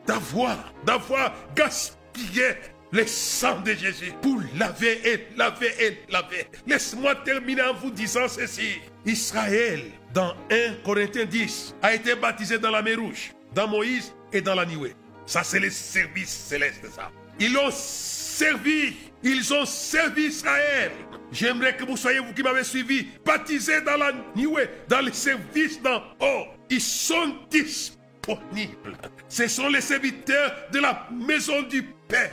d'avoir, 0.06 0.72
d'avoir 0.84 1.34
gaspillé 1.54 2.54
le 2.92 3.06
sang 3.06 3.60
de 3.60 3.72
Jésus 3.72 4.12
pour 4.22 4.40
laver 4.56 5.00
et 5.04 5.26
laver 5.36 5.72
et 5.80 5.98
laver. 6.08 6.46
Laisse-moi 6.66 7.14
terminer 7.16 7.62
en 7.62 7.74
vous 7.74 7.90
disant 7.90 8.28
ceci. 8.28 8.80
Israël, 9.04 9.82
dans 10.14 10.34
1 10.50 10.82
Corinthiens 10.84 11.24
10, 11.24 11.76
a 11.82 11.94
été 11.94 12.14
baptisé 12.14 12.58
dans 12.58 12.70
la 12.70 12.82
mer 12.82 12.98
rouge, 12.98 13.32
dans 13.54 13.68
Moïse 13.68 14.14
et 14.32 14.40
dans 14.40 14.54
la 14.54 14.64
Nioué. 14.64 14.94
Ça, 15.26 15.42
c'est 15.42 15.60
le 15.60 15.70
service 15.70 16.30
céleste, 16.30 16.86
ça. 16.94 17.10
Ils 17.38 17.56
ont 17.58 17.70
servi 17.70 18.94
Ils 19.22 19.52
ont 19.52 19.64
servi 19.64 20.26
Israël. 20.26 20.92
J'aimerais 21.32 21.76
que 21.76 21.84
vous 21.84 21.96
soyez, 21.96 22.20
vous 22.20 22.32
qui 22.32 22.42
m'avez 22.42 22.62
suivi, 22.62 23.08
baptisés 23.24 23.80
dans 23.80 23.96
la 23.96 24.12
nuée, 24.36 24.68
dans 24.88 25.00
le 25.00 25.12
service 25.12 25.82
d'en 25.82 26.02
haut. 26.20 26.46
Ils 26.70 26.80
sont 26.80 27.36
disponibles. 27.50 28.96
Ce 29.36 29.48
sont 29.48 29.68
les 29.68 29.82
serviteurs 29.82 30.50
de 30.72 30.78
la 30.78 31.06
maison 31.12 31.60
du 31.60 31.82
Père. 32.08 32.32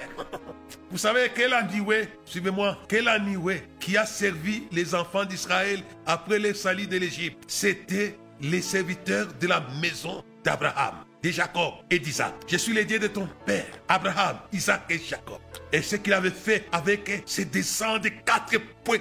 Vous 0.89 0.97
savez 0.97 1.29
quel 1.35 1.51
Anioué, 1.51 2.07
suivez-moi, 2.23 2.77
quel 2.87 3.09
Anioué 3.09 3.61
qui 3.77 3.97
a 3.97 4.05
servi 4.05 4.63
les 4.71 4.95
enfants 4.95 5.25
d'Israël 5.25 5.81
après 6.05 6.39
le 6.39 6.53
salut 6.53 6.87
de 6.87 6.95
l'Égypte 6.95 7.43
C'était 7.45 8.17
les 8.39 8.61
serviteurs 8.61 9.27
de 9.37 9.47
la 9.47 9.61
maison 9.81 10.23
d'Abraham 10.45 10.95
de 11.21 11.29
Jacob 11.29 11.73
et 11.91 11.99
d'Isaac. 11.99 12.35
Je 12.47 12.55
suis 12.55 12.73
le 12.73 12.85
Dieu 12.85 12.99
de 12.99 13.07
ton 13.07 13.27
père, 13.45 13.67
Abraham, 13.89 14.37
Isaac 14.53 14.83
et 14.89 14.97
Jacob. 14.97 15.41
Et 15.73 15.81
ce 15.81 15.95
qu'il 15.95 16.13
avait 16.13 16.29
fait 16.29 16.65
avec 16.71 17.23
ses 17.25 17.45
descendants 17.45 17.97
de 17.97 18.09
quatre 18.09 18.59
points 18.83 18.99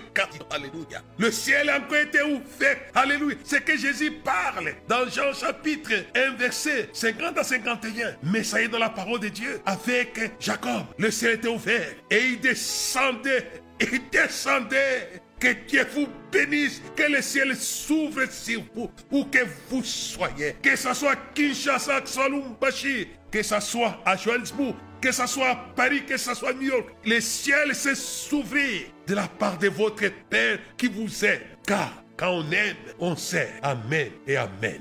Alléluia. 0.50 1.02
Le 1.18 1.30
ciel 1.30 1.68
a 1.68 1.78
encore 1.78 1.98
été 1.98 2.22
ouvert. 2.22 2.78
Alléluia. 2.94 3.36
C'est 3.44 3.62
que 3.62 3.76
Jésus 3.76 4.10
parle 4.24 4.72
dans 4.88 5.06
Jean 5.06 5.34
chapitre 5.34 5.92
1, 6.16 6.36
verset 6.36 6.88
50 6.94 7.36
à 7.36 7.44
51. 7.44 8.16
Mais 8.22 8.42
ça 8.42 8.62
y 8.62 8.64
est 8.64 8.68
dans 8.68 8.78
la 8.78 8.88
parole 8.88 9.20
de 9.20 9.28
Dieu. 9.28 9.60
Avec 9.66 10.18
Jacob, 10.40 10.84
le 10.96 11.10
ciel 11.10 11.32
était 11.32 11.48
ouvert. 11.48 11.92
Et 12.10 12.28
il 12.28 12.40
descendait. 12.40 13.50
Il 13.80 14.00
descendait 14.10 15.20
que 15.38 15.52
Dieu 15.66 15.84
vous 15.92 16.08
bénisse, 16.30 16.80
que 16.96 17.02
le 17.02 17.20
ciel 17.20 17.54
s'ouvre 17.56 18.30
sur 18.30 18.62
vous, 18.74 18.90
où 19.10 19.24
que 19.24 19.40
vous 19.68 19.82
soyez. 19.82 20.54
Que 20.62 20.76
ce 20.76 20.94
soit 20.94 21.16
Kinshasa, 21.34 22.00
Salumbashi, 22.04 23.08
que 23.30 23.42
ce 23.42 23.58
soit 23.58 24.00
à 24.06 24.16
Johannesburg, 24.16 24.76
que 25.02 25.10
ce 25.12 25.26
soit 25.26 25.48
à 25.48 25.56
Paris, 25.56 26.04
que 26.06 26.16
ce 26.16 26.32
soit 26.32 26.50
à 26.50 26.54
New 26.54 26.62
York. 26.62 26.86
Le 27.04 27.20
ciel 27.20 27.74
s'ouvre 27.74 28.56
de 29.06 29.14
la 29.14 29.26
part 29.26 29.58
de 29.58 29.68
votre 29.68 30.08
Père 30.30 30.58
qui 30.78 30.86
vous 30.86 31.24
aime. 31.24 31.42
Car 31.66 32.02
quand 32.16 32.30
on 32.30 32.50
aime, 32.52 32.76
on 33.00 33.16
sait. 33.16 33.52
Amen 33.62 34.10
et 34.26 34.36
Amen. 34.36 34.80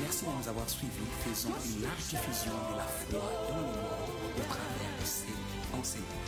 Merci 0.00 0.24
de 0.24 0.30
nous 0.30 0.48
avoir 0.48 0.68
suivis. 0.68 0.90
Faisons 1.24 1.50
une 1.64 1.82
large 1.82 2.08
diffusion 2.08 2.52
de 2.70 2.76
la 2.76 2.82
foi 2.82 3.20
dans 3.20 3.54
le 3.54 3.62
monde 3.62 3.74
au 4.36 4.40
travers 4.40 5.00
de 5.00 5.06
ces 5.06 5.78
enseignements. 5.78 6.21